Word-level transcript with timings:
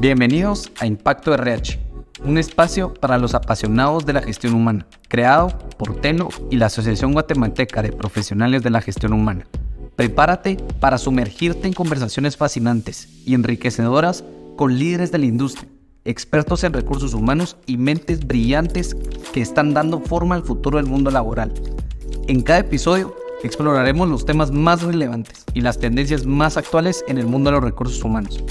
Bienvenidos 0.00 0.72
a 0.80 0.86
Impacto 0.86 1.32
RH, 1.34 1.78
un 2.24 2.38
espacio 2.38 2.92
para 2.94 3.18
los 3.18 3.34
apasionados 3.34 4.04
de 4.04 4.12
la 4.12 4.22
gestión 4.22 4.54
humana, 4.54 4.86
creado 5.08 5.56
por 5.78 6.00
TENO 6.00 6.28
y 6.50 6.56
la 6.56 6.66
Asociación 6.66 7.12
Guatemalteca 7.12 7.82
de 7.82 7.92
Profesionales 7.92 8.62
de 8.62 8.70
la 8.70 8.80
Gestión 8.80 9.12
Humana. 9.12 9.46
Prepárate 9.96 10.56
para 10.80 10.98
sumergirte 10.98 11.68
en 11.68 11.74
conversaciones 11.74 12.36
fascinantes 12.36 13.08
y 13.26 13.34
enriquecedoras 13.34 14.24
con 14.56 14.78
líderes 14.78 15.12
de 15.12 15.18
la 15.18 15.26
industria, 15.26 15.68
expertos 16.04 16.64
en 16.64 16.72
recursos 16.72 17.14
humanos 17.14 17.56
y 17.66 17.76
mentes 17.76 18.26
brillantes 18.26 18.96
que 19.32 19.42
están 19.42 19.74
dando 19.74 20.00
forma 20.00 20.34
al 20.34 20.42
futuro 20.42 20.78
del 20.78 20.86
mundo 20.86 21.10
laboral. 21.10 21.52
En 22.26 22.42
cada 22.42 22.60
episodio 22.60 23.14
exploraremos 23.44 24.08
los 24.08 24.24
temas 24.24 24.50
más 24.50 24.82
relevantes 24.82 25.44
y 25.54 25.60
las 25.60 25.78
tendencias 25.78 26.26
más 26.26 26.56
actuales 26.56 27.04
en 27.08 27.18
el 27.18 27.26
mundo 27.26 27.50
de 27.50 27.56
los 27.56 27.64
recursos 27.64 28.02
humanos. 28.02 28.42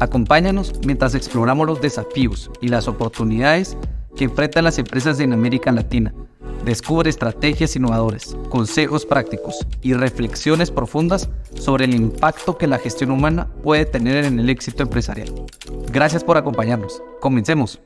Acompáñanos 0.00 0.74
mientras 0.86 1.16
exploramos 1.16 1.66
los 1.66 1.80
desafíos 1.80 2.52
y 2.60 2.68
las 2.68 2.86
oportunidades 2.86 3.76
que 4.16 4.24
enfrentan 4.24 4.64
las 4.64 4.78
empresas 4.78 5.18
en 5.18 5.32
América 5.32 5.72
Latina. 5.72 6.14
Descubre 6.64 7.10
estrategias 7.10 7.74
innovadoras, 7.74 8.36
consejos 8.48 9.04
prácticos 9.04 9.66
y 9.82 9.94
reflexiones 9.94 10.70
profundas 10.70 11.28
sobre 11.54 11.86
el 11.86 11.94
impacto 11.94 12.58
que 12.58 12.68
la 12.68 12.78
gestión 12.78 13.10
humana 13.10 13.48
puede 13.64 13.86
tener 13.86 14.24
en 14.24 14.38
el 14.38 14.48
éxito 14.50 14.84
empresarial. 14.84 15.34
Gracias 15.90 16.22
por 16.22 16.36
acompañarnos. 16.36 17.02
Comencemos. 17.20 17.80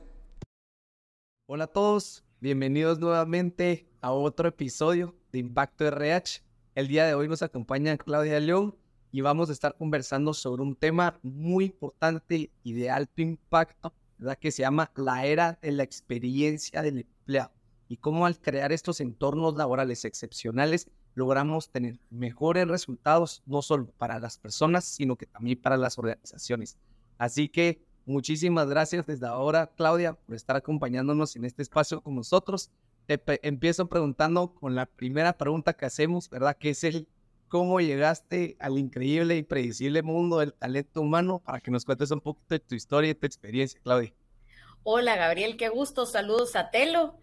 Hola 1.47 1.65
a 1.65 1.69
todos, 1.69 2.25
bienvenidos 2.41 2.99
nuevamente 2.99 3.87
a 4.03 4.13
otro 4.13 4.49
episodio 4.49 5.15
de 5.33 5.39
Impacto 5.39 5.87
RH. 5.87 6.43
El 6.75 6.89
día 6.89 7.07
de 7.07 7.15
hoy 7.15 7.29
nos 7.29 7.43
acompaña 7.43 7.97
Claudia 7.97 8.39
León 8.39 8.75
y 9.13 9.21
vamos 9.21 9.51
a 9.51 9.53
estar 9.53 9.77
conversando 9.77 10.35
sobre 10.35 10.63
un 10.63 10.75
tema 10.75 11.19
muy 11.23 11.67
importante 11.67 12.51
y 12.65 12.73
de 12.73 12.91
alto 12.91 13.23
impacto, 13.23 13.93
¿verdad? 14.19 14.39
que 14.39 14.51
se 14.51 14.63
llama 14.63 14.91
la 14.97 15.27
era 15.27 15.59
de 15.63 15.71
la 15.73 15.85
experiencia 15.85 16.83
del 16.83 16.99
empleado 16.99 17.53
y 17.89 17.99
cómo 17.99 18.27
al 18.27 18.41
crear 18.41 18.73
estos 18.73 19.01
entornos 19.01 19.55
laborales 19.57 20.05
excepcionales 20.05 20.89
logramos 21.15 21.71
tener 21.71 22.01
mejores 22.11 22.67
resultados, 22.67 23.43
no 23.45 23.61
solo 23.61 23.93
para 23.99 24.19
las 24.19 24.39
personas, 24.39 24.85
sino 24.85 25.17
que 25.17 25.27
también 25.27 25.61
para 25.61 25.77
las 25.77 25.99
organizaciones. 25.99 26.79
Así 27.19 27.51
que 27.51 27.85
muchísimas 28.07 28.67
gracias 28.67 29.07
desde 29.07 29.27
ahora, 29.27 29.71
Claudia, 29.77 30.15
por 30.15 30.35
estar 30.35 30.57
acompañándonos 30.57 31.37
en 31.37 31.45
este 31.45 31.61
espacio 31.61 32.01
con 32.01 32.15
nosotros 32.15 32.71
empiezo 33.07 33.89
preguntando 33.89 34.55
con 34.55 34.75
la 34.75 34.87
primera 34.87 35.37
pregunta 35.37 35.73
que 35.75 35.87
hacemos, 35.87 36.29
¿verdad? 36.31 36.57
Que 36.57 36.71
es 36.71 36.85
el 36.85 37.09
cómo 37.53 37.83
llegaste 37.83 38.57
al 38.61 38.79
increíble 38.79 39.37
y 39.37 39.43
predecible 39.43 40.01
mundo 40.03 40.39
del 40.39 40.55
talento 40.55 41.03
humano 41.03 41.39
para 41.45 41.61
que 41.61 41.71
nos 41.71 41.85
cuentes 41.85 42.11
un 42.11 42.23
poquito 42.23 42.47
de 42.55 42.61
tu 42.61 42.75
historia 42.75 43.11
y 43.11 43.15
tu 43.15 43.27
experiencia, 43.27 43.79
Claudia. 43.85 44.15
Hola, 44.85 45.17
Gabriel, 45.17 45.59
qué 45.59 45.69
gusto. 45.69 46.07
Saludos 46.07 46.57
a 46.57 46.71
Telo. 46.71 47.19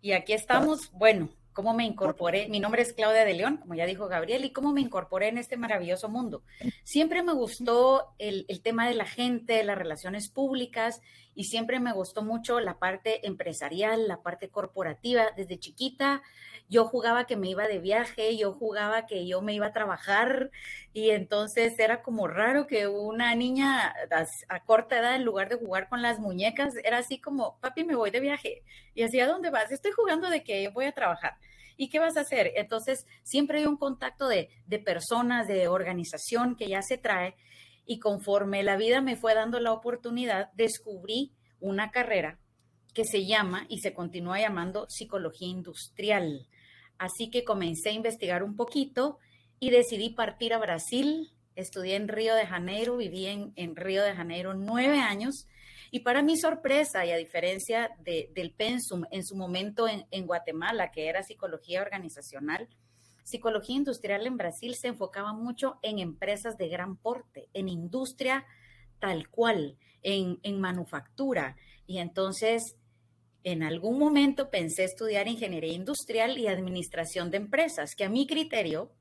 Y 0.00 0.12
aquí 0.12 0.32
estamos. 0.32 0.90
Bueno, 0.92 1.28
cómo 1.52 1.74
me 1.74 1.84
incorporé. 1.84 2.48
Mi 2.48 2.58
nombre 2.58 2.80
es 2.80 2.94
Claudia 2.94 3.26
de 3.26 3.34
León, 3.34 3.58
como 3.58 3.74
ya 3.74 3.84
dijo 3.84 4.08
Gabriel, 4.08 4.46
y 4.46 4.50
cómo 4.50 4.72
me 4.72 4.80
incorporé 4.80 5.28
en 5.28 5.36
este 5.36 5.58
maravilloso 5.58 6.08
mundo. 6.08 6.42
Siempre 6.82 7.22
me 7.22 7.34
gustó 7.34 8.14
el, 8.18 8.46
el, 8.48 8.62
tema 8.62 8.88
de 8.88 8.94
la 8.94 9.04
gente, 9.04 9.62
las 9.62 9.76
relaciones 9.76 10.30
públicas, 10.30 11.02
y 11.36 11.44
siempre 11.44 11.78
me 11.80 11.92
gustó 11.92 12.22
mucho 12.22 12.60
la 12.60 12.78
parte 12.78 13.26
empresarial, 13.26 14.08
la 14.08 14.22
parte 14.22 14.48
corporativa. 14.48 15.26
Desde 15.36 15.58
chiquita 15.58 16.22
yo 16.68 16.86
jugaba 16.86 17.26
que 17.26 17.36
me 17.36 17.48
iba 17.48 17.68
de 17.68 17.78
viaje, 17.78 18.36
yo 18.36 18.52
jugaba 18.52 19.06
que 19.06 19.26
yo 19.28 19.42
me 19.42 19.52
iba 19.52 19.66
a 19.66 19.72
trabajar, 19.72 20.50
y 20.92 21.10
entonces 21.10 21.78
era 21.78 22.02
como 22.02 22.26
raro 22.26 22.66
que 22.66 22.88
una 22.88 23.34
niña 23.34 23.94
a, 24.48 24.64
corta 24.64 24.98
edad, 24.98 25.14
en 25.14 25.24
lugar 25.24 25.48
de 25.48 25.56
jugar 25.56 25.88
con 25.88 26.02
las 26.02 26.18
muñecas, 26.18 26.74
era 26.82 26.98
así 26.98 27.20
como, 27.20 27.58
papi, 27.60 27.84
me 27.84 27.94
voy 27.94 28.10
de 28.10 28.20
viaje. 28.20 28.62
Y 28.94 29.02
así, 29.02 29.20
¿a 29.20 29.28
dónde 29.28 29.50
vas? 29.50 29.70
Estoy 29.70 29.92
jugando 29.92 30.30
de 30.30 30.42
que 30.42 30.68
voy 30.68 30.86
a 30.86 30.92
trabajar. 30.92 31.36
¿Y 31.76 31.90
qué 31.90 31.98
vas 31.98 32.16
a 32.16 32.22
hacer? 32.22 32.52
Entonces, 32.56 33.06
siempre 33.22 33.58
hay 33.58 33.66
un 33.66 33.76
contacto 33.76 34.26
de, 34.26 34.48
de 34.66 34.78
personas, 34.78 35.46
de 35.46 35.68
organización 35.68 36.56
que 36.56 36.66
ya 36.66 36.80
se 36.80 36.96
trae. 36.96 37.36
Y 37.86 37.98
conforme 37.98 38.62
la 38.62 38.76
vida 38.76 39.00
me 39.00 39.16
fue 39.16 39.34
dando 39.34 39.60
la 39.60 39.72
oportunidad, 39.72 40.52
descubrí 40.54 41.32
una 41.60 41.90
carrera 41.90 42.38
que 42.92 43.04
se 43.04 43.24
llama 43.26 43.66
y 43.68 43.78
se 43.78 43.94
continúa 43.94 44.40
llamando 44.40 44.86
psicología 44.88 45.48
industrial. 45.48 46.48
Así 46.98 47.30
que 47.30 47.44
comencé 47.44 47.90
a 47.90 47.92
investigar 47.92 48.42
un 48.42 48.56
poquito 48.56 49.18
y 49.60 49.70
decidí 49.70 50.10
partir 50.10 50.52
a 50.52 50.58
Brasil. 50.58 51.32
Estudié 51.54 51.96
en 51.96 52.08
Río 52.08 52.34
de 52.34 52.46
Janeiro, 52.46 52.96
viví 52.96 53.26
en, 53.26 53.52
en 53.56 53.76
Río 53.76 54.02
de 54.02 54.14
Janeiro 54.14 54.54
nueve 54.54 54.98
años 54.98 55.46
y 55.90 56.00
para 56.00 56.22
mi 56.22 56.36
sorpresa, 56.36 57.06
y 57.06 57.10
a 57.10 57.16
diferencia 57.16 57.90
del 58.00 58.52
pensum 58.52 59.04
en 59.10 59.24
su 59.24 59.36
momento 59.36 59.86
en, 59.88 60.26
Guatemala, 60.26 60.90
que 60.90 61.08
era 61.08 61.22
psicología 61.22 61.82
organizacional, 61.82 62.68
psicología 63.26 63.74
industrial 63.74 64.24
en 64.24 64.36
Brasil 64.36 64.76
se 64.76 64.86
enfocaba 64.86 65.32
mucho 65.32 65.80
en 65.82 65.98
empresas 65.98 66.56
de 66.56 66.68
gran 66.68 66.96
porte, 66.96 67.48
en 67.54 67.68
industria 67.68 68.46
tal 69.00 69.28
cual, 69.28 69.76
en, 70.02 70.38
en 70.44 70.60
manufactura. 70.60 71.56
Y 71.88 71.98
entonces, 71.98 72.76
en 73.42 73.64
algún 73.64 73.98
momento 73.98 74.48
pensé 74.48 74.84
estudiar 74.84 75.26
ingeniería 75.26 75.72
industrial 75.72 76.38
y 76.38 76.46
administración 76.46 77.32
de 77.32 77.38
empresas, 77.38 77.96
que 77.96 78.04
a 78.04 78.08
mi 78.08 78.28
criterio 78.28 78.92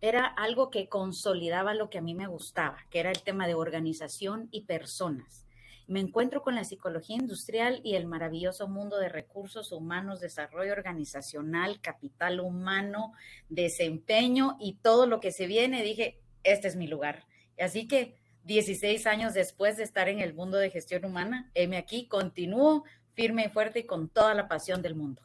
era 0.00 0.24
algo 0.24 0.70
que 0.70 0.88
consolidaba 0.88 1.74
lo 1.74 1.90
que 1.90 1.98
a 1.98 2.02
mí 2.02 2.14
me 2.14 2.28
gustaba, 2.28 2.78
que 2.90 3.00
era 3.00 3.10
el 3.10 3.22
tema 3.24 3.48
de 3.48 3.54
organización 3.54 4.48
y 4.52 4.66
personas 4.66 5.43
me 5.86 6.00
encuentro 6.00 6.42
con 6.42 6.54
la 6.54 6.64
psicología 6.64 7.16
industrial 7.16 7.80
y 7.84 7.94
el 7.94 8.06
maravilloso 8.06 8.68
mundo 8.68 8.98
de 8.98 9.08
recursos 9.08 9.72
humanos, 9.72 10.20
desarrollo 10.20 10.72
organizacional, 10.72 11.80
capital 11.80 12.40
humano, 12.40 13.12
desempeño 13.48 14.56
y 14.60 14.74
todo 14.74 15.06
lo 15.06 15.20
que 15.20 15.30
se 15.30 15.46
viene. 15.46 15.82
Dije, 15.82 16.20
este 16.42 16.68
es 16.68 16.76
mi 16.76 16.86
lugar. 16.86 17.26
Así 17.58 17.86
que 17.86 18.16
16 18.44 19.06
años 19.06 19.34
después 19.34 19.76
de 19.76 19.84
estar 19.84 20.08
en 20.08 20.20
el 20.20 20.34
mundo 20.34 20.56
de 20.58 20.70
gestión 20.70 21.04
humana, 21.04 21.50
heme 21.54 21.76
aquí, 21.76 22.06
continúo 22.08 22.84
firme 23.14 23.46
y 23.46 23.48
fuerte 23.48 23.80
y 23.80 23.86
con 23.86 24.08
toda 24.08 24.34
la 24.34 24.48
pasión 24.48 24.82
del 24.82 24.94
mundo. 24.94 25.22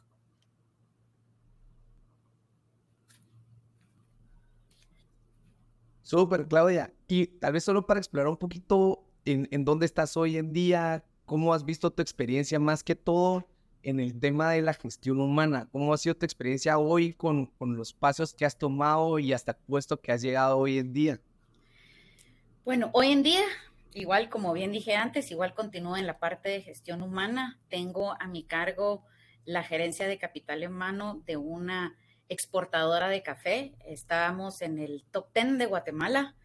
Súper, 6.02 6.48
Claudia. 6.48 6.92
Y 7.06 7.26
tal 7.26 7.52
vez 7.52 7.62
solo 7.62 7.86
para 7.86 8.00
explorar 8.00 8.28
un 8.28 8.36
poquito 8.36 8.99
en, 9.24 9.64
dónde 9.64 9.86
estás 9.86 10.16
hoy 10.16 10.36
en 10.36 10.52
día, 10.52 11.04
cómo 11.26 11.54
has 11.54 11.64
visto 11.64 11.90
tu 11.90 12.02
experiencia 12.02 12.58
más 12.58 12.82
que 12.82 12.94
todo 12.94 13.46
en 13.82 14.00
el 14.00 14.18
tema 14.18 14.50
de 14.50 14.62
la 14.62 14.74
gestión 14.74 15.20
humana, 15.20 15.68
cómo 15.72 15.92
ha 15.94 15.98
sido 15.98 16.14
tu 16.14 16.26
experiencia 16.26 16.78
hoy 16.78 17.14
con, 17.14 17.46
con 17.46 17.76
los 17.76 17.92
pasos 17.92 18.34
que 18.34 18.44
has 18.44 18.58
tomado 18.58 19.18
y 19.18 19.32
hasta 19.32 19.56
puesto 19.56 20.00
que 20.00 20.12
has 20.12 20.22
llegado 20.22 20.58
hoy 20.58 20.78
en 20.78 20.92
día. 20.92 21.20
Bueno, 22.64 22.90
hoy 22.92 23.10
en 23.10 23.22
día, 23.22 23.42
igual 23.94 24.28
como 24.28 24.52
bien 24.52 24.70
dije 24.70 24.94
antes, 24.94 25.30
igual 25.30 25.54
continúo 25.54 25.96
en 25.96 26.06
la 26.06 26.18
parte 26.18 26.50
de 26.50 26.62
gestión 26.62 27.00
humana. 27.00 27.58
Tengo 27.68 28.20
a 28.20 28.26
mi 28.26 28.42
cargo 28.42 29.02
la 29.44 29.62
gerencia 29.62 30.06
de 30.06 30.18
capital 30.18 30.66
humano 30.66 31.22
de 31.26 31.36
una 31.36 31.96
exportadora 32.28 33.08
de 33.08 33.22
café. 33.22 33.74
Estábamos 33.86 34.60
en 34.62 34.78
el 34.78 35.04
top 35.10 35.32
10 35.34 35.58
de 35.58 35.66
Guatemala 35.66 36.36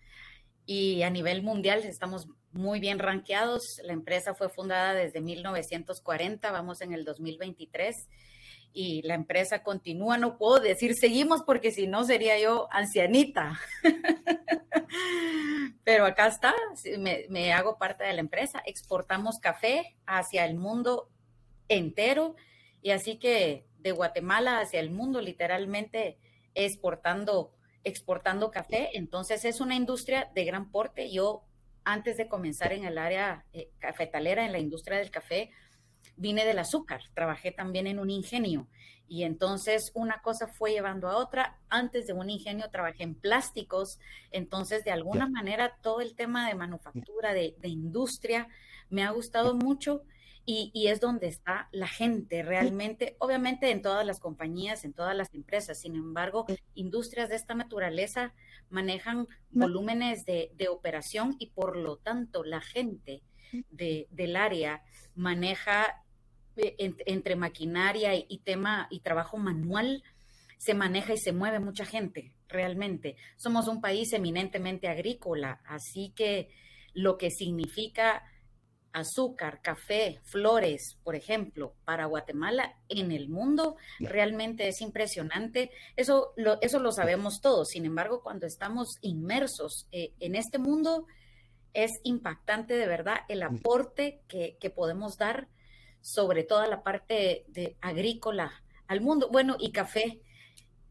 y 0.65 1.03
a 1.03 1.09
nivel 1.09 1.43
mundial 1.43 1.83
estamos 1.83 2.27
muy 2.51 2.79
bien 2.79 2.99
rankeados. 2.99 3.79
La 3.83 3.93
empresa 3.93 4.33
fue 4.33 4.49
fundada 4.49 4.93
desde 4.93 5.21
1940, 5.21 6.51
vamos 6.51 6.81
en 6.81 6.93
el 6.93 7.05
2023 7.05 8.07
y 8.73 9.01
la 9.03 9.15
empresa 9.15 9.63
continúa. 9.63 10.17
No 10.17 10.37
puedo 10.37 10.59
decir 10.59 10.95
seguimos 10.95 11.43
porque 11.43 11.71
si 11.71 11.87
no 11.87 12.03
sería 12.03 12.39
yo 12.39 12.67
ancianita. 12.71 13.59
Pero 15.83 16.05
acá 16.05 16.27
está, 16.27 16.55
me, 16.97 17.25
me, 17.29 17.53
hago 17.53 17.77
parte 17.77 18.03
de 18.03 18.13
la 18.13 18.19
empresa. 18.19 18.61
Exportamos 18.65 19.39
café 19.39 19.95
hacia 20.05 20.45
el 20.45 20.55
mundo 20.55 21.09
entero 21.67 22.35
y 22.81 22.91
así 22.91 23.17
que 23.17 23.65
de 23.79 23.91
Guatemala 23.91 24.59
hacia 24.59 24.79
el 24.79 24.89
mundo 24.89 25.21
literalmente 25.21 26.17
exportando 26.55 27.53
exportando 27.85 28.51
café. 28.51 28.89
Entonces 28.93 29.45
es 29.45 29.61
una 29.61 29.75
industria 29.75 30.29
de 30.35 30.43
gran 30.43 30.69
porte. 30.71 31.09
Yo 31.11 31.45
antes 31.85 32.17
de 32.17 32.27
comenzar 32.27 32.73
en 32.73 32.83
el 32.83 32.97
área 32.97 33.45
eh, 33.53 33.69
cafetalera, 33.79 34.45
en 34.45 34.51
la 34.51 34.59
industria 34.59 34.97
del 34.97 35.11
café, 35.11 35.51
vine 36.17 36.45
del 36.45 36.59
azúcar, 36.59 37.01
trabajé 37.13 37.51
también 37.51 37.87
en 37.87 37.99
un 37.99 38.09
ingenio 38.09 38.67
y 39.07 39.23
entonces 39.23 39.91
una 39.93 40.21
cosa 40.21 40.47
fue 40.47 40.71
llevando 40.71 41.07
a 41.07 41.17
otra. 41.17 41.59
Antes 41.69 42.07
de 42.07 42.13
un 42.13 42.29
ingenio 42.29 42.69
trabajé 42.71 43.03
en 43.03 43.15
plásticos, 43.15 43.99
entonces 44.31 44.83
de 44.83 44.91
alguna 44.91 45.27
manera 45.27 45.77
todo 45.81 46.01
el 46.01 46.15
tema 46.15 46.47
de 46.47 46.55
manufactura, 46.55 47.33
de, 47.33 47.55
de 47.59 47.67
industria, 47.67 48.47
me 48.89 49.03
ha 49.03 49.11
gustado 49.11 49.55
mucho 49.55 50.01
y, 50.47 50.87
es 50.87 50.99
donde 50.99 51.27
está 51.27 51.69
la 51.71 51.87
gente 51.87 52.43
realmente, 52.43 53.15
obviamente 53.19 53.71
en 53.71 53.81
todas 53.81 54.05
las 54.05 54.19
compañías, 54.19 54.85
en 54.85 54.93
todas 54.93 55.15
las 55.15 55.33
empresas. 55.33 55.79
Sin 55.79 55.95
embargo, 55.95 56.45
industrias 56.75 57.29
de 57.29 57.35
esta 57.35 57.55
naturaleza 57.55 58.33
manejan 58.69 59.27
volúmenes 59.49 60.25
de, 60.25 60.51
operación 60.69 61.35
y 61.39 61.47
por 61.47 61.77
lo 61.77 61.97
tanto 61.97 62.43
la 62.43 62.61
gente 62.61 63.23
del 63.69 64.35
área 64.35 64.83
maneja 65.15 66.03
eh, 66.57 66.75
entre 67.05 67.35
maquinaria 67.35 68.13
y, 68.15 68.39
tema 68.43 68.87
y 68.91 68.99
trabajo 68.99 69.37
manual, 69.37 70.03
se 70.57 70.73
maneja 70.73 71.13
y 71.13 71.17
se 71.17 71.31
mueve 71.31 71.59
mucha 71.59 71.85
gente, 71.85 72.33
realmente. 72.47 73.17
Somos 73.35 73.67
un 73.67 73.81
país 73.81 74.13
eminentemente 74.13 74.87
agrícola, 74.87 75.61
así 75.65 76.13
que 76.15 76.49
lo 76.93 77.17
que 77.17 77.31
significa 77.31 78.23
azúcar, 78.95 79.61
café, 79.61 80.21
flores, 80.23 80.97
por 81.03 81.15
ejemplo, 81.15 81.75
para 81.83 82.05
Guatemala 82.05 82.77
en 82.87 83.11
el 83.11 83.27
mundo, 83.27 83.75
realmente 83.99 84.69
es 84.69 84.79
impresionante. 84.79 85.69
Eso 85.97 86.33
lo, 86.37 86.61
eso 86.61 86.79
lo 86.79 86.93
sabemos 86.93 87.41
todos. 87.41 87.69
Sin 87.69 87.85
embargo, 87.85 88.23
cuando 88.23 88.47
estamos 88.47 88.97
inmersos 89.01 89.87
eh, 89.91 90.13
en 90.21 90.35
este 90.35 90.59
mundo, 90.59 91.07
es 91.73 91.99
impactante 92.03 92.77
de 92.77 92.87
verdad 92.87 93.17
el 93.27 93.43
aporte 93.43 94.21
que, 94.29 94.55
que 94.61 94.69
podemos 94.69 95.17
dar 95.17 95.49
sobre 95.99 96.43
toda 96.43 96.65
la 96.67 96.81
parte 96.81 97.43
de 97.49 97.75
agrícola 97.81 98.63
al 98.87 99.01
mundo. 99.01 99.27
Bueno, 99.29 99.57
y 99.59 99.71
café. 99.73 100.21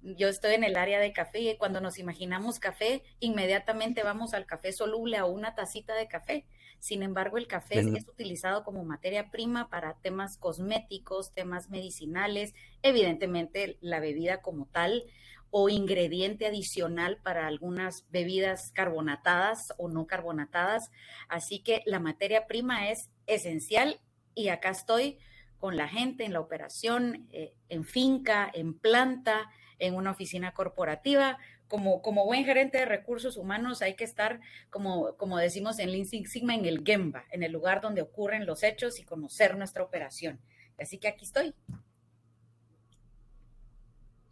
Yo 0.03 0.29
estoy 0.29 0.53
en 0.53 0.65
el 0.65 0.77
área 0.77 1.00
de 1.00 1.15
café 1.15 1.41
y 1.41 1.57
cuando 1.57 1.81
nos 1.81 1.99
imaginamos 1.99 2.59
café, 2.59 3.03
inmediatamente 3.21 4.03
vamos 4.03 4.35
al 4.35 4.45
café 4.45 4.73
soluble 4.73 5.17
a 5.17 5.25
una 5.25 5.55
tacita 5.55 5.95
de 5.95 6.07
café. 6.07 6.45
Sin 6.85 7.03
embargo, 7.03 7.39
el 7.39 7.47
café 7.47 7.81
es 7.81 8.07
utilizado 8.07 8.63
como 8.63 8.85
materia 8.85 9.31
prima 9.31 9.71
para 9.71 9.95
temas 10.03 10.37
cosméticos, 10.37 11.33
temas 11.33 11.71
medicinales, 11.71 12.53
evidentemente 12.83 13.79
la 13.81 14.01
bebida 14.01 14.43
como 14.43 14.67
tal 14.67 15.05
o 15.49 15.71
ingrediente 15.71 16.45
adicional 16.45 17.17
para 17.23 17.47
algunas 17.47 18.05
bebidas 18.11 18.71
carbonatadas 18.73 19.73
o 19.79 19.89
no 19.89 20.07
carbonatadas. 20.07 20.91
Así 21.31 21.61
que 21.61 21.83
la 21.87 22.01
materia 22.01 22.47
prima 22.47 22.91
es 22.91 23.09
esencial 23.27 23.99
y 24.35 24.49
acá 24.49 24.69
estoy 24.69 25.17
con 25.57 25.79
la 25.79 25.89
gente 25.89 26.27
en 26.27 26.35
la 26.35 26.41
operación, 26.41 27.29
eh, 27.31 27.55
en 27.71 27.85
finca, 27.85 28.51
en 28.53 28.79
planta, 28.79 29.51
en 29.79 29.95
una 29.95 30.11
oficina 30.11 30.53
corporativa, 30.53 31.39
como, 31.75 32.03
como 32.03 32.25
buen 32.25 32.44
gerente 32.44 32.79
de 32.79 32.85
recursos 32.85 33.37
humanos 33.37 33.82
hay 33.82 33.97
que 33.97 34.05
estar, 34.05 34.38
como, 34.71 35.17
como 35.17 35.38
decimos 35.38 35.81
en 35.81 35.91
Lean 35.91 36.06
Six 36.06 36.31
Sigma, 36.31 36.55
en 36.55 36.67
el 36.67 36.85
Gemba, 36.85 37.25
en 37.32 37.43
el 37.43 37.50
lugar 37.50 37.81
donde 37.81 38.00
ocurren 38.00 38.47
los 38.47 38.62
hechos 38.62 39.00
y 39.00 39.03
conocer 39.03 39.59
nuestra 39.59 39.82
operación. 39.82 40.38
Así 40.79 40.99
que 40.99 41.09
aquí 41.09 41.25
estoy. 41.25 41.53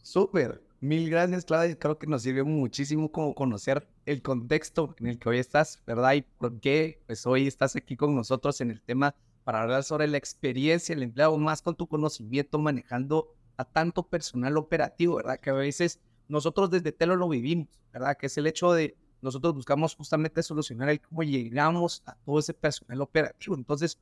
Súper. 0.02 0.62
Mil 0.78 1.10
gracias, 1.10 1.44
Claudia. 1.44 1.76
Creo 1.76 1.98
que 1.98 2.06
nos 2.06 2.22
sirve 2.22 2.44
muchísimo 2.44 3.10
como 3.10 3.34
conocer 3.34 3.88
el 4.06 4.22
contexto 4.22 4.94
en 5.00 5.08
el 5.08 5.18
que 5.18 5.28
hoy 5.28 5.38
estás, 5.40 5.82
¿verdad? 5.84 6.12
Y 6.12 6.22
por 6.22 6.60
qué 6.60 7.02
pues 7.06 7.26
hoy 7.26 7.48
estás 7.48 7.74
aquí 7.74 7.96
con 7.96 8.14
nosotros 8.14 8.60
en 8.60 8.70
el 8.70 8.80
tema 8.80 9.16
para 9.42 9.62
hablar 9.62 9.82
sobre 9.82 10.06
la 10.06 10.16
experiencia 10.16 10.94
del 10.94 11.02
empleado, 11.02 11.36
más 11.38 11.60
con 11.60 11.74
tu 11.74 11.88
conocimiento 11.88 12.60
manejando 12.60 13.34
a 13.56 13.64
tanto 13.64 14.04
personal 14.04 14.56
operativo, 14.58 15.16
¿verdad? 15.16 15.40
Que 15.40 15.50
a 15.50 15.54
veces 15.54 15.98
nosotros 16.32 16.70
desde 16.70 16.92
Telo 16.92 17.14
lo 17.14 17.28
vivimos, 17.28 17.68
¿verdad? 17.92 18.16
Que 18.16 18.26
es 18.26 18.38
el 18.38 18.46
hecho 18.46 18.72
de 18.72 18.96
nosotros 19.20 19.54
buscamos 19.54 19.94
justamente 19.94 20.42
solucionar 20.42 20.88
el 20.88 21.00
cómo 21.00 21.22
llegamos 21.22 22.02
a 22.06 22.16
todo 22.16 22.38
ese 22.40 22.54
personal 22.54 23.02
operativo. 23.02 23.54
Entonces, 23.54 23.98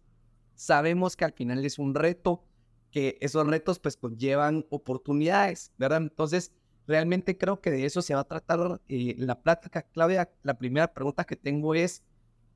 sabemos 0.54 1.16
que 1.16 1.24
al 1.26 1.32
final 1.32 1.62
es 1.64 1.78
un 1.78 1.94
reto, 1.94 2.44
que 2.90 3.18
esos 3.20 3.46
retos 3.46 3.80
pues 3.80 3.96
conllevan 3.96 4.64
oportunidades, 4.70 5.72
¿verdad? 5.76 5.98
Entonces, 6.02 6.52
realmente 6.86 7.36
creo 7.36 7.60
que 7.60 7.70
de 7.70 7.84
eso 7.84 8.00
se 8.00 8.14
va 8.14 8.20
a 8.20 8.24
tratar 8.24 8.80
eh, 8.88 9.14
la 9.18 9.42
plática. 9.42 9.82
Claudia, 9.82 10.30
la 10.42 10.56
primera 10.56 10.94
pregunta 10.94 11.24
que 11.24 11.36
tengo 11.36 11.74
es, 11.74 12.02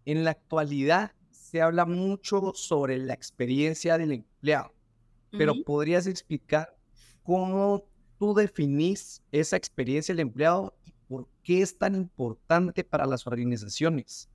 en 0.07 0.25
la 0.25 0.31
actualidad 0.31 1.13
se 1.31 1.61
habla 1.61 1.85
mucho 1.85 2.53
sobre 2.55 2.97
la 2.99 3.13
experiencia 3.13 3.99
del 3.99 4.13
empleado, 4.13 4.73
pero 5.31 5.55
¿podrías 5.65 6.07
explicar 6.07 6.77
cómo 7.25 7.89
tú 8.25 8.33
definís 8.33 9.23
esa 9.33 9.59
experiencia 9.59 10.15
del 10.15 10.21
empleado 10.21 10.75
y 10.87 10.93
por 11.09 11.29
qué 11.43 11.61
es 11.61 11.77
tan 11.77 11.95
importante 11.95 12.83
para 12.83 13.05
las 13.05 13.27
organizaciones? 13.27 14.31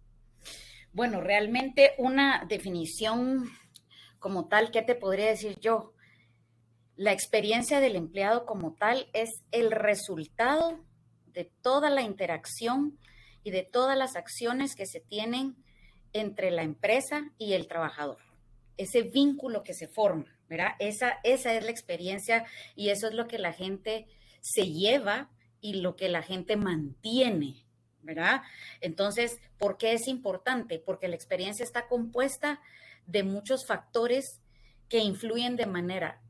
Bueno, 0.94 1.22
realmente 1.22 1.94
una 1.98 2.46
definición 2.48 3.50
como 4.20 4.48
tal, 4.48 4.70
¿qué 4.70 4.84
te 4.84 4.94
podría 4.94 5.26
decir 5.26 5.58
yo? 5.60 5.96
La 6.98 7.14
experiencia 7.14 7.80
del 7.80 7.96
empleado 7.96 8.46
como 8.46 8.76
tal 8.76 9.10
es 9.14 9.42
el 9.50 9.72
resultado 9.72 10.86
de 11.26 11.46
toda 11.46 11.90
la 11.90 12.04
interacción 12.04 13.00
y 13.44 13.50
de 13.50 13.64
todas 13.64 13.98
las 13.98 14.16
acciones 14.16 14.76
que 14.76 14.86
se 14.86 15.00
tienen 15.00 15.56
entre 16.14 16.52
la 16.52 16.62
empresa 16.62 17.32
y 17.40 17.54
el 17.54 17.68
trabajador. 17.68 18.20
Ese 18.78 19.02
vínculo 19.02 19.64
que 19.64 19.74
se 19.74 19.88
forma. 19.88 20.39
¿Verdad? 20.50 20.72
Esa, 20.80 21.20
esa 21.24 21.54
es 21.54 21.64
la 21.64 21.72
experiencia 21.72 22.46
y 22.76 22.90
eso 22.90 23.08
es 23.08 23.14
lo 23.14 23.28
que 23.28 23.38
la 23.38 23.54
gente 23.54 24.08
se 24.42 24.72
lleva 24.72 25.30
y 25.62 25.76
lo 25.76 25.96
que 25.96 26.10
la 26.10 26.24
gente 26.24 26.56
mantiene, 26.56 27.66
¿verdad? 28.02 28.42
Entonces, 28.82 29.40
¿por 29.58 29.78
qué 29.78 29.94
es 29.94 30.08
importante? 30.08 30.80
Porque 30.80 31.08
la 31.08 31.16
experiencia 31.16 31.64
está 31.64 31.88
compuesta 31.88 32.62
de 33.06 33.24
muchos 33.24 33.66
factores 33.66 34.42
que 34.88 35.00
influyen 35.00 35.56
de 35.56 35.66
manera 35.66 36.22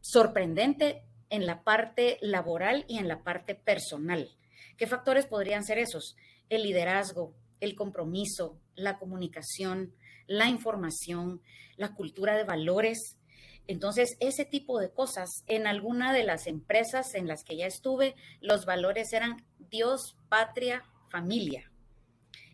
sorprendente 0.00 1.02
en 1.30 1.46
la 1.46 1.64
parte 1.64 2.18
laboral 2.20 2.84
y 2.88 2.98
en 2.98 3.08
la 3.08 3.24
parte 3.24 3.54
personal. 3.54 4.30
¿Qué 4.76 4.86
factores 4.86 5.26
podrían 5.26 5.64
ser 5.64 5.78
esos? 5.78 6.16
El 6.48 6.62
liderazgo, 6.62 7.34
el 7.60 7.74
compromiso, 7.74 8.60
la 8.74 8.98
comunicación, 8.98 9.94
la 10.26 10.48
información, 10.48 11.40
la 11.76 11.94
cultura 11.94 12.36
de 12.36 12.44
valores, 12.44 13.16
entonces, 13.66 14.16
ese 14.20 14.44
tipo 14.44 14.78
de 14.78 14.90
cosas, 14.90 15.42
en 15.46 15.66
alguna 15.66 16.12
de 16.12 16.24
las 16.24 16.46
empresas 16.46 17.14
en 17.14 17.26
las 17.26 17.44
que 17.44 17.56
ya 17.56 17.66
estuve, 17.66 18.14
los 18.40 18.66
valores 18.66 19.12
eran 19.12 19.44
Dios, 19.58 20.16
patria, 20.28 20.84
familia. 21.08 21.70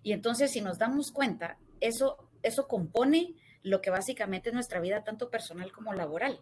Y 0.02 0.12
entonces, 0.12 0.52
si 0.52 0.60
nos 0.60 0.78
damos 0.78 1.10
cuenta, 1.10 1.58
eso, 1.80 2.30
eso 2.42 2.68
compone 2.68 3.34
lo 3.62 3.80
que 3.80 3.90
básicamente 3.90 4.50
es 4.50 4.54
nuestra 4.54 4.80
vida, 4.80 5.02
tanto 5.02 5.30
personal 5.30 5.72
como 5.72 5.92
laboral. 5.92 6.40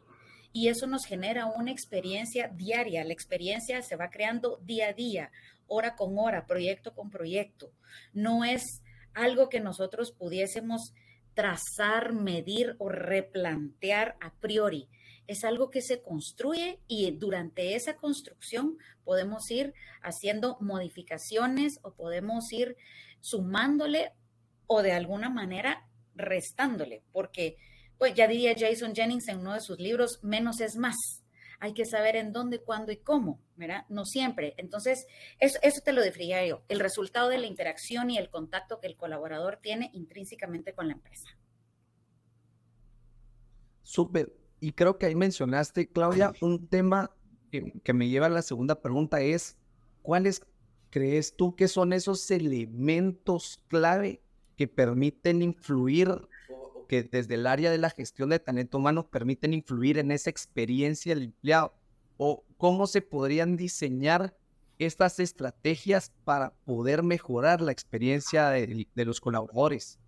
Y 0.52 0.68
eso 0.68 0.86
nos 0.86 1.06
genera 1.06 1.46
una 1.46 1.70
experiencia 1.70 2.48
diaria. 2.48 3.04
La 3.04 3.12
experiencia 3.12 3.80
se 3.82 3.96
va 3.96 4.10
creando 4.10 4.58
día 4.62 4.88
a 4.88 4.92
día, 4.92 5.30
hora 5.66 5.96
con 5.96 6.18
hora, 6.18 6.46
proyecto 6.46 6.94
con 6.94 7.10
proyecto. 7.10 7.72
No 8.12 8.44
es 8.44 8.82
algo 9.14 9.48
que 9.48 9.60
nosotros 9.60 10.12
pudiésemos 10.12 10.92
trazar, 11.38 12.14
medir 12.14 12.74
o 12.80 12.88
replantear 12.88 14.16
a 14.20 14.34
priori. 14.40 14.88
Es 15.28 15.44
algo 15.44 15.70
que 15.70 15.82
se 15.82 16.02
construye 16.02 16.80
y 16.88 17.08
durante 17.12 17.76
esa 17.76 17.94
construcción 17.94 18.76
podemos 19.04 19.48
ir 19.52 19.72
haciendo 20.02 20.58
modificaciones 20.60 21.78
o 21.82 21.94
podemos 21.94 22.52
ir 22.52 22.76
sumándole 23.20 24.10
o 24.66 24.82
de 24.82 24.90
alguna 24.90 25.30
manera 25.30 25.88
restándole, 26.16 27.04
porque 27.12 27.56
pues 27.98 28.14
ya 28.14 28.26
diría 28.26 28.56
Jason 28.58 28.92
Jennings 28.92 29.28
en 29.28 29.38
uno 29.38 29.54
de 29.54 29.60
sus 29.60 29.78
libros, 29.78 30.18
menos 30.24 30.60
es 30.60 30.74
más 30.74 31.17
hay 31.60 31.74
que 31.74 31.84
saber 31.84 32.16
en 32.16 32.32
dónde, 32.32 32.60
cuándo 32.60 32.92
y 32.92 32.96
cómo, 32.98 33.40
¿verdad? 33.56 33.84
No 33.88 34.04
siempre. 34.04 34.54
Entonces, 34.58 35.06
eso, 35.40 35.58
eso 35.62 35.80
te 35.82 35.92
lo 35.92 36.02
definiría 36.02 36.46
yo, 36.46 36.62
el 36.68 36.80
resultado 36.80 37.28
de 37.28 37.38
la 37.38 37.46
interacción 37.46 38.10
y 38.10 38.18
el 38.18 38.30
contacto 38.30 38.80
que 38.80 38.86
el 38.86 38.96
colaborador 38.96 39.58
tiene 39.60 39.90
intrínsecamente 39.92 40.72
con 40.72 40.86
la 40.88 40.94
empresa. 40.94 41.28
Súper. 43.82 44.32
Y 44.60 44.72
creo 44.72 44.98
que 44.98 45.06
ahí 45.06 45.14
mencionaste, 45.14 45.88
Claudia, 45.88 46.32
un 46.40 46.68
tema 46.68 47.10
que, 47.50 47.72
que 47.82 47.92
me 47.92 48.08
lleva 48.08 48.26
a 48.26 48.30
la 48.30 48.42
segunda 48.42 48.80
pregunta 48.80 49.20
es, 49.20 49.56
¿cuáles 50.02 50.42
crees 50.90 51.36
tú 51.36 51.54
que 51.56 51.68
son 51.68 51.92
esos 51.92 52.30
elementos 52.30 53.62
clave 53.68 54.22
que 54.56 54.68
permiten 54.68 55.42
influir 55.42 56.08
que 56.88 57.04
desde 57.04 57.34
el 57.34 57.46
área 57.46 57.70
de 57.70 57.78
la 57.78 57.90
gestión 57.90 58.30
de 58.30 58.40
talento 58.40 58.78
humano 58.78 59.08
permiten 59.08 59.54
influir 59.54 59.98
en 59.98 60.10
esa 60.10 60.30
experiencia 60.30 61.14
del 61.14 61.24
empleado? 61.24 61.74
¿O 62.16 62.44
cómo 62.56 62.88
se 62.88 63.02
podrían 63.02 63.56
diseñar 63.56 64.34
estas 64.78 65.20
estrategias 65.20 66.12
para 66.24 66.54
poder 66.64 67.02
mejorar 67.02 67.60
la 67.60 67.72
experiencia 67.72 68.50
de, 68.50 68.86
los 68.94 69.20
colaboradores? 69.20 69.98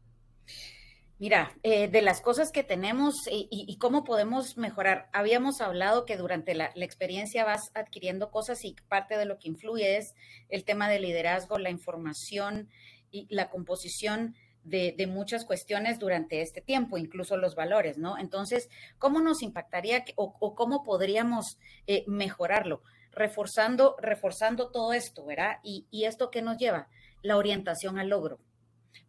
Mira, 1.19 1.55
eh, 1.63 1.89
de 1.89 2.01
las 2.01 2.23
cosas 2.23 2.51
que 2.51 2.65
tenemos 2.65 3.29
y, 3.31 3.77
cómo 3.79 4.05
podemos 4.05 4.57
mejorar, 4.57 5.11
habíamos 5.13 5.61
hablado 5.61 6.07
que 6.07 6.17
durante 6.17 6.55
la, 6.55 6.73
la, 6.75 6.85
experiencia 6.85 7.45
vas 7.45 7.71
adquiriendo 7.75 8.31
cosas 8.31 8.65
y 8.65 8.75
parte 8.89 9.19
de 9.19 9.27
lo 9.27 9.39
que 9.39 9.49
influye 9.49 9.99
es 9.99 10.15
el 10.49 10.65
tema 10.65 10.89
del 10.89 11.03
liderazgo, 11.03 11.59
la 11.59 11.69
información 11.69 12.71
y 13.11 13.27
la 13.29 13.51
composición 13.51 14.35
de, 14.65 15.07
muchas 15.07 15.45
cuestiones 15.45 15.99
durante 15.99 16.43
este 16.43 16.61
tiempo, 16.61 16.99
incluso 16.99 17.37
los 17.37 17.55
valores, 17.55 17.99
¿no? 17.99 18.19
Entonces, 18.19 18.69
¿cómo 18.99 19.21
nos 19.21 19.43
impactaría 19.43 20.05
o, 20.17 20.55
cómo 20.55 20.83
podríamos 20.83 21.59
eh, 21.87 22.05
mejorarlo? 22.07 22.83
Reforzando, 23.13 23.97
reforzando 24.01 24.71
todo 24.71 24.93
esto, 24.93 25.25
¿verdad? 25.25 25.59
Y, 25.63 25.87
y 25.91 26.05
esto 26.05 26.31
qué 26.31 26.43
nos 26.43 26.59
lleva? 26.59 26.89
La 27.23 27.37
orientación 27.37 27.99
al 27.99 28.09
logro. 28.09 28.39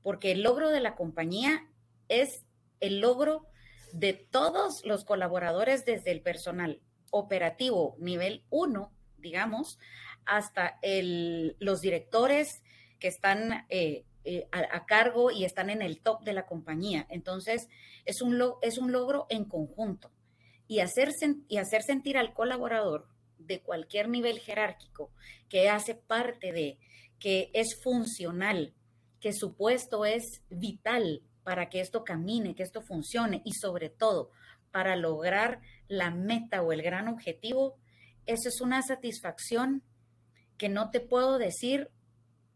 Porque 0.01 0.31
el 0.31 0.41
logro 0.41 0.69
de 0.69 0.79
la 0.79 0.95
compañía 0.95 1.67
es 2.07 2.43
el 2.79 2.99
logro 2.99 3.47
de 3.93 4.13
todos 4.13 4.85
los 4.85 5.05
colaboradores 5.05 5.85
desde 5.85 6.11
el 6.11 6.21
personal 6.21 6.81
operativo 7.11 7.95
nivel 7.99 8.43
1, 8.49 8.91
digamos, 9.17 9.77
hasta 10.25 10.79
el, 10.81 11.55
los 11.59 11.81
directores 11.81 12.63
que 12.99 13.07
están 13.07 13.65
eh, 13.69 14.05
eh, 14.23 14.47
a, 14.51 14.85
cargo 14.85 15.31
y 15.31 15.45
están 15.45 15.69
en 15.69 15.81
el 15.81 15.99
top 15.99 16.23
de 16.23 16.33
la 16.33 16.45
compañía. 16.45 17.07
Entonces, 17.09 17.67
es 18.05 18.21
un, 18.21 18.39
es 18.61 18.77
un 18.77 18.91
logro 18.91 19.25
en 19.29 19.45
conjunto. 19.45 20.11
Y 20.67 20.79
hacer, 20.79 21.09
y 21.47 21.57
hacer 21.57 21.81
sentir 21.83 22.17
al 22.17 22.33
colaborador 22.33 23.07
de 23.37 23.61
cualquier 23.61 24.09
nivel 24.09 24.39
jerárquico 24.39 25.11
que 25.49 25.69
hace 25.69 25.95
parte 25.95 26.51
de, 26.51 26.77
que 27.19 27.49
es 27.53 27.79
funcional, 27.83 28.73
que 29.19 29.33
su 29.33 29.55
puesto 29.55 30.05
es 30.05 30.41
vital 30.49 31.23
para 31.43 31.69
que 31.69 31.81
esto 31.81 32.03
camine, 32.03 32.55
que 32.55 32.63
esto 32.63 32.81
funcione 32.81 33.41
y 33.43 33.53
sobre 33.53 33.89
todo 33.89 34.31
para 34.71 34.95
lograr 34.95 35.61
la 35.87 36.11
meta 36.11 36.61
o 36.61 36.71
el 36.71 36.81
gran 36.81 37.07
objetivo, 37.07 37.77
eso 38.25 38.49
es 38.49 38.61
una 38.61 38.81
satisfacción 38.81 39.83
que 40.57 40.69
no 40.69 40.91
te 40.91 40.99
puedo 40.99 41.37
decir 41.37 41.89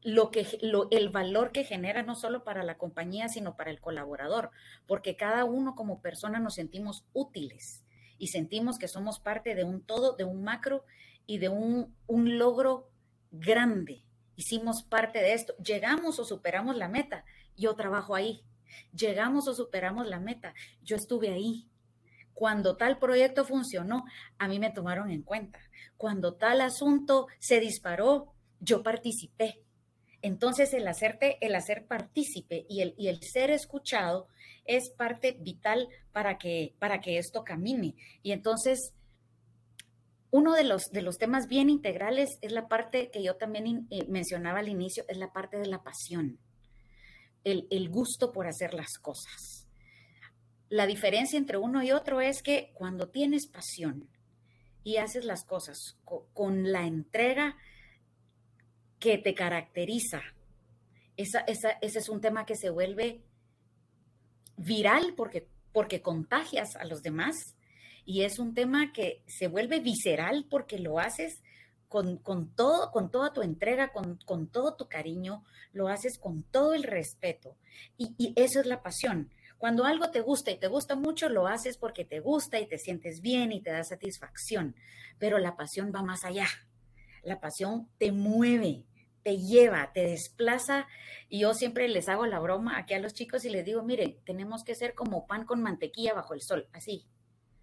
lo 0.05 0.29
que 0.29 0.45
el 0.91 1.09
valor 1.09 1.51
que 1.51 1.63
genera 1.63 2.03
no 2.03 2.13
solo 2.13 2.43
para 2.43 2.63
la 2.63 2.77
compañía, 2.77 3.27
sino 3.27 3.57
para 3.57 3.71
el 3.71 3.81
colaborador, 3.81 4.51
porque 4.85 5.15
cada 5.15 5.45
uno 5.45 5.74
como 5.74 6.00
persona 6.00 6.39
nos 6.39 6.53
sentimos 6.53 7.05
útiles 7.12 7.83
y 8.19 8.27
sentimos 8.27 8.77
que 8.77 8.88
somos 8.88 9.19
parte 9.19 9.55
de 9.55 9.63
un 9.63 9.81
todo, 9.81 10.15
de 10.15 10.24
un 10.24 10.43
macro 10.43 10.85
y 11.25 11.39
de 11.39 11.50
un, 11.50 11.95
un 12.05 12.38
logro 12.38 12.88
grande. 13.31 14.03
Hicimos 14.35 14.83
parte 14.83 15.19
de 15.19 15.33
esto. 15.33 15.55
Llegamos 15.57 16.19
o 16.19 16.24
superamos 16.24 16.75
la 16.75 16.88
meta. 16.88 17.25
Yo 17.57 17.75
trabajo 17.75 18.13
ahí. 18.13 18.43
Llegamos 18.93 19.47
o 19.47 19.55
superamos 19.55 20.07
la 20.07 20.19
meta. 20.19 20.53
Yo 20.83 20.97
estuve 20.97 21.29
ahí. 21.29 21.67
Cuando 22.35 22.77
tal 22.77 23.00
proyecto 23.00 23.43
funcionó, 23.43 24.05
a 24.38 24.47
mí 24.47 24.59
me 24.59 24.69
tomaron 24.69 25.09
en 25.09 25.24
cuenta. 25.24 25.59
Cuando 25.97 26.35
tal 26.35 26.62
asunto 26.62 27.25
se 27.39 27.59
disparó, 27.59 28.33
yo 28.59 28.83
participé. 28.83 29.64
Entonces 30.25 30.74
el 30.74 30.88
hacerte, 30.88 31.38
el 31.41 31.55
hacer 31.55 31.86
partícipe 31.86 32.65
y 32.70 32.82
el, 32.82 32.96
y 32.98 33.08
el 33.08 33.22
ser 33.22 33.51
escuchado 33.51 34.27
es 34.65 34.89
parte 34.89 35.38
vital 35.39 35.88
para 36.12 36.38
que, 36.38 36.74
para 36.79 37.00
que 37.00 37.17
esto 37.17 37.44
camine. 37.44 37.96
Y 38.24 38.32
entonces, 38.32 38.94
uno 40.32 40.53
de 40.53 40.63
los, 40.63 40.91
de 40.91 41.01
los 41.01 41.17
temas 41.17 41.48
bien 41.48 41.70
integrales 41.70 42.39
es 42.41 42.51
la 42.51 42.67
parte 42.67 43.12
que 43.12 43.24
yo 43.24 43.36
también 43.36 43.88
eh, 43.89 44.05
mencionaba 44.08 44.60
al 44.60 44.70
inicio, 44.70 45.05
es 45.08 45.17
la 45.17 45.32
parte 45.32 45.58
de 45.58 45.67
la 45.67 45.84
pasión, 45.84 46.39
el, 47.44 47.67
el 47.70 47.89
gusto 47.89 48.32
por 48.32 48.48
hacer 48.48 48.74
las 48.74 48.98
cosas 48.98 49.65
la 50.70 50.88
diferencia 50.88 51.38
entre 51.38 51.58
uno 51.58 51.84
y 51.84 51.91
otro 51.91 52.22
es 52.22 52.41
que 52.41 52.72
cuando 52.74 53.10
tienes 53.10 53.48
pasión 53.48 54.10
y 54.84 54.98
haces 54.98 55.25
las 55.25 55.44
cosas 55.44 55.98
con, 56.34 56.72
la 56.72 56.86
entrega 56.86 57.58
que 59.05 59.19
te 59.19 59.35
caracteriza, 59.35 60.24
esa, 61.15 61.41
ese 61.41 61.69
es 62.00 62.09
un 62.09 62.21
tema 62.21 62.47
que 62.47 62.55
se 62.55 62.71
vuelve 62.71 63.21
viral 64.57 65.13
porque, 65.15 65.47
porque 65.71 66.01
contagias 66.01 66.75
a 66.75 66.85
los 66.85 67.03
demás 67.03 67.35
y 68.03 68.24
es 68.24 68.39
un 68.39 68.55
tema 68.55 68.93
que 68.93 69.21
se 69.27 69.47
vuelve 69.47 69.79
visceral 69.79 70.47
porque 70.50 70.79
lo 70.79 70.97
haces 70.97 71.43
con, 71.88 72.17
todo, 72.55 72.89
con 72.89 73.12
toda 73.12 73.31
tu 73.31 73.43
entrega, 73.43 73.91
con, 73.91 74.47
todo 74.47 74.75
tu 74.75 74.89
cariño, 74.89 75.43
lo 75.71 75.88
haces 75.88 76.17
con 76.17 76.41
todo 76.41 76.74
el 76.74 76.81
respeto. 76.81 77.55
Y, 78.00 78.15
y, 78.17 78.33
eso 78.35 78.59
es 78.59 78.65
la 78.65 78.81
pasión. 78.81 79.29
Cuando 79.59 79.85
algo 79.85 80.09
te 80.09 80.21
gusta 80.21 80.50
y 80.50 80.57
te 80.57 80.67
gusta 80.67 80.95
mucho, 80.95 81.29
lo 81.29 81.45
haces 81.45 81.77
porque 81.77 82.05
te 82.05 82.21
gusta 82.21 82.59
y 82.59 82.65
te 82.65 82.79
sientes 82.79 83.21
bien 83.21 83.51
y 83.51 83.62
te 83.62 83.69
da 83.69 83.83
satisfacción. 83.83 84.75
Pero 85.19 85.38
la 85.38 85.55
pasión 85.55 85.91
va 85.95 86.01
más 86.01 86.25
allá. 86.25 86.47
La 87.21 87.39
pasión 87.39 87.88
te 88.00 88.12
mueve, 88.12 88.83
te 89.25 89.39
lleva, 89.39 89.91
te 89.91 90.01
desplaza. 90.01 90.88
Y 91.29 91.39
yo 91.39 91.55
siempre 91.55 91.88
les 91.88 92.08
hago 92.10 92.27
la 92.27 92.39
broma 92.39 92.77
aquí 92.77 92.94
a 92.94 93.00
los 93.00 93.15
chicos 93.15 93.44
y 93.44 93.50
les 93.50 93.65
digo, 93.65 93.82
miren, 93.82 94.20
tenemos 94.24 94.63
que 94.63 94.75
ser 94.75 94.94
como 94.94 95.25
pan 95.25 95.46
con 95.46 95.63
mantequilla 95.63 96.13
bajo 96.13 96.36
el 96.36 96.41
sol, 96.41 96.70
así. 96.74 97.08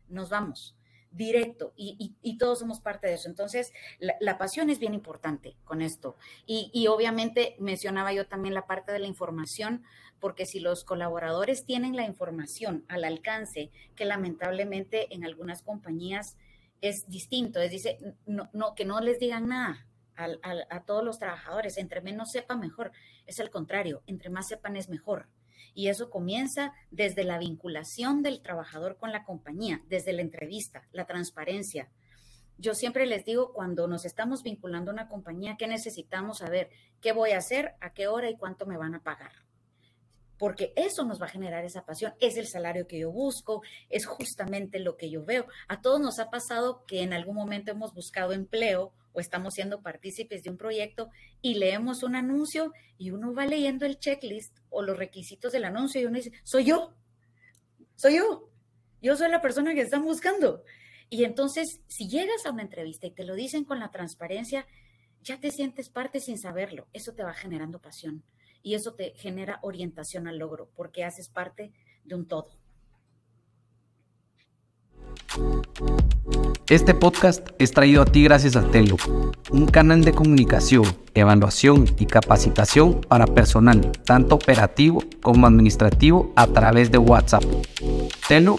Nos 0.08 0.28
vamos 0.28 0.76
directo 1.12 1.74
y, 1.76 2.36
todos 2.38 2.58
somos 2.58 2.80
parte 2.80 3.06
de 3.06 3.14
eso. 3.14 3.28
Entonces, 3.28 3.72
la, 4.00 4.38
pasión 4.38 4.70
es 4.70 4.80
bien 4.80 4.92
importante 4.92 5.56
con 5.62 5.82
esto. 5.82 6.16
Y, 6.46 6.70
y, 6.74 6.88
obviamente 6.88 7.54
mencionaba 7.60 8.12
yo 8.12 8.26
también 8.26 8.54
la 8.54 8.66
parte 8.66 8.90
de 8.90 8.98
la 8.98 9.06
información, 9.06 9.84
porque 10.18 10.46
si 10.46 10.58
los 10.58 10.82
colaboradores 10.82 11.64
tienen 11.64 11.94
la 11.94 12.06
información 12.06 12.84
al 12.88 13.04
alcance, 13.04 13.70
que 13.94 14.04
lamentablemente 14.04 15.14
en 15.14 15.24
algunas 15.24 15.62
compañías 15.62 16.36
es 16.80 17.08
distinto, 17.08 17.60
es 17.60 17.70
dice, 17.70 17.98
no, 18.26 18.50
no, 18.52 18.74
que 18.74 18.84
no 18.84 19.00
les 19.00 19.20
digan 19.20 19.46
nada. 19.46 19.86
A, 20.16 20.84
todos 20.84 21.04
los 21.04 21.18
trabajadores, 21.18 21.78
entre 21.78 22.00
menos 22.00 22.30
sepa 22.30 22.56
mejor, 22.56 22.92
es 23.26 23.38
el 23.38 23.50
contrario, 23.50 24.02
entre 24.06 24.30
más 24.30 24.48
sepan 24.48 24.76
es 24.76 24.88
mejor. 24.88 25.28
Y 25.74 25.88
eso 25.88 26.10
comienza 26.10 26.72
desde 26.90 27.24
la 27.24 27.38
vinculación 27.38 28.22
del 28.22 28.42
trabajador 28.42 28.96
con 28.98 29.10
la 29.10 29.24
compañía, 29.24 29.82
desde 29.88 30.12
la 30.12 30.22
entrevista, 30.22 30.86
la 30.92 31.06
transparencia. 31.06 31.90
Yo 32.58 32.74
siempre 32.74 33.06
les 33.06 33.24
digo, 33.24 33.52
cuando 33.52 33.88
nos 33.88 34.04
estamos 34.04 34.42
vinculando 34.42 34.90
a 34.90 34.94
una 34.94 35.08
compañía, 35.08 35.56
¿qué 35.58 35.66
necesitamos 35.66 36.38
saber? 36.38 36.70
¿Qué 37.00 37.12
voy 37.12 37.30
a 37.32 37.38
hacer? 37.38 37.74
¿A 37.80 37.92
qué 37.92 38.06
hora 38.06 38.28
y 38.28 38.36
cuánto 38.36 38.66
me 38.66 38.76
van 38.76 38.94
a 38.94 39.02
pagar? 39.02 39.32
Porque 40.42 40.72
eso 40.74 41.04
nos 41.04 41.22
va 41.22 41.26
a 41.26 41.28
generar 41.28 41.64
esa 41.64 41.84
pasión, 41.84 42.14
es 42.18 42.36
el 42.36 42.48
salario 42.48 42.88
que 42.88 42.98
yo 42.98 43.12
busco, 43.12 43.62
es 43.88 44.06
justamente 44.06 44.80
lo 44.80 44.96
que 44.96 45.08
yo 45.08 45.24
veo. 45.24 45.46
A 45.68 45.80
todos 45.80 46.00
nos 46.00 46.18
ha 46.18 46.30
pasado 46.30 46.84
que 46.84 47.02
en 47.02 47.12
algún 47.12 47.36
momento 47.36 47.70
hemos 47.70 47.94
buscado 47.94 48.32
empleo 48.32 48.92
o 49.12 49.20
estamos 49.20 49.54
siendo 49.54 49.82
partícipes 49.82 50.42
de 50.42 50.50
un 50.50 50.56
proyecto 50.56 51.10
y 51.42 51.54
leemos 51.54 52.02
un 52.02 52.16
anuncio 52.16 52.72
y 52.98 53.12
uno 53.12 53.32
va 53.32 53.46
leyendo 53.46 53.86
el 53.86 54.00
checklist 54.00 54.58
o 54.68 54.82
los 54.82 54.98
requisitos 54.98 55.52
del 55.52 55.64
anuncio 55.64 56.00
y 56.00 56.06
uno 56.06 56.16
dice, 56.16 56.32
soy 56.42 56.64
yo, 56.64 56.92
soy 57.94 58.16
yo, 58.16 58.50
yo 59.00 59.14
soy 59.14 59.30
la 59.30 59.42
persona 59.42 59.74
que 59.74 59.82
están 59.82 60.02
buscando. 60.02 60.64
Y 61.08 61.22
entonces, 61.22 61.82
si 61.86 62.08
llegas 62.08 62.46
a 62.46 62.50
una 62.50 62.62
entrevista 62.62 63.06
y 63.06 63.12
te 63.12 63.22
lo 63.22 63.36
dicen 63.36 63.62
con 63.62 63.78
la 63.78 63.92
transparencia, 63.92 64.66
ya 65.22 65.38
te 65.38 65.52
sientes 65.52 65.88
parte 65.88 66.18
sin 66.18 66.36
saberlo. 66.36 66.88
Eso 66.92 67.14
te 67.14 67.22
va 67.22 67.32
generando 67.32 67.78
pasión 67.78 68.24
y 68.62 68.74
eso 68.74 68.94
te 68.94 69.12
genera 69.16 69.58
orientación 69.62 70.28
al 70.28 70.38
logro 70.38 70.70
porque 70.74 71.04
haces 71.04 71.28
parte 71.28 71.72
de 72.04 72.14
un 72.14 72.26
todo. 72.26 72.48
Este 76.68 76.94
podcast 76.94 77.48
es 77.58 77.72
traído 77.72 78.02
a 78.02 78.04
ti 78.04 78.22
gracias 78.24 78.56
a 78.56 78.70
Telo, 78.70 78.96
un 79.50 79.66
canal 79.66 80.04
de 80.04 80.12
comunicación, 80.12 80.84
evaluación 81.14 81.86
y 81.98 82.06
capacitación 82.06 83.00
para 83.02 83.26
personal, 83.26 83.92
tanto 84.04 84.36
operativo 84.36 85.02
como 85.20 85.46
administrativo, 85.46 86.32
a 86.36 86.46
través 86.46 86.90
de 86.90 86.98
WhatsApp. 86.98 87.44
Telo 88.28 88.58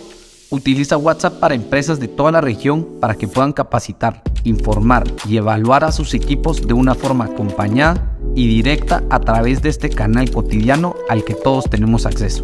utiliza 0.53 0.97
WhatsApp 0.97 1.39
para 1.39 1.55
empresas 1.55 1.99
de 1.99 2.07
toda 2.07 2.31
la 2.31 2.39
región 2.39 2.87
para 2.99 3.15
que 3.15 3.27
puedan 3.27 3.53
capacitar, 3.53 4.21
informar 4.43 5.03
y 5.27 5.37
evaluar 5.37 5.83
a 5.83 5.91
sus 5.91 6.13
equipos 6.13 6.67
de 6.67 6.75
una 6.75 6.93
forma 6.93 7.25
acompañada 7.25 8.15
y 8.35 8.47
directa 8.47 9.03
a 9.09 9.19
través 9.19 9.63
de 9.63 9.69
este 9.69 9.89
canal 9.89 10.29
cotidiano 10.29 10.95
al 11.09 11.23
que 11.23 11.33
todos 11.33 11.65
tenemos 11.69 12.05
acceso. 12.05 12.43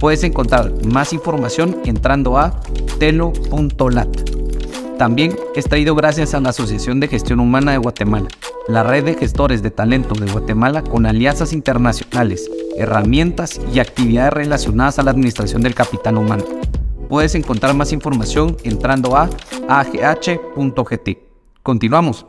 Puedes 0.00 0.24
encontrar 0.24 0.72
más 0.86 1.12
información 1.12 1.76
entrando 1.84 2.36
a 2.36 2.60
telo.lat. 2.98 4.08
También 4.98 5.36
es 5.54 5.66
traído 5.66 5.94
gracias 5.94 6.34
a 6.34 6.40
la 6.40 6.50
Asociación 6.50 6.98
de 6.98 7.08
Gestión 7.08 7.38
Humana 7.38 7.72
de 7.72 7.78
Guatemala, 7.78 8.26
la 8.66 8.82
red 8.82 9.04
de 9.04 9.14
gestores 9.14 9.62
de 9.62 9.70
talento 9.70 10.16
de 10.16 10.30
Guatemala 10.30 10.82
con 10.82 11.06
alianzas 11.06 11.52
internacionales, 11.52 12.50
herramientas 12.76 13.60
y 13.72 13.78
actividades 13.78 14.32
relacionadas 14.32 14.98
a 14.98 15.04
la 15.04 15.12
administración 15.12 15.62
del 15.62 15.76
capital 15.76 16.16
humano. 16.16 16.44
Puedes 17.08 17.34
encontrar 17.34 17.74
más 17.74 17.92
información 17.92 18.56
entrando 18.64 19.16
a 19.16 19.28
agh.gt. 19.68 21.18
Continuamos. 21.62 22.26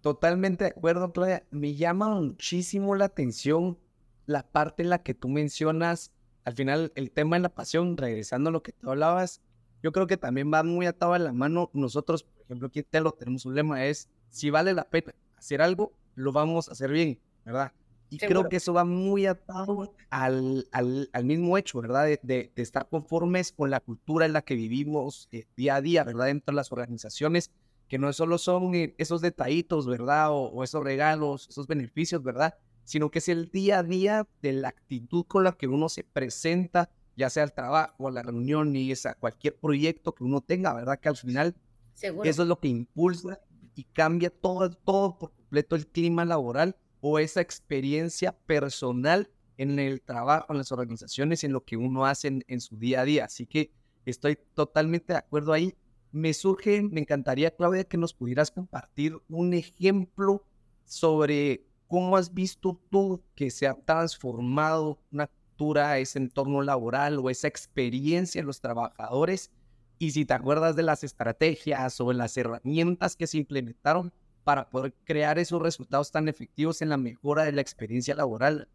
Totalmente 0.00 0.64
de 0.64 0.70
acuerdo, 0.70 1.12
Claudia. 1.12 1.46
Me 1.50 1.74
llama 1.74 2.08
muchísimo 2.08 2.96
la 2.96 3.04
atención 3.04 3.78
la 4.26 4.42
parte 4.42 4.82
en 4.82 4.90
la 4.90 5.02
que 5.02 5.14
tú 5.14 5.28
mencionas, 5.28 6.10
al 6.44 6.54
final, 6.54 6.92
el 6.96 7.10
tema 7.10 7.36
de 7.36 7.42
la 7.42 7.48
pasión, 7.50 7.96
regresando 7.96 8.48
a 8.48 8.52
lo 8.52 8.62
que 8.62 8.72
tú 8.72 8.90
hablabas, 8.90 9.42
yo 9.82 9.92
creo 9.92 10.06
que 10.06 10.16
también 10.16 10.50
va 10.52 10.62
muy 10.62 10.86
atado 10.86 11.12
a 11.12 11.18
la 11.18 11.32
mano. 11.32 11.70
Nosotros, 11.72 12.24
por 12.24 12.44
ejemplo, 12.44 12.68
aquí 12.68 12.80
en 12.80 12.86
Telo 12.88 13.12
tenemos 13.12 13.44
un 13.44 13.54
lema, 13.54 13.84
es, 13.84 14.08
si 14.30 14.50
vale 14.50 14.72
la 14.72 14.84
pena 14.84 15.14
hacer 15.36 15.60
algo, 15.60 15.92
lo 16.14 16.32
vamos 16.32 16.68
a 16.68 16.72
hacer 16.72 16.90
bien, 16.90 17.20
¿verdad? 17.44 17.72
Y 18.12 18.18
creo 18.18 18.46
que 18.50 18.56
eso 18.56 18.74
va 18.74 18.84
muy 18.84 19.24
atado 19.24 19.94
al, 20.10 20.68
al, 20.70 21.08
al 21.14 21.24
mismo 21.24 21.56
hecho, 21.56 21.80
¿verdad? 21.80 22.04
De, 22.04 22.20
de, 22.22 22.52
estar 22.56 22.86
conformes 22.90 23.52
con 23.52 23.70
la 23.70 23.80
cultura 23.80 24.26
en 24.26 24.34
la 24.34 24.42
que 24.42 24.54
vivimos 24.54 25.30
eh, 25.32 25.46
día 25.56 25.76
a 25.76 25.80
día, 25.80 26.04
¿verdad? 26.04 26.26
Dentro 26.26 26.52
de 26.52 26.56
las 26.56 26.70
organizaciones 26.72 27.50
que 27.88 27.96
no 27.96 28.12
solo 28.12 28.36
son 28.36 28.74
eh, 28.74 28.94
esos 28.98 29.22
detallitos, 29.22 29.86
¿verdad? 29.86 30.28
O, 30.30 30.62
esos 30.62 30.84
regalos, 30.84 31.48
esos 31.48 31.66
beneficios, 31.66 32.22
¿verdad? 32.22 32.54
Sino 32.84 33.10
que 33.10 33.20
es 33.20 33.30
el 33.30 33.50
día 33.50 33.78
a 33.78 33.82
día 33.82 34.28
de 34.42 34.52
la 34.52 34.68
actitud 34.68 35.24
con 35.26 35.44
la 35.44 35.52
que 35.52 35.66
uno 35.66 35.88
se 35.88 36.04
presenta, 36.04 36.90
ya 37.16 37.30
sea 37.30 37.44
al 37.44 37.54
trabajo, 37.54 38.08
a 38.08 38.10
la 38.10 38.22
reunión 38.22 38.76
y 38.76 38.92
a 38.92 39.14
cualquier 39.14 39.56
proyecto 39.56 40.14
que 40.14 40.24
uno 40.24 40.42
tenga, 40.42 40.74
¿verdad? 40.74 41.00
Que 41.00 41.08
al 41.08 41.16
final 41.16 41.56
eso 42.02 42.42
es 42.42 42.48
lo 42.48 42.60
que 42.60 42.68
impulsa 42.68 43.40
y 43.74 43.84
cambia 43.84 44.28
todo, 44.28 44.68
todo 44.70 45.18
por 45.18 45.32
completo 45.32 45.76
el 45.76 45.86
clima 45.86 46.26
laboral 46.26 46.76
o 47.02 47.18
esa 47.18 47.42
experiencia 47.42 48.32
personal 48.46 49.28
en 49.58 49.78
el 49.78 50.00
trabajo, 50.00 50.46
en 50.48 50.56
las 50.56 50.72
organizaciones, 50.72 51.44
en 51.44 51.52
lo 51.52 51.62
que 51.64 51.76
uno 51.76 52.06
hace 52.06 52.42
en 52.46 52.60
su 52.62 52.78
día 52.78 53.02
a 53.02 53.04
día. 53.04 53.26
Así 53.26 53.46
que 53.46 53.70
estoy 54.06 54.38
totalmente 54.54 55.12
de 55.12 55.18
acuerdo 55.18 55.52
ahí 55.52 55.76
me 56.12 56.34
surge, 56.34 56.82
me 56.82 57.00
encantaría, 57.00 57.56
Claudia, 57.56 57.84
que 57.84 57.96
nos 57.96 58.12
pudieras 58.12 58.50
compartir 58.50 59.18
un 59.28 59.54
ejemplo 59.54 60.44
sobre 60.84 61.64
cómo 61.88 62.16
has 62.16 62.32
visto 62.32 62.78
tú 62.90 63.22
que 63.34 63.50
se 63.50 63.66
ha 63.66 63.74
transformado 63.74 65.00
una 65.10 65.26
cultura, 65.26 65.98
ese 65.98 66.18
entorno 66.18 66.62
laboral 66.62 67.18
o 67.18 67.30
esa 67.30 67.48
experiencia 67.48 68.40
en 68.40 68.46
los 68.46 68.60
trabajadores 68.60 69.50
y 69.98 70.10
si 70.10 70.24
te 70.24 70.34
acuerdas 70.34 70.76
de 70.76 70.82
las 70.82 71.02
estrategias 71.02 72.00
o 72.00 72.12
las 72.12 72.36
herramientas 72.36 73.16
que 73.16 73.26
se 73.26 73.38
implementaron 73.38 74.12
para 74.44 74.68
poder 74.68 74.94
crear 75.04 75.38
esos 75.38 75.60
resultados 75.62 76.10
tan 76.10 76.28
efectivos 76.28 76.82
en 76.82 76.88
la 76.88 76.96
mejora 76.96 77.44
de 77.44 77.52
la 77.52 77.60
experiencia 77.60 78.14
laboral. 78.14 78.68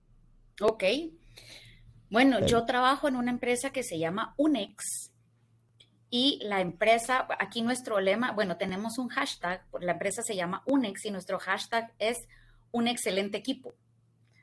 Ok. 0.62 0.84
Bueno, 2.10 2.46
yo 2.46 2.66
trabajo 2.66 3.08
en 3.08 3.16
una 3.16 3.32
empresa 3.32 3.72
que 3.72 3.84
se 3.84 4.00
llama 4.00 4.34
UNEX, 4.38 5.12
y 6.10 6.40
la 6.44 6.62
empresa, 6.62 7.28
aquí 7.40 7.62
nuestro 7.62 8.00
lema, 8.00 8.32
bueno, 8.32 8.58
tenemos 8.58 8.98
un 8.98 9.10
hashtag, 9.10 9.66
la 9.82 9.94
empresa 9.94 10.22
se 10.22 10.36
llama 10.36 10.64
UNEX 10.66 11.06
y 11.06 11.12
nuestro 11.12 11.38
hashtag 11.38 11.94
es 12.00 12.28
un 12.72 12.88
excelente 12.88 13.38
equipo, 13.38 13.74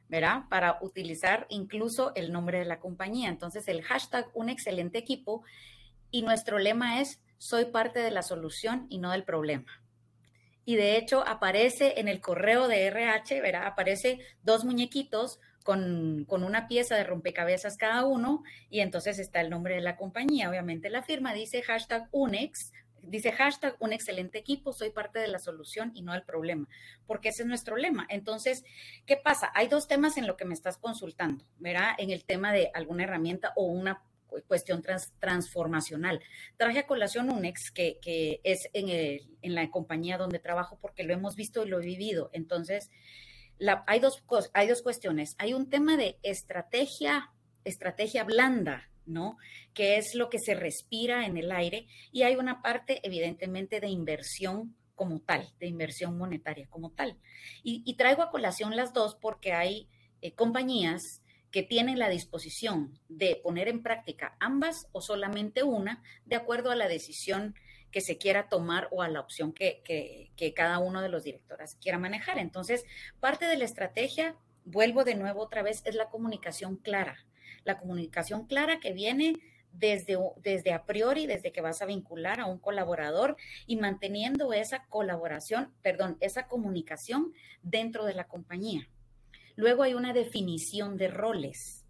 ¿verdad? 0.08 0.42
Para 0.50 0.78
utilizar 0.82 1.46
incluso 1.48 2.14
el 2.16 2.32
nombre 2.32 2.58
de 2.58 2.64
la 2.66 2.80
compañía. 2.80 3.30
Entonces, 3.30 3.66
el 3.68 3.82
hashtag 3.82 4.28
un 4.34 4.50
excelente 4.50 4.98
equipo 4.98 5.42
y 6.10 6.22
nuestro 6.22 6.58
lema 6.58 7.00
es 7.00 7.22
soy 7.38 7.66
parte 7.66 8.00
de 8.00 8.10
la 8.10 8.22
solución 8.22 8.86
y 8.90 8.98
no 8.98 9.10
del 9.12 9.24
problema. 9.24 9.82
Y 10.64 10.76
de 10.76 10.96
hecho 10.96 11.26
aparece 11.26 12.00
en 12.00 12.08
el 12.08 12.20
correo 12.20 12.68
de 12.68 12.86
RH, 12.86 13.40
¿verdad? 13.40 13.66
Aparece 13.66 14.20
dos 14.42 14.64
muñequitos 14.64 15.40
con, 15.64 16.26
una 16.28 16.68
pieza 16.68 16.94
de 16.94 17.04
rompecabezas 17.04 17.76
cada 17.76 18.04
uno 18.04 18.44
y 18.70 18.80
entonces 18.80 19.18
está 19.18 19.40
el 19.40 19.50
nombre 19.50 19.74
de 19.74 19.80
la 19.80 19.96
compañía. 19.96 20.48
Obviamente 20.48 20.90
la 20.90 21.02
firma 21.02 21.32
dice 21.32 21.62
hashtag 21.62 22.06
UNEX, 22.12 22.72
dice 23.02 23.32
hashtag 23.32 23.74
un 23.80 23.92
excelente 23.92 24.38
equipo, 24.38 24.72
soy 24.72 24.90
parte 24.90 25.18
de 25.18 25.28
la 25.28 25.38
solución 25.38 25.90
y 25.94 26.02
no 26.02 26.14
el 26.14 26.22
problema, 26.22 26.68
porque 27.06 27.30
ese 27.30 27.42
es 27.42 27.48
nuestro 27.48 27.76
lema. 27.76 28.06
Entonces, 28.10 28.64
¿qué 29.06 29.16
pasa? 29.16 29.50
Hay 29.54 29.68
dos 29.68 29.88
temas 29.88 30.16
en 30.18 30.26
lo 30.26 30.36
que 30.36 30.44
me 30.44 30.54
estás 30.54 30.76
consultando, 30.76 31.44
¿verdad? 31.58 31.92
En 31.98 32.10
el 32.10 32.24
tema 32.24 32.52
de 32.52 32.70
alguna 32.74 33.04
herramienta 33.04 33.52
o 33.56 33.64
una 33.64 34.02
cuestión 34.42 34.82
transformacional. 35.18 36.20
Traje 36.56 36.80
a 36.80 36.86
colación 36.86 37.30
UNEX, 37.30 37.70
que, 37.70 37.98
que 38.00 38.40
es 38.44 38.68
en, 38.72 38.88
en 39.42 39.54
la 39.54 39.70
compañía 39.70 40.18
donde 40.18 40.38
trabajo, 40.38 40.78
porque 40.80 41.04
lo 41.04 41.12
hemos 41.12 41.36
visto 41.36 41.64
y 41.64 41.68
lo 41.68 41.80
he 41.80 41.84
vivido. 41.84 42.30
Entonces, 42.32 42.90
hay, 43.86 44.00
dos, 44.00 44.22
hay 44.52 44.68
dos 44.68 44.82
cuestiones. 44.82 45.34
Hay 45.38 45.54
un 45.54 45.70
tema 45.70 45.96
de 45.96 46.18
estrategia, 46.22 47.30
estrategia 47.64 48.24
blanda, 48.24 48.90
¿no? 49.06 49.36
Que 49.72 49.96
es 49.96 50.14
lo 50.14 50.30
que 50.30 50.38
se 50.38 50.54
respira 50.54 51.26
en 51.26 51.36
el 51.36 51.52
aire. 51.52 51.86
Y 52.12 52.22
hay 52.22 52.36
una 52.36 52.62
parte, 52.62 53.00
evidentemente, 53.02 53.80
de 53.80 53.88
inversión 53.88 54.76
como 54.94 55.20
tal, 55.20 55.52
de 55.58 55.66
inversión 55.66 56.16
monetaria 56.16 56.68
como 56.68 56.90
tal. 56.90 57.18
Y, 57.62 57.94
traigo 57.96 58.22
a 58.22 58.30
colación 58.30 58.76
las 58.76 58.92
dos 58.92 59.16
porque 59.16 59.52
hay 59.52 59.88
eh, 60.20 60.34
compañías 60.34 61.20
que 61.54 61.62
tienen 61.62 62.00
la 62.00 62.08
disposición 62.08 62.98
de 63.08 63.36
poner 63.40 63.68
en 63.68 63.84
práctica 63.84 64.36
ambas 64.40 64.88
o 64.90 65.00
solamente 65.00 65.62
una, 65.62 66.02
de 66.24 66.34
acuerdo 66.34 66.72
a 66.72 66.74
la 66.74 66.88
decisión 66.88 67.54
que 67.92 68.00
se 68.00 68.18
quiera 68.18 68.48
tomar 68.48 68.88
o 68.90 69.02
a 69.02 69.08
la 69.08 69.20
opción 69.20 69.52
que, 69.52 70.32
cada 70.56 70.80
uno 70.80 71.00
de 71.00 71.08
los 71.08 71.22
directores 71.22 71.76
quiera 71.80 71.96
manejar. 71.96 72.38
Entonces, 72.38 72.84
parte 73.20 73.44
de 73.44 73.56
la 73.56 73.66
estrategia, 73.66 74.34
vuelvo 74.64 75.04
de 75.04 75.14
nuevo 75.14 75.42
otra 75.42 75.62
vez, 75.62 75.82
es 75.84 75.94
la 75.94 76.08
comunicación 76.08 76.74
clara. 76.74 77.24
La 77.62 77.78
comunicación 77.78 78.48
clara 78.48 78.80
que 78.80 78.92
viene 78.92 79.38
desde, 79.70 80.18
desde 80.42 80.72
a 80.72 80.84
priori, 80.84 81.28
desde 81.28 81.52
que 81.52 81.60
vas 81.60 81.82
a 81.82 81.86
vincular 81.86 82.40
a 82.40 82.46
un 82.46 82.58
colaborador 82.58 83.36
y 83.64 83.76
manteniendo 83.76 84.52
esa 84.52 84.86
colaboración, 84.86 85.72
perdón, 85.82 86.16
esa 86.18 86.48
comunicación 86.48 87.32
dentro 87.62 88.06
de 88.06 88.14
la 88.14 88.26
compañía. 88.26 88.88
Luego 89.56 89.82
hay 89.82 89.94
una 89.94 90.12
definición 90.12 90.96
de 90.96 91.08
roles 91.08 91.84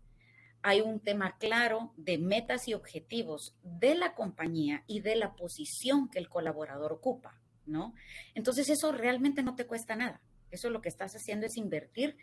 hay 0.66 0.80
un 0.80 0.98
tema 0.98 1.36
claro 1.36 1.92
de 1.98 2.16
metas 2.16 2.68
y 2.68 2.74
objetivos 2.74 3.54
de 3.62 3.94
la 3.94 4.14
compañía 4.14 4.82
y 4.86 5.00
de 5.00 5.14
la 5.14 5.36
posición 5.36 6.08
que 6.08 6.18
el 6.18 6.30
colaborador 6.30 6.90
ocupa, 6.90 7.38
¿no? 7.66 7.94
Entonces 8.34 8.70
eso 8.70 8.90
realmente 8.90 9.42
no 9.42 9.56
te 9.56 9.66
cuesta 9.66 9.94
nada. 9.94 10.22
Eso 10.50 10.70
lo 10.70 10.80
que 10.80 10.88
estás 10.88 11.14
haciendo 11.14 11.44
es 11.44 11.58
invertir 11.58 12.16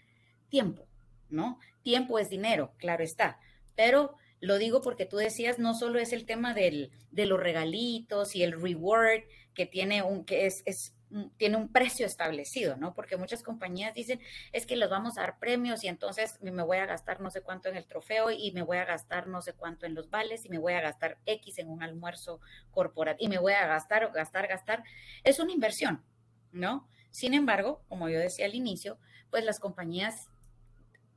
tiempo, 0.49 0.87
¿no? 1.29 1.59
Tiempo 1.83 2.17
es 2.17 2.29
dinero, 2.29 2.73
claro 2.77 3.03
está, 3.03 3.39
pero 3.75 4.15
lo 4.39 4.57
digo 4.57 4.81
porque 4.81 5.05
tú 5.05 5.17
decías, 5.17 5.59
no 5.59 5.75
solo 5.75 5.99
es 5.99 6.11
el 6.11 6.25
tema 6.25 6.55
del, 6.55 6.89
de 7.11 7.27
los 7.27 7.39
regalitos 7.39 8.35
y 8.35 8.41
el 8.41 8.59
reward 8.59 9.21
que 9.53 9.67
tiene 9.67 10.01
un, 10.01 10.25
que 10.25 10.47
es, 10.47 10.63
es 10.65 10.95
tiene 11.37 11.57
un 11.57 11.71
precio 11.71 12.05
establecido, 12.05 12.77
¿no? 12.77 12.93
Porque 12.93 13.17
muchas 13.17 13.43
compañías 13.43 13.93
dicen, 13.93 14.19
es 14.51 14.65
que 14.65 14.75
les 14.75 14.89
vamos 14.89 15.17
a 15.17 15.21
dar 15.21 15.39
premios 15.39 15.83
y 15.83 15.87
entonces 15.87 16.39
me 16.41 16.63
voy 16.63 16.77
a 16.77 16.85
gastar 16.85 17.19
no 17.19 17.29
sé 17.29 17.41
cuánto 17.41 17.69
en 17.69 17.75
el 17.75 17.85
trofeo 17.85 18.31
y 18.31 18.51
me 18.51 18.61
voy 18.61 18.77
a 18.77 18.85
gastar 18.85 19.27
no 19.27 19.41
sé 19.41 19.53
cuánto 19.53 19.85
en 19.85 19.95
los 19.95 20.09
vales 20.09 20.45
y 20.45 20.49
me 20.49 20.57
voy 20.57 20.73
a 20.73 20.81
gastar 20.81 21.17
X 21.25 21.57
en 21.59 21.69
un 21.69 21.83
almuerzo 21.83 22.39
corporativo 22.71 23.25
y 23.25 23.29
me 23.29 23.39
voy 23.39 23.53
a 23.53 23.67
gastar 23.67 24.05
o 24.05 24.11
gastar, 24.11 24.47
gastar. 24.47 24.83
Es 25.23 25.39
una 25.39 25.51
inversión, 25.51 26.03
¿no? 26.51 26.87
Sin 27.11 27.33
embargo, 27.33 27.83
como 27.89 28.09
yo 28.09 28.19
decía 28.19 28.45
al 28.45 28.55
inicio, 28.55 28.97
pues 29.29 29.43
las 29.43 29.59
compañías, 29.59 30.29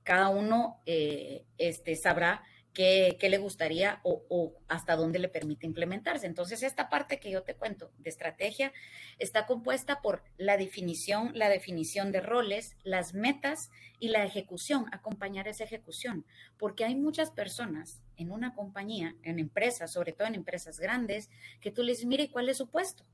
cada 0.02 0.28
uno 0.28 0.80
eh, 0.86 1.44
este, 1.58 1.94
sabrá 1.96 2.42
qué, 2.74 3.16
le 3.20 3.38
gustaría 3.38 4.00
o, 4.02 4.52
hasta 4.68 4.96
dónde 4.96 5.20
le 5.20 5.28
permite 5.28 5.64
implementarse. 5.64 6.26
Entonces, 6.26 6.62
esta 6.62 6.88
parte 6.90 7.20
que 7.20 7.30
yo 7.30 7.42
te 7.42 7.54
cuento 7.54 7.90
de 7.98 8.10
estrategia 8.10 8.72
está 9.18 9.46
compuesta 9.46 10.02
por 10.02 10.22
la 10.36 10.56
definición, 10.56 11.30
la 11.34 11.48
definición 11.48 12.12
de 12.12 12.20
roles, 12.20 12.76
las 12.82 13.14
metas 13.14 13.70
y 14.00 14.08
la 14.08 14.24
ejecución, 14.24 14.86
acompañar 14.92 15.48
esa 15.48 15.64
ejecución, 15.64 16.26
porque 16.58 16.84
hay 16.84 16.96
muchas 16.96 17.30
personas 17.30 18.02
en 18.16 18.32
una 18.32 18.54
compañía, 18.54 19.14
en 19.22 19.38
empresas, 19.38 19.92
sobre 19.92 20.12
todo 20.12 20.26
en 20.28 20.34
empresas 20.34 20.78
grandes, 20.80 21.30
que 21.60 21.70
tú 21.70 21.82
les 21.82 22.04
mire, 22.04 22.30
¿cuál 22.30 22.48
es 22.48 22.58
su 22.58 22.68
puesto? 22.68 23.04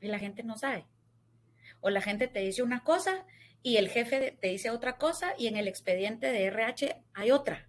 Y 0.00 0.08
la 0.08 0.18
gente 0.18 0.42
no 0.42 0.58
sabe. 0.58 0.86
O 1.80 1.90
la 1.90 2.02
gente 2.02 2.26
te 2.26 2.40
dice 2.40 2.62
una 2.62 2.82
cosa 2.82 3.24
y 3.62 3.76
el 3.76 3.88
jefe 3.88 4.36
te 4.40 4.48
dice 4.48 4.70
otra 4.70 4.98
cosa 4.98 5.34
y 5.38 5.46
en 5.46 5.56
el 5.56 5.68
expediente 5.68 6.32
de 6.32 6.46
RH 6.46 7.00
hay 7.14 7.30
otra. 7.30 7.68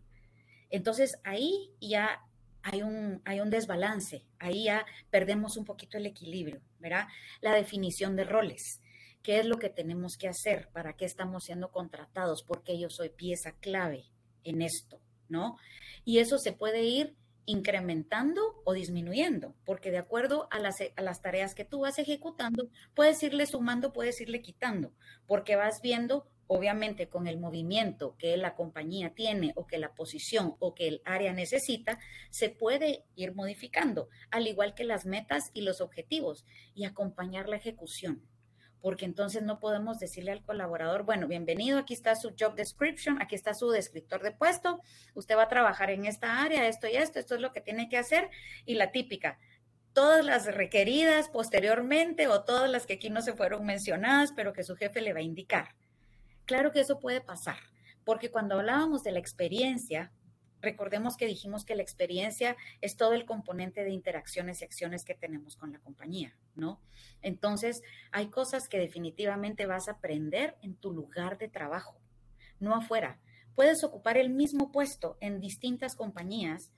Entonces 0.73 1.19
ahí 1.23 1.69
ya 1.79 2.19
hay 2.63 2.81
un, 2.81 3.21
hay 3.25 3.41
un 3.41 3.51
desbalance, 3.51 4.25
ahí 4.39 4.63
ya 4.63 4.87
perdemos 5.11 5.55
un 5.55 5.65
poquito 5.65 5.99
el 5.99 6.07
equilibrio, 6.07 6.63
¿verdad? 6.79 7.07
La 7.41 7.53
definición 7.53 8.15
de 8.15 8.23
roles. 8.23 8.81
¿Qué 9.21 9.37
es 9.37 9.45
lo 9.45 9.59
que 9.59 9.69
tenemos 9.69 10.17
que 10.17 10.27
hacer? 10.27 10.69
¿Para 10.73 10.93
qué 10.93 11.05
estamos 11.05 11.43
siendo 11.43 11.71
contratados? 11.71 12.41
Porque 12.41 12.79
yo 12.79 12.89
soy 12.89 13.09
pieza 13.09 13.51
clave 13.59 14.05
en 14.43 14.63
esto, 14.63 14.99
¿no? 15.29 15.57
Y 16.05 16.17
eso 16.17 16.39
se 16.39 16.53
puede 16.53 16.81
ir 16.81 17.15
incrementando 17.45 18.41
o 18.65 18.73
disminuyendo, 18.73 19.53
porque 19.65 19.91
de 19.91 19.99
acuerdo 19.99 20.47
a 20.49 20.57
las, 20.57 20.77
a 20.95 21.01
las, 21.03 21.21
tareas 21.21 21.53
que 21.53 21.65
tú 21.65 21.81
vas 21.81 21.99
ejecutando, 21.99 22.67
puedes 22.95 23.21
irle 23.21 23.45
sumando, 23.45 23.93
puedes 23.93 24.19
irle 24.21 24.41
quitando, 24.41 24.91
porque 25.27 25.55
vas 25.55 25.81
viendo 25.83 26.25
obviamente 26.47 27.07
con 27.07 27.27
el 27.27 27.39
movimiento 27.39 28.15
que 28.17 28.35
la 28.37 28.55
compañía 28.55 29.13
tiene 29.13 29.53
o 29.55 29.65
que 29.67 29.77
la 29.77 29.93
posición 29.93 30.55
o 30.59 30.73
que 30.73 30.87
el 30.87 31.01
área 31.05 31.33
necesita, 31.33 31.99
se 32.29 32.49
puede 32.49 33.05
ir 33.15 33.33
modificando, 33.33 34.09
al 34.31 34.47
igual 34.47 34.73
que 34.73 34.83
las 34.83 35.05
metas 35.05 35.51
y 35.53 35.61
los 35.61 35.81
objetivos 35.81 36.45
y 36.73 36.85
acompañar 36.85 37.49
la 37.49 37.57
ejecución. 37.57 38.21
Porque 38.81 39.05
entonces 39.05 39.43
no 39.43 39.61
podemos 39.61 39.97
decirle 39.97 40.31
al 40.31 40.43
colaborador, 40.43 41.03
bueno, 41.03 41.27
bienvenido, 41.27 41.79
aquí 41.79 41.93
está 41.93 42.15
su 42.15 42.33
job 42.37 42.55
description, 42.55 43.21
aquí 43.21 43.33
está 43.33 43.53
su 43.53 43.69
descriptor 43.69 44.21
de 44.21 44.33
puesto, 44.33 44.81
usted 45.13 45.37
va 45.37 45.43
a 45.43 45.47
trabajar 45.47 45.89
en 45.89 46.05
esta 46.05 46.41
área, 46.41 46.67
esto 46.67 46.87
y 46.87 46.97
esto, 46.97 47.19
esto 47.19 47.35
es 47.35 47.41
lo 47.41 47.53
que 47.53 47.61
tiene 47.61 47.87
que 47.87 47.97
hacer. 47.97 48.29
Y 48.65 48.75
la 48.75 48.91
típica, 48.91 49.39
todas 49.93 50.25
las 50.25 50.53
requeridas 50.53 51.29
posteriormente 51.29 52.27
o 52.27 52.43
todas 52.43 52.69
las 52.69 52.85
que 52.85 52.93
aquí 52.93 53.09
no 53.09 53.21
se 53.21 53.33
fueron 53.33 53.65
mencionadas, 53.65 54.33
pero 54.33 54.51
que 54.51 54.65
su 54.65 54.75
jefe 54.75 54.99
le 54.99 55.13
va 55.13 55.19
a 55.19 55.23
indicar 55.23 55.69
Claro 56.45 56.71
que 56.71 56.81
eso 56.81 56.99
puede 56.99 57.21
pasar, 57.21 57.57
porque 58.03 58.29
cuando 58.29 58.55
hablábamos 58.55 59.03
de 59.03 59.11
la 59.11 59.19
experiencia, 59.19 60.11
recordemos 60.61 61.15
que 61.15 61.25
dijimos 61.25 61.63
que 61.63 61.75
la 61.75 61.83
experiencia 61.83 62.57
es 62.81 62.97
todo 62.97 63.13
el 63.13 63.25
componente 63.25 63.83
de 63.83 63.91
interacciones 63.91 64.61
y 64.61 64.65
acciones 64.65 65.05
que 65.05 65.15
tenemos 65.15 65.55
con 65.55 65.71
la 65.71 65.79
compañía, 65.79 66.37
¿no? 66.55 66.81
Entonces, 67.21 67.81
hay 68.11 68.27
cosas 68.27 68.67
que 68.67 68.77
definitivamente 68.77 69.65
vas 69.65 69.87
a 69.87 69.93
aprender 69.93 70.57
en 70.61 70.75
tu 70.75 70.91
lugar 70.91 71.37
de 71.37 71.47
trabajo, 71.47 72.01
no 72.59 72.75
afuera. 72.75 73.19
Puedes 73.55 73.83
ocupar 73.83 74.17
el 74.17 74.29
mismo 74.29 74.71
puesto 74.71 75.17
en 75.21 75.39
distintas 75.39 75.95
compañías, 75.95 76.71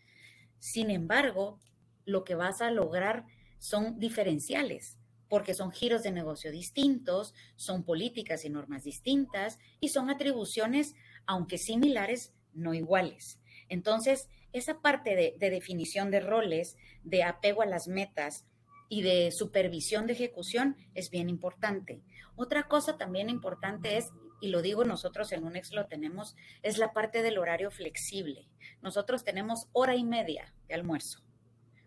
sin 0.60 0.92
embargo, 0.92 1.60
lo 2.06 2.24
que 2.24 2.36
vas 2.36 2.62
a 2.62 2.70
lograr 2.70 3.26
son 3.58 3.98
diferenciales 4.00 5.00
porque 5.30 5.54
son 5.54 5.72
giros 5.72 6.04
de 6.04 6.12
negocio 6.12 6.52
distintos, 6.52 7.34
son 7.56 7.84
políticas 7.84 8.46
y 8.46 8.50
normas 8.50 8.84
distintas 8.84 9.60
y 9.80 9.90
son 9.90 10.10
atribuciones, 10.10 10.94
aunque 11.26 11.58
similares, 11.58 12.34
no 12.54 12.74
iguales. 12.74 13.40
Entonces, 13.70 14.30
esa 14.54 14.80
parte 14.82 15.16
de, 15.16 15.50
definición 15.50 16.12
de 16.12 16.22
roles, 16.22 16.78
de 17.04 17.24
apego 17.24 17.62
a 17.62 17.66
las 17.66 17.88
metas 17.88 18.46
y 18.88 19.02
de 19.02 19.32
supervisión 19.32 20.08
de 20.08 20.14
ejecución 20.14 20.78
es 20.94 21.10
bien 21.10 21.30
importante. 21.30 22.02
Otra 22.36 22.68
cosa 22.68 22.98
también 22.98 23.30
importante 23.30 23.98
es, 23.98 24.12
y 24.40 24.50
lo 24.50 24.62
digo 24.62 24.86
nosotros 24.86 25.32
en 25.32 25.44
UNEX 25.44 25.74
lo 25.74 25.88
tenemos, 25.88 26.36
es 26.62 26.78
la 26.78 26.94
parte 26.94 27.22
del 27.22 27.38
horario 27.38 27.72
flexible. 27.72 28.48
Nosotros 28.82 29.24
tenemos 29.24 29.68
hora 29.74 29.96
y 29.96 30.04
media 30.04 30.54
de 30.68 30.76
almuerzo. 30.76 31.25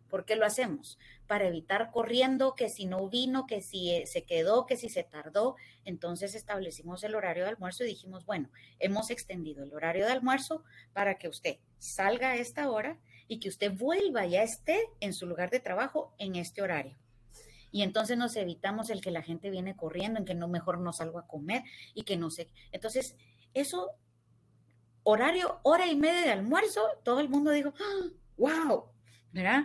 ¿Por 0.09 0.25
qué 0.25 0.37
lo 0.37 0.47
hacemos? 0.47 0.99
Para 1.27 1.47
evitar 1.47 1.91
corriendo 1.91 2.55
que 2.55 2.69
si 2.69 2.87
no 2.87 3.09
vino, 3.09 3.47
que 3.47 3.61
si 3.61 3.91
eh, 3.91 4.07
se 4.07 4.25
quedó, 4.25 4.67
que 4.67 4.77
si 4.77 4.89
se 4.89 5.05
tardó. 5.05 5.57
Entonces 5.85 6.35
establecimos 6.35 7.05
el 7.05 7.15
horario 7.15 7.45
de 7.45 7.51
almuerzo 7.51 7.85
y 7.85 7.89
dijimos, 7.89 8.25
bueno, 8.25 8.51
hemos 8.79 9.11
extendido 9.11 9.63
el 9.63 9.75
horario 9.75 10.07
de 10.07 10.13
almuerzo 10.13 10.65
para 10.93 11.19
que 11.19 11.29
usted 11.29 11.59
salga 11.79 12.31
a 12.31 12.37
esta 12.37 12.71
hora 12.71 12.99
y 13.29 13.39
que 13.41 13.49
usted 13.49 13.73
vuelva 13.73 14.27
ya 14.27 14.43
esté 14.43 14.81
en 15.01 15.13
su 15.13 15.27
lugar 15.27 15.51
de 15.51 15.61
trabajo 15.61 16.15
en 16.19 16.37
este 16.37 16.63
horario. 16.63 16.97
Y 17.71 17.83
entonces 17.83 18.17
nos 18.17 18.35
evitamos 18.37 18.89
el 18.89 19.03
que 19.03 19.11
la 19.11 19.23
gente 19.23 19.51
viene 19.51 19.77
corriendo, 19.77 20.19
en 20.19 20.25
que 20.25 20.35
no 20.35 20.49
mejor 20.49 20.79
no 20.79 20.93
salgo 20.93 21.19
a 21.19 21.27
comer 21.27 21.63
y 21.95 22.05
que 22.05 22.17
no 22.17 22.31
sé. 22.31 22.49
Entonces, 22.73 23.15
eso, 23.53 23.91
horario, 25.03 25.61
hora 25.63 25.87
y 25.87 25.95
media 25.95 26.23
de 26.23 26.33
almuerzo, 26.33 26.83
todo 27.03 27.21
el 27.21 27.29
mundo 27.29 27.51
dijo, 27.51 27.75
wow, 28.39 28.87
¡Ah! 28.87 28.93
¿verdad? 29.33 29.65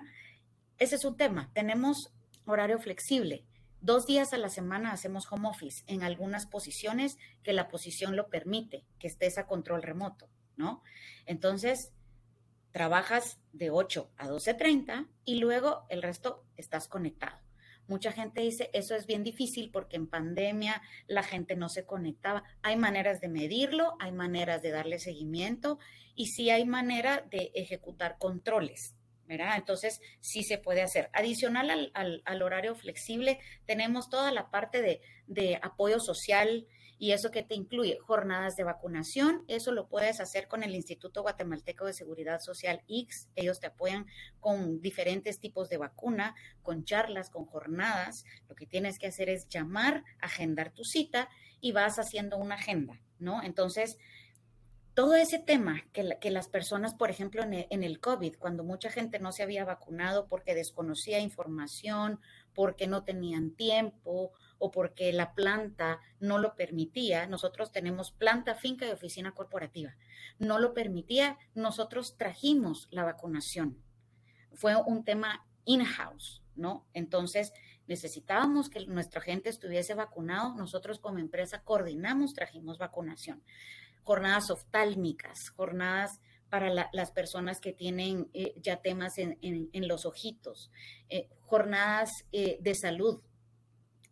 Ese 0.77 0.95
es 0.95 1.05
un 1.05 1.17
tema. 1.17 1.51
Tenemos 1.53 2.13
horario 2.45 2.79
flexible. 2.79 3.45
Dos 3.81 4.05
días 4.05 4.33
a 4.33 4.37
la 4.37 4.49
semana 4.49 4.91
hacemos 4.91 5.29
home 5.31 5.49
office 5.49 5.83
en 5.87 6.03
algunas 6.03 6.45
posiciones 6.45 7.17
que 7.43 7.53
la 7.53 7.67
posición 7.67 8.15
lo 8.15 8.29
permite, 8.29 8.85
que 8.97 9.07
estés 9.07 9.37
a 9.37 9.45
control 9.45 9.83
remoto, 9.83 10.29
¿no? 10.55 10.81
Entonces, 11.25 11.91
trabajas 12.71 13.39
de 13.51 13.71
8 13.71 14.09
a 14.17 14.27
12.30 14.27 15.09
y 15.25 15.35
luego 15.35 15.85
el 15.89 16.01
resto 16.01 16.45
estás 16.55 16.87
conectado. 16.87 17.39
Mucha 17.87 18.13
gente 18.13 18.41
dice, 18.41 18.69
eso 18.73 18.95
es 18.95 19.05
bien 19.05 19.23
difícil 19.23 19.69
porque 19.69 19.97
en 19.97 20.07
pandemia 20.07 20.81
la 21.07 21.21
gente 21.21 21.55
no 21.55 21.67
se 21.67 21.85
conectaba. 21.85 22.43
Hay 22.61 22.77
maneras 22.77 23.19
de 23.19 23.27
medirlo, 23.27 23.95
hay 23.99 24.13
maneras 24.13 24.61
de 24.61 24.71
darle 24.71 24.99
seguimiento 24.99 25.77
y 26.15 26.27
sí 26.27 26.49
hay 26.49 26.65
manera 26.65 27.25
de 27.29 27.51
ejecutar 27.53 28.17
controles. 28.17 28.95
Entonces, 29.27 30.01
sí 30.19 30.43
se 30.43 30.57
puede 30.57 30.81
hacer. 30.81 31.09
Adicional 31.13 31.91
al, 31.93 32.41
horario 32.41 32.75
flexible, 32.75 33.39
tenemos 33.65 34.09
toda 34.09 34.31
la 34.31 34.51
parte 34.51 34.81
de, 34.81 35.01
de, 35.27 35.59
apoyo 35.61 35.99
social 35.99 36.67
y 36.99 37.11
eso 37.11 37.31
que 37.31 37.43
te 37.43 37.55
incluye 37.55 37.97
jornadas 37.99 38.55
de 38.55 38.63
vacunación. 38.63 39.43
Eso 39.47 39.71
lo 39.71 39.87
puedes 39.87 40.19
hacer 40.19 40.47
con 40.47 40.63
el 40.63 40.75
Instituto 40.75 41.21
Guatemalteco 41.21 41.85
de 41.85 41.93
Seguridad 41.93 42.39
Social 42.39 42.83
X. 42.87 43.29
Ellos 43.35 43.59
te 43.59 43.67
apoyan 43.67 44.05
con 44.39 44.81
diferentes 44.81 45.39
tipos 45.39 45.69
de 45.69 45.77
vacuna, 45.77 46.35
con 46.61 46.85
charlas, 46.85 47.29
con 47.29 47.45
jornadas. 47.45 48.25
Lo 48.47 48.55
que 48.55 48.67
tienes 48.67 48.99
que 48.99 49.07
hacer 49.07 49.29
es 49.29 49.47
llamar, 49.49 50.03
agendar 50.21 50.71
tu 50.71 50.83
cita 50.83 51.29
y 51.59 51.71
vas 51.71 51.97
haciendo 51.97 52.37
una 52.37 52.55
agenda, 52.55 53.01
¿no? 53.19 53.41
Entonces, 53.41 53.97
todo 54.93 55.15
ese 55.15 55.39
tema 55.39 55.81
que, 55.91 56.31
las 56.31 56.47
personas, 56.47 56.93
por 56.93 57.09
ejemplo, 57.09 57.43
en 57.43 57.83
el, 57.83 57.99
COVID, 57.99 58.35
cuando 58.37 58.63
mucha 58.63 58.91
gente 58.91 59.17
no 59.19 59.31
se 59.31 59.41
había 59.41 59.65
vacunado 59.65 60.27
porque 60.27 60.53
desconocía 60.53 61.19
información, 61.19 62.19
porque 62.53 62.85
no 62.85 63.03
tenían 63.03 63.51
tiempo 63.51 64.31
o 64.59 64.71
porque 64.71 65.11
la 65.11 65.33
planta 65.33 65.99
no 66.19 66.37
lo 66.37 66.55
permitía, 66.55 67.25
nosotros 67.25 67.71
tenemos 67.71 68.11
planta, 68.11 68.53
finca 68.53 68.85
y 68.85 68.91
oficina 68.91 69.33
corporativa, 69.33 69.95
no 70.37 70.59
lo 70.59 70.73
permitía, 70.73 71.37
nosotros 71.55 72.15
trajimos 72.15 72.87
la 72.91 73.03
vacunación. 73.03 73.81
Fue 74.53 74.75
un 74.75 75.03
tema 75.03 75.47
in-house, 75.65 76.43
¿no? 76.55 76.85
Entonces 76.93 77.51
necesitábamos 77.87 78.69
que 78.69 78.85
nuestra 78.85 79.21
gente 79.21 79.49
estuviese 79.49 79.95
vacunado, 79.95 80.53
nosotros 80.55 80.99
como 80.99 81.17
empresa 81.17 81.63
coordinamos, 81.63 82.35
trajimos 82.35 82.77
vacunación 82.77 83.43
jornadas 84.03 84.49
oftálmicas, 84.49 85.49
jornadas 85.55 86.19
para 86.49 86.69
las 86.69 87.11
personas 87.11 87.59
que 87.59 87.73
tienen 87.73 88.29
eh, 88.33 88.53
ya 88.57 88.81
temas 88.81 89.17
en, 89.17 89.87
los 89.87 90.05
ojitos, 90.05 90.69
eh, 91.09 91.27
jornadas 91.39 92.11
eh, 92.31 92.57
de 92.61 92.75
salud, 92.75 93.21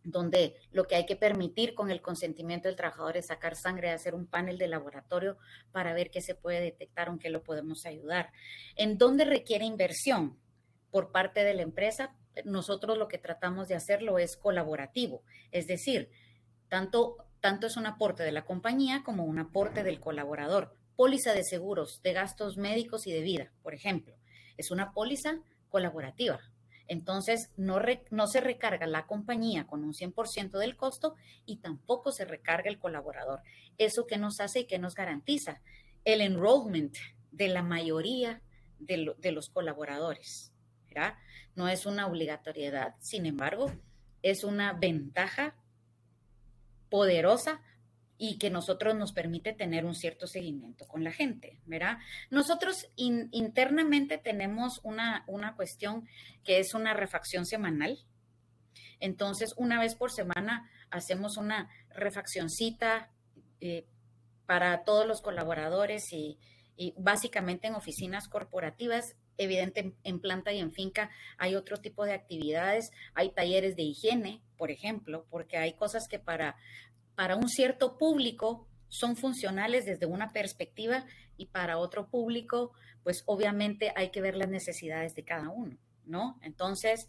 donde 0.02 0.56
lo 0.72 0.88
que 0.88 0.96
hay 0.96 1.06
que 1.06 1.14
permitir 1.14 1.74
con 1.74 1.92
el 1.92 2.02
consentimiento 2.02 2.66
del 2.66 2.76
trabajador 2.76 3.16
es 3.16 3.26
sacar 3.26 3.54
sangre, 3.54 3.90
hacer 3.90 4.16
un 4.16 4.26
panel 4.26 4.58
de 4.58 4.66
laboratorio 4.66 5.38
para 5.70 5.94
ver 5.94 6.10
qué 6.10 6.20
se 6.20 6.34
puede 6.34 6.60
detectar 6.60 7.16
qué 7.20 7.30
lo 7.30 7.44
podemos 7.44 7.86
ayudar. 7.86 8.32
¿En 8.74 8.98
dónde 8.98 9.24
requiere 9.24 9.64
inversión 9.64 10.36
por 10.90 11.12
parte 11.12 11.44
de 11.44 11.54
la 11.54 11.62
empresa? 11.62 12.16
Nosotros 12.44 12.98
lo 12.98 13.06
que 13.06 13.18
tratamos 13.18 13.68
de 13.68 13.76
hacerlo 13.76 14.18
es 14.18 14.36
colaborativo, 14.36 15.22
es 15.52 15.68
decir, 15.68 16.10
tanto 16.68 17.18
tanto 17.42 17.66
es 17.66 17.76
un 17.76 17.86
aporte 17.86 18.22
de 18.22 18.32
la 18.32 18.44
compañía 18.44 19.02
como 19.04 19.24
un 19.24 19.40
aporte 19.40 19.82
del 19.82 20.00
colaborador. 20.00 20.74
Póliza 20.94 21.34
de 21.34 21.42
seguros, 21.42 22.00
de 22.02 22.12
gastos 22.12 22.56
médicos 22.56 23.06
y 23.08 23.12
de 23.12 23.20
vida, 23.20 23.52
por 23.62 23.74
ejemplo. 23.74 24.14
Es 24.56 24.70
una 24.70 24.92
póliza 24.92 25.40
colaborativa. 25.68 26.40
Entonces, 26.86 27.50
no, 27.56 27.80
no 28.10 28.26
se 28.28 28.40
recarga 28.40 28.86
la 28.86 29.06
compañía 29.06 29.66
con 29.66 29.82
un 29.82 29.92
100% 29.92 30.58
del 30.58 30.76
costo 30.76 31.16
y 31.44 31.56
tampoco 31.56 32.12
se 32.12 32.24
recarga 32.24 32.70
el 32.70 32.78
colaborador. 32.78 33.40
¿Eso 33.76 34.06
que 34.06 34.18
nos 34.18 34.40
hace 34.40 34.60
y 34.60 34.66
que 34.66 34.78
nos 34.78 34.94
garantiza? 34.94 35.60
El 36.04 36.20
enrollment 36.20 36.96
de 37.32 37.48
la 37.48 37.62
mayoría 37.62 38.40
de, 38.78 39.32
los 39.32 39.48
colaboradores. 39.48 40.52
No 41.56 41.68
es 41.68 41.86
una 41.86 42.06
obligatoriedad, 42.06 42.94
sin 43.00 43.26
embargo, 43.26 43.72
es 44.22 44.44
una 44.44 44.74
ventaja 44.74 45.56
poderosa 46.92 47.62
y 48.18 48.36
que 48.36 48.50
nosotros 48.50 48.94
nos 48.94 49.14
permite 49.14 49.54
tener 49.54 49.86
un 49.86 49.94
cierto 49.94 50.26
seguimiento 50.26 50.86
con 50.86 51.02
la 51.02 51.10
gente, 51.10 51.58
¿verdad? 51.64 51.96
Nosotros 52.28 52.86
internamente 52.96 54.18
tenemos 54.18 54.78
una, 54.84 55.24
una 55.26 55.56
cuestión 55.56 56.06
que 56.44 56.58
es 56.58 56.74
una 56.74 56.92
refacción 56.92 57.46
semanal. 57.46 58.04
Entonces, 59.00 59.54
una 59.56 59.80
vez 59.80 59.94
por 59.94 60.12
semana 60.12 60.70
hacemos 60.90 61.38
una 61.38 61.70
refaccioncita 61.88 63.10
eh, 63.62 63.86
para 64.44 64.84
todos 64.84 65.06
los 65.06 65.22
colaboradores 65.22 66.12
y, 66.12 66.38
y 66.76 66.92
básicamente 66.98 67.68
en 67.68 67.74
oficinas 67.74 68.28
corporativas 68.28 69.16
evidente 69.38 69.94
en 70.04 70.20
planta 70.20 70.52
y 70.52 70.58
en 70.58 70.72
finca 70.72 71.10
hay 71.38 71.54
otro 71.54 71.78
tipo 71.78 72.04
de 72.04 72.12
actividades, 72.12 72.90
hay 73.14 73.30
talleres 73.30 73.76
de 73.76 73.82
higiene, 73.82 74.42
por 74.62 74.70
ejemplo, 74.70 75.26
porque 75.28 75.58
hay 75.58 75.72
cosas 75.72 76.06
que 76.06 76.20
para, 76.20 76.54
para 77.16 77.34
un 77.34 77.48
cierto 77.48 77.98
público 77.98 78.68
son 78.86 79.16
funcionales 79.16 79.86
desde 79.86 80.06
una 80.06 80.32
perspectiva 80.32 81.04
y 81.36 81.46
para 81.46 81.78
otro 81.78 82.06
público, 82.06 82.70
pues 83.02 83.24
obviamente 83.26 83.92
hay 83.96 84.12
que 84.12 84.20
ver 84.20 84.36
las 84.36 84.48
necesidades 84.48 85.16
de 85.16 85.24
cada 85.24 85.48
uno, 85.48 85.78
¿no? 86.04 86.38
Entonces, 86.42 87.08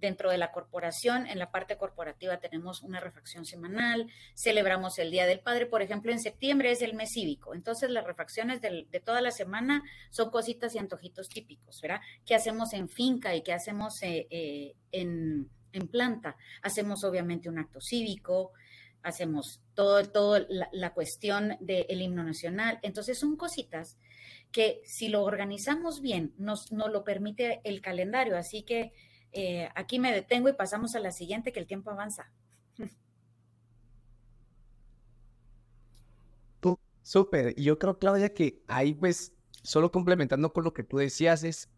dentro 0.00 0.32
de 0.32 0.38
la 0.38 0.50
corporación, 0.50 1.28
en 1.28 1.38
la 1.38 1.52
parte 1.52 1.76
corporativa 1.76 2.40
tenemos 2.40 2.82
una 2.82 2.98
refacción 2.98 3.44
semanal, 3.44 4.10
celebramos 4.34 4.98
el 4.98 5.12
Día 5.12 5.26
del 5.26 5.38
Padre, 5.38 5.66
por 5.66 5.82
ejemplo, 5.82 6.10
en 6.10 6.18
septiembre 6.18 6.72
es 6.72 6.82
el 6.82 6.94
mes 6.94 7.10
cívico, 7.12 7.54
entonces 7.54 7.90
las 7.90 8.02
refacciones 8.02 8.60
de, 8.60 9.02
toda 9.04 9.20
la 9.20 9.30
semana 9.30 9.84
son 10.10 10.32
cositas 10.32 10.74
y 10.74 10.80
antojitos 10.80 11.28
típicos, 11.28 11.80
¿verdad? 11.80 12.00
¿Qué 12.26 12.34
hacemos 12.34 12.72
en 12.72 12.88
finca 12.88 13.36
y 13.36 13.42
qué 13.42 13.52
hacemos 13.52 14.02
eh, 14.02 14.26
eh, 14.30 14.74
en, 14.90 15.48
planta? 15.90 16.36
Hacemos 16.62 17.04
obviamente 17.04 17.48
un 17.48 17.58
acto 17.58 17.80
cívico, 17.80 18.52
hacemos 19.02 19.60
todo, 19.74 20.04
todo 20.08 20.44
la, 20.48 20.92
cuestión 20.92 21.56
del 21.60 22.02
himno 22.02 22.24
nacional, 22.24 22.78
entonces 22.82 23.18
son 23.18 23.36
cositas 23.36 23.96
que 24.50 24.80
si 24.84 25.08
lo 25.08 25.22
organizamos 25.22 26.00
bien, 26.00 26.34
nos, 26.38 26.72
nos 26.72 26.90
lo 26.90 27.04
permite 27.04 27.60
el 27.64 27.80
calendario, 27.80 28.36
así 28.36 28.62
que 28.62 28.92
eh, 29.32 29.68
aquí 29.74 29.98
me 29.98 30.12
detengo 30.12 30.48
y 30.48 30.54
pasamos 30.54 30.94
a 30.94 31.00
la 31.00 31.12
siguiente, 31.12 31.52
que 31.52 31.60
el 31.60 31.66
tiempo 31.66 31.90
avanza. 31.90 32.32
Súper. 37.08 37.54
Yo 37.54 37.78
creo, 37.78 37.98
Claudia, 37.98 38.34
que 38.34 38.60
ahí 38.66 38.92
pues 38.92 39.32
solo 39.62 39.90
complementando 39.90 40.52
con 40.52 40.62
lo 40.62 40.74
que 40.74 40.82
tú 40.82 40.98
decías, 40.98 41.42
es, 41.42 41.70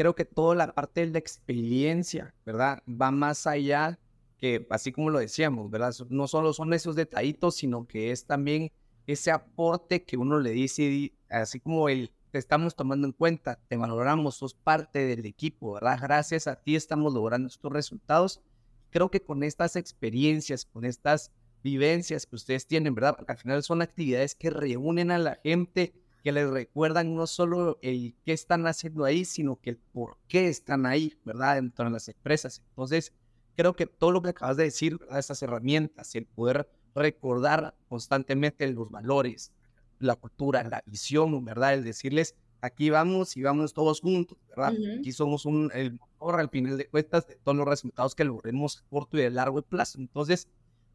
creo 0.00 0.14
que 0.14 0.24
toda 0.24 0.54
la 0.54 0.72
parte 0.72 1.04
de 1.04 1.12
la 1.12 1.18
experiencia, 1.18 2.34
¿verdad? 2.46 2.82
Va 2.88 3.10
más 3.10 3.46
allá 3.46 3.98
que, 4.38 4.66
así 4.70 4.92
como 4.92 5.10
lo 5.10 5.18
decíamos, 5.18 5.70
¿verdad? 5.70 5.94
No 6.08 6.26
solo 6.26 6.54
son 6.54 6.72
esos 6.72 6.96
detallitos, 6.96 7.56
sino 7.56 7.86
que 7.86 8.10
es 8.10 8.24
también 8.24 8.72
ese 9.06 9.30
aporte 9.30 10.04
que 10.04 10.16
uno 10.16 10.40
le 10.40 10.52
dice, 10.52 11.12
así 11.28 11.60
como 11.60 11.90
el 11.90 12.10
te 12.30 12.38
estamos 12.38 12.74
tomando 12.74 13.08
en 13.08 13.12
cuenta, 13.12 13.60
te 13.68 13.76
valoramos, 13.76 14.36
sos 14.36 14.54
parte 14.54 15.00
del 15.00 15.26
equipo, 15.26 15.74
¿verdad? 15.74 15.98
Gracias 16.00 16.46
a 16.46 16.56
ti 16.56 16.76
estamos 16.76 17.12
logrando 17.12 17.48
estos 17.48 17.70
resultados. 17.70 18.40
Creo 18.88 19.10
que 19.10 19.20
con 19.20 19.42
estas 19.42 19.76
experiencias, 19.76 20.64
con 20.64 20.86
estas 20.86 21.30
vivencias 21.62 22.24
que 22.24 22.36
ustedes 22.36 22.66
tienen, 22.66 22.94
¿verdad? 22.94 23.16
Porque 23.18 23.32
al 23.32 23.38
final 23.38 23.62
son 23.62 23.82
actividades 23.82 24.34
que 24.34 24.48
reúnen 24.48 25.10
a 25.10 25.18
la 25.18 25.38
gente, 25.44 25.92
que 26.22 26.32
les 26.32 26.48
recuerdan 26.48 27.14
no 27.14 27.26
solo 27.26 27.78
el 27.82 28.14
qué 28.24 28.32
están 28.32 28.66
haciendo 28.66 29.04
ahí, 29.04 29.24
sino 29.24 29.56
que 29.56 29.70
el 29.70 29.78
por 29.78 30.18
qué 30.28 30.48
están 30.48 30.86
ahí, 30.86 31.14
¿verdad? 31.24 31.56
Dentro 31.56 31.84
de 31.86 31.90
las 31.90 32.08
empresas. 32.08 32.62
Entonces, 32.70 33.12
creo 33.56 33.74
que 33.74 33.86
todo 33.86 34.12
lo 34.12 34.22
que 34.22 34.30
acabas 34.30 34.56
de 34.56 34.64
decir, 34.64 34.98
¿verdad? 34.98 35.18
Esas 35.18 35.42
herramientas, 35.42 36.14
el 36.14 36.26
poder 36.26 36.68
recordar 36.94 37.76
constantemente 37.88 38.66
los 38.72 38.90
valores, 38.90 39.52
la 39.98 40.16
cultura, 40.16 40.62
la 40.64 40.82
visión, 40.86 41.44
¿verdad? 41.44 41.74
El 41.74 41.84
decirles, 41.84 42.34
aquí 42.60 42.90
vamos 42.90 43.36
y 43.36 43.42
vamos 43.42 43.72
todos 43.72 44.00
juntos, 44.00 44.38
¿verdad? 44.48 44.74
Aquí 44.98 45.12
somos 45.12 45.46
un, 45.46 45.70
el 45.74 45.92
motor 45.92 46.40
al 46.40 46.48
final 46.50 46.76
de 46.76 46.88
cuentas 46.88 47.26
de 47.26 47.36
todos 47.36 47.56
los 47.56 47.66
resultados 47.66 48.14
que 48.14 48.24
logremos 48.24 48.78
a 48.78 48.88
corto 48.88 49.18
y 49.18 49.22
de 49.22 49.30
largo 49.30 49.62
plazo. 49.62 49.98
Entonces, 49.98 50.48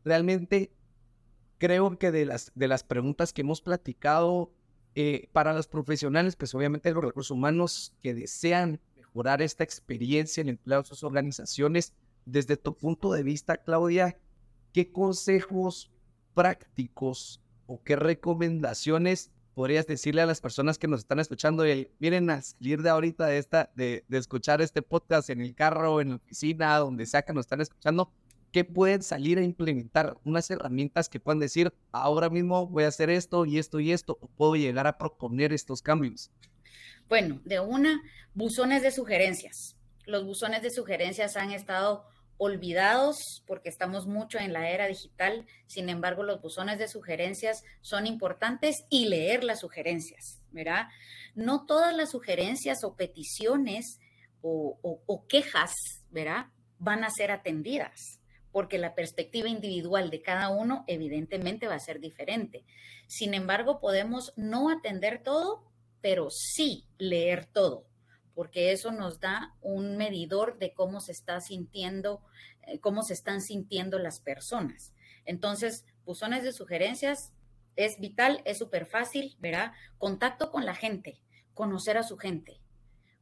realmente 0.03 0.71
creo 1.57 1.97
que 1.97 2.11
de 2.11 2.25
las, 2.25 2.51
de 2.55 2.67
las 2.67 2.83
preguntas 2.83 3.33
que 3.33 3.41
hemos 3.41 3.61
platicado, 3.61 4.51
eh, 4.95 5.27
para 5.33 5.53
los 5.53 5.67
profesionales, 5.67 6.37
pues 6.37 6.55
obviamente 6.55 6.91
los 6.91 7.03
recursos 7.03 7.31
humanos 7.31 7.93
que 8.01 8.13
desean 8.13 8.79
mejorar 8.95 9.41
esta 9.41 9.63
experiencia 9.63 10.39
en 10.39 10.49
el 10.49 10.59
de 10.63 10.83
sus 10.85 11.03
organizaciones, 11.03 11.93
desde 12.25 12.55
tu 12.55 12.75
punto 12.75 13.11
de 13.11 13.21
vista, 13.21 13.57
Claudia, 13.57 14.17
¿qué 14.71 14.91
consejos 14.91 15.91
prácticos 16.33 17.41
o 17.67 17.83
qué 17.83 17.97
recomendaciones 17.97 19.31
podrías 19.53 19.85
decirle 19.85 20.21
a 20.21 20.25
las 20.25 20.39
personas 20.39 20.77
que 20.77 20.87
nos 20.87 21.01
están 21.01 21.19
escuchando 21.19 21.67
y 21.67 21.89
miren 21.99 22.29
a 22.29 22.41
salir 22.41 22.81
de 22.81 22.89
ahorita 22.89 23.25
de 23.25 23.37
esta, 23.37 23.71
de, 23.75 24.05
de 24.07 24.17
escuchar 24.17 24.61
este 24.61 24.81
podcast 24.81 25.29
en 25.29 25.41
el 25.41 25.55
carro, 25.55 25.99
en 25.99 26.09
la 26.09 26.15
oficina, 26.15 26.77
donde 26.77 27.05
sea 27.05 27.21
que 27.21 27.33
nos 27.33 27.45
están 27.45 27.61
escuchando, 27.61 28.11
que 28.55 28.63
pueden 28.63 29.03
salir 29.03 29.37
a 29.37 29.43
implementar 29.43 30.15
unas 30.23 30.49
herramientas 30.49 31.09
que 31.09 31.19
puedan 31.19 31.39
decir, 31.39 31.73
ahora 31.91 32.29
mismo 32.29 32.67
voy 32.67 32.85
a 32.85 32.87
hacer 32.87 33.09
esto 33.09 33.45
y 33.45 33.57
esto 33.59 33.81
y 33.81 33.91
esto, 33.91 34.17
o 34.21 34.27
puedo 34.27 34.55
llegar 34.55 34.87
a 34.87 34.97
proponer 34.97 35.51
estos 35.51 35.81
cambios? 35.81 36.31
Bueno, 37.09 37.41
de 37.43 37.59
una, 37.59 38.01
buzones 38.33 38.81
de 38.81 38.91
sugerencias. 38.91 39.75
Los 40.05 40.23
buzones 40.23 40.61
de 40.61 40.69
sugerencias 40.69 41.35
han 41.35 41.51
estado 41.51 42.05
olvidados 42.37 43.17
porque 43.45 43.67
estamos 43.67 44.07
mucho 44.07 44.39
en 44.39 44.53
la 44.53 44.69
era 44.69 44.87
digital. 44.87 45.45
Sin 45.67 45.89
embargo, 45.89 46.23
los 46.23 46.41
buzones 46.41 46.79
de 46.79 46.87
sugerencias 46.87 47.61
son 47.81 48.07
importantes 48.07 48.85
y 48.89 49.09
leer 49.09 49.43
las 49.43 49.59
sugerencias, 49.59 50.39
¿verdad? 50.51 50.87
No 51.35 51.65
todas 51.65 51.93
las 51.93 52.11
sugerencias 52.11 52.85
o 52.85 52.95
peticiones 52.95 53.99
o, 54.41 55.25
quejas, 55.27 55.73
¿verdad? 56.09 56.45
Van 56.79 57.03
a 57.03 57.09
ser 57.09 57.31
atendidas 57.31 58.21
porque 58.55 58.77
la 58.77 58.95
perspectiva 58.95 59.49
individual 59.49 60.09
de 60.09 60.21
cada 60.21 60.47
uno 60.47 60.85
evidentemente 60.87 61.67
va 61.67 61.75
a 61.75 61.79
ser 61.79 61.99
diferente. 61.99 62.63
Sin 63.05 63.33
embargo, 63.33 63.81
podemos 63.81 64.31
no 64.37 64.69
atender 64.69 65.21
todo, 65.21 65.65
pero 65.99 66.29
sí 66.29 66.85
leer 66.97 67.47
todo 67.47 67.85
porque 68.33 68.71
eso 68.71 68.91
nos 68.91 69.19
da 69.19 69.55
un 69.61 69.97
medidor 69.97 70.57
de 70.57 70.73
cómo 70.73 71.01
se 71.01 71.11
está 71.13 71.41
sintiendo, 71.41 72.21
eh, 72.63 72.79
cómo 72.79 73.01
se 73.03 73.13
están 73.13 73.41
sintiendo 73.41 73.99
las 73.99 74.21
personas. 74.21 74.93
Entonces, 75.25 75.85
buzones 76.05 76.43
de 76.43 76.53
sugerencias 76.53 77.33
es 77.75 77.99
vital, 77.99 78.41
es 78.45 78.57
súper 78.57 78.85
fácil, 78.85 79.35
¿verdad? 79.39 79.73
Contacto 79.97 80.49
con 80.49 80.65
la 80.65 80.75
gente, 80.75 81.21
conocer 81.53 81.97
a 81.97 82.03
su 82.03 82.17
gente, 82.17 82.61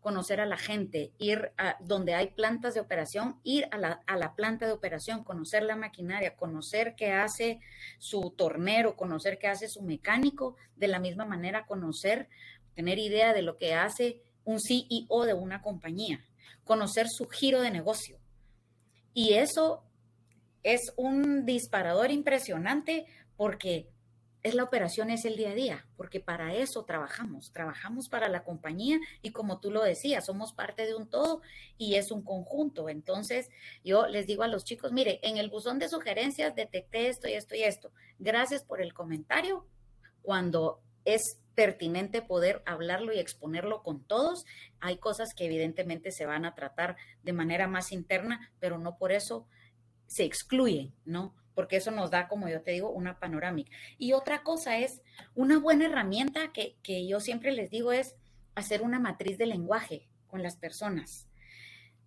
conocer 0.04 0.42
a 0.42 0.46
la 0.46 0.58
gente, 0.58 1.14
ir 1.18 1.54
a 1.58 1.78
donde 1.80 2.14
hay 2.14 2.28
plantas 2.28 2.74
de 2.74 2.82
operación, 2.82 3.40
ir 3.44 3.70
a 3.72 3.78
la, 3.78 4.04
a 4.06 4.18
la, 4.18 4.36
planta 4.36 4.68
de 4.68 4.74
operación, 4.74 5.24
conocer 5.24 5.64
la 5.64 5.78
maquinaria, 5.78 6.36
conocer 6.36 6.96
qué 6.96 7.14
hace 7.14 7.62
su 8.00 8.32
tornero, 8.32 8.98
conocer 8.98 9.40
qué 9.40 9.48
hace 9.48 9.70
su 9.70 9.82
mecánico, 9.82 10.58
de 10.76 10.90
la 10.90 11.00
misma 11.00 11.24
manera 11.24 11.66
conocer, 11.66 12.28
tener 12.76 13.00
idea 13.00 13.34
de 13.34 13.44
lo 13.44 13.58
que 13.58 13.76
hace 13.76 14.22
un 14.44 14.60
CEO 14.60 15.24
de 15.24 15.34
una 15.34 15.62
compañía, 15.62 16.20
conocer 16.66 17.08
su 17.10 17.30
giro 17.30 17.62
de 17.62 17.72
negocio. 17.72 18.20
Y 19.14 19.36
eso 19.36 19.86
es 20.64 20.82
un 20.98 21.46
disparador 21.46 22.12
impresionante 22.12 23.06
porque 23.38 23.88
es 24.44 24.56
la 24.56 24.64
operación, 24.64 25.10
es 25.10 25.26
el 25.26 25.38
día 25.38 25.52
a 25.52 25.56
día, 25.56 25.88
porque 25.96 26.20
para 26.20 26.54
eso 26.54 26.84
trabajamos, 26.84 27.52
trabajamos 27.52 28.10
para 28.10 28.28
la 28.28 28.44
compañía 28.44 29.00
y 29.22 29.32
como 29.32 29.60
tú 29.60 29.72
lo 29.72 29.82
decías, 29.82 30.26
somos 30.26 30.54
parte 30.54 30.86
de 30.86 30.96
un 30.96 31.10
todo 31.10 31.42
y 31.78 31.96
es 31.96 32.12
un 32.12 32.24
conjunto. 32.24 32.90
Entonces, 32.90 33.50
yo 33.84 34.08
les 34.08 34.28
digo 34.28 34.44
a 34.44 34.48
los 34.48 34.66
chicos, 34.66 34.92
mire, 34.92 35.20
en 35.24 35.38
el 35.38 35.50
buzón 35.50 35.80
de 35.80 35.90
sugerencias 35.90 36.56
detecté 36.56 37.08
esto 37.08 37.28
y 37.30 37.34
esto 37.34 37.56
y 37.56 37.64
esto. 37.64 37.92
Gracias 38.20 38.64
por 38.64 38.82
el 38.82 38.94
comentario. 38.94 39.66
Cuando 40.22 40.82
es 41.06 41.40
pertinente 41.56 42.22
poder 42.22 42.62
hablarlo 42.66 43.14
y 43.14 43.20
exponerlo 43.20 43.84
con 43.84 44.04
todos. 44.04 44.46
Hay 44.80 44.98
cosas 44.98 45.34
que 45.34 45.46
evidentemente 45.46 46.12
se 46.12 46.26
van 46.26 46.46
a 46.46 46.56
tratar 46.56 46.96
de 47.24 47.34
manera 47.34 47.68
más 47.68 47.92
interna, 47.92 48.52
pero 48.60 48.78
no 48.78 48.98
por 48.98 49.12
eso 49.12 49.48
se 50.08 50.24
excluyen, 50.24 50.94
¿no? 51.06 51.36
Porque 51.56 51.78
eso 51.78 51.92
nos 51.92 52.12
da, 52.12 52.28
como 52.28 52.50
yo 52.50 52.62
te 52.62 52.72
digo, 52.72 52.90
una 52.90 53.20
panorámica. 53.20 53.72
Y 53.98 54.14
otra 54.14 54.44
cosa 54.44 54.78
es, 54.78 55.02
una 55.36 55.60
buena 55.60 55.86
herramienta 55.86 56.52
que, 56.52 56.76
que 56.84 57.08
yo 57.08 57.20
siempre 57.20 57.52
les 57.52 57.70
digo 57.70 57.92
es 57.92 58.16
hacer 58.56 58.82
una 58.82 59.00
matriz 59.00 59.38
de 59.38 59.46
lenguaje 59.46 60.08
con 60.28 60.42
las 60.42 60.56
personas. 60.58 61.28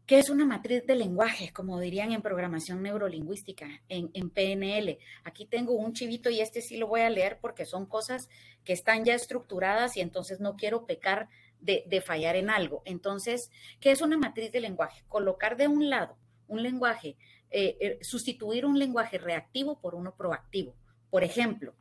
¿Qué 0.06 0.20
es 0.20 0.30
una 0.30 0.46
matriz 0.46 0.86
de 0.86 0.94
lenguaje? 0.94 1.52
Como 1.52 1.80
dirían 1.80 2.12
en 2.12 2.22
programación 2.22 2.80
neurolingüística, 2.80 3.82
en, 3.88 4.30
PNL. 4.30 4.98
Aquí 5.24 5.46
tengo 5.46 5.72
un 5.72 5.94
chivito 5.94 6.30
y 6.30 6.40
este 6.40 6.60
sí 6.60 6.76
lo 6.76 6.86
voy 6.86 7.00
a 7.00 7.10
leer 7.10 7.40
porque 7.40 7.66
son 7.66 7.86
cosas 7.86 8.28
que 8.62 8.72
están 8.72 9.04
ya 9.04 9.14
estructuradas 9.14 9.96
y 9.96 10.00
entonces 10.00 10.38
no 10.38 10.54
quiero 10.54 10.86
pecar 10.86 11.28
de, 11.58 12.00
fallar 12.06 12.36
en 12.36 12.50
algo. 12.50 12.82
Entonces, 12.84 13.50
¿qué 13.80 13.90
es 13.90 14.00
una 14.00 14.16
matriz 14.16 14.52
de 14.52 14.60
lenguaje? 14.60 15.02
Colocar 15.08 15.56
de 15.56 15.66
un 15.66 15.90
lado 15.90 16.16
un 16.48 16.62
lenguaje, 16.62 17.16
eh, 17.50 17.76
eh, 17.80 17.98
sustituir 18.02 18.66
un 18.66 18.78
lenguaje 18.78 19.18
reactivo 19.18 19.80
por 19.80 19.94
uno 19.94 20.14
proactivo. 20.16 20.74
Por 21.10 21.22
ejemplo, 21.24 21.74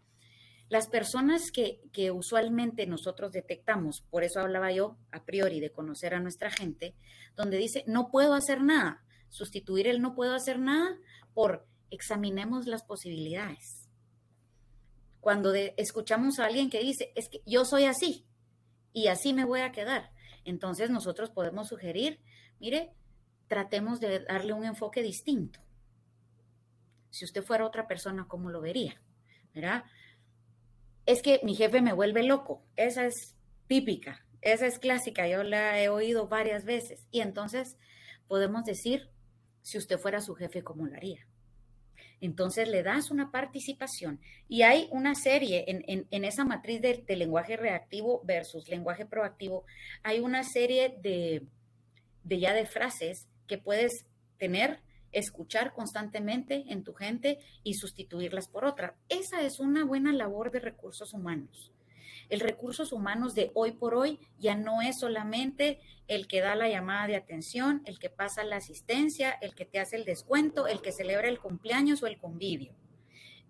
las 0.70 0.88
personas 0.88 1.52
que, 1.52 2.12
usualmente 2.12 2.88
nosotros 2.88 3.32
detectamos, 3.32 4.02
por 4.10 4.24
eso 4.24 4.40
hablaba 4.40 4.72
yo 4.72 4.98
a 5.12 5.24
priori 5.24 5.60
de 5.60 5.72
conocer 5.72 6.14
a 6.14 6.20
nuestra 6.20 6.50
gente, 6.50 6.96
donde 7.36 7.58
dice, 7.58 7.84
no 7.88 8.10
puedo 8.10 8.34
hacer 8.34 8.62
nada, 8.62 9.04
sustituir 9.30 9.88
el 9.88 10.02
no 10.02 10.16
puedo 10.16 10.34
hacer 10.34 10.60
nada 10.60 10.98
por 11.34 11.68
examinemos 11.92 12.68
las 12.68 12.84
posibilidades. 12.84 13.88
Cuando 15.20 15.54
escuchamos 15.54 16.40
a 16.40 16.46
alguien 16.46 16.70
que 16.70 16.80
dice, 16.80 17.12
es 17.16 17.30
que 17.30 17.42
yo 17.46 17.66
soy 17.66 17.86
así 17.86 18.26
y 18.94 19.08
así 19.08 19.34
me 19.34 19.46
voy 19.46 19.62
a 19.62 19.72
quedar, 19.72 20.12
entonces 20.46 20.90
nosotros 20.90 21.32
podemos 21.32 21.68
sugerir, 21.68 22.20
mire, 22.60 22.94
tratemos 23.48 24.00
de 24.00 24.20
darle 24.20 24.54
un 24.54 24.66
enfoque 24.66 25.02
distinto. 25.02 25.60
Si 27.10 27.26
usted 27.26 27.44
fuera 27.44 27.66
otra 27.66 27.88
persona, 27.88 28.26
¿cómo 28.28 28.50
lo 28.50 28.62
vería? 28.62 29.02
¿Verdad? 29.54 29.86
es 31.06 31.22
que 31.22 31.40
mi 31.44 31.56
jefe 31.56 31.82
me 31.82 31.94
vuelve 31.94 32.24
loco. 32.24 32.64
Esa 32.76 33.06
es 33.06 33.36
típica, 33.68 34.26
esa 34.42 34.68
es 34.68 34.80
clásica, 34.80 35.28
yo 35.28 35.44
la 35.44 35.82
he 35.82 35.90
oído 35.90 36.28
varias 36.28 36.66
veces. 36.66 37.06
Y 37.12 37.22
entonces 37.22 37.78
podemos 38.28 38.64
decir, 38.64 39.10
si 39.62 39.78
usted 39.78 40.00
fuera 40.00 40.22
su 40.22 40.36
jefe, 40.36 40.64
¿cómo 40.64 40.86
lo 40.86 40.96
haría? 40.96 41.28
Entonces 42.22 42.70
le 42.70 42.82
das 42.82 43.12
una 43.12 43.30
participación 43.32 44.20
y 44.48 44.62
hay 44.62 44.88
una 44.92 45.16
serie 45.16 45.66
en, 45.68 46.24
esa 46.24 46.46
matriz 46.46 46.82
de, 46.82 47.04
de, 47.06 47.16
lenguaje 47.18 47.58
reactivo 47.58 48.22
versus 48.24 48.70
lenguaje 48.70 49.06
proactivo, 49.06 49.66
hay 50.02 50.22
una 50.22 50.44
serie 50.44 50.98
de, 51.02 51.46
de 52.24 52.40
ya 52.40 52.54
de 52.54 52.66
frases 52.66 53.28
que 53.48 53.58
puedes 53.58 54.06
tener 54.38 54.82
escuchar 55.16 55.74
constantemente 55.74 56.66
en 56.68 56.84
tu 56.84 56.94
gente 56.94 57.40
y 57.64 57.76
sustituirlas 57.76 58.50
por 58.50 58.66
otra. 58.66 58.96
Esa 59.10 59.42
es 59.42 59.60
una 59.60 59.86
buena 59.86 60.12
labor 60.12 60.52
de 60.52 60.60
recursos 60.60 61.14
humanos. 61.14 61.72
El 62.30 62.42
recursos 62.42 62.92
humanos 62.92 63.34
de 63.34 63.52
hoy 63.54 63.72
por 63.72 63.96
hoy 63.96 64.20
ya 64.40 64.56
no 64.56 64.82
es 64.82 65.00
solamente 65.00 65.80
el 66.08 66.28
que 66.28 66.42
da 66.42 66.56
la 66.56 66.68
llamada 66.68 67.08
de 67.08 67.16
atención, 67.16 67.82
el 67.86 67.98
que 67.98 68.10
pasa 68.10 68.44
la 68.44 68.58
asistencia, 68.58 69.32
el 69.42 69.56
que 69.56 69.66
te 69.66 69.80
hace 69.80 69.96
el 69.96 70.06
descuento, 70.06 70.68
el 70.68 70.82
que 70.82 70.92
celebra 70.92 71.30
el 71.30 71.40
cumpleaños 71.40 72.04
o 72.04 72.08
el 72.08 72.18
convivio. 72.18 72.74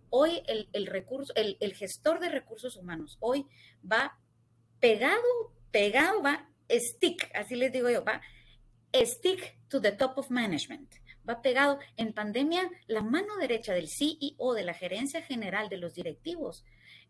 Hoy 0.09 0.43
el, 0.45 0.85
recurso, 0.85 1.33
el, 1.35 1.57
el 1.59 1.73
gestor 1.73 2.19
de 2.19 2.29
recursos 2.29 2.77
humanos 2.77 3.17
hoy 3.21 3.47
va 3.91 4.19
pegado, 4.79 5.23
pegado 5.71 6.21
va, 6.21 6.47
stick, 6.69 7.29
así 7.33 7.55
les 7.55 7.71
digo 7.71 7.89
yo, 7.89 8.03
va, 8.03 8.21
stick 9.03 9.57
to 9.67 9.81
the 9.81 9.91
top 9.91 10.17
of 10.17 10.29
management. 10.29 10.95
Va 11.27 11.41
pegado. 11.41 11.79
En 11.97 12.13
pandemia, 12.13 12.69
la 12.87 13.01
mano 13.01 13.35
derecha 13.37 13.73
del 13.73 13.89
CEO, 13.89 14.53
de 14.53 14.63
la 14.63 14.73
gerencia 14.73 15.21
general 15.21 15.69
de 15.69 15.77
los 15.77 15.93
directivos, 15.93 16.63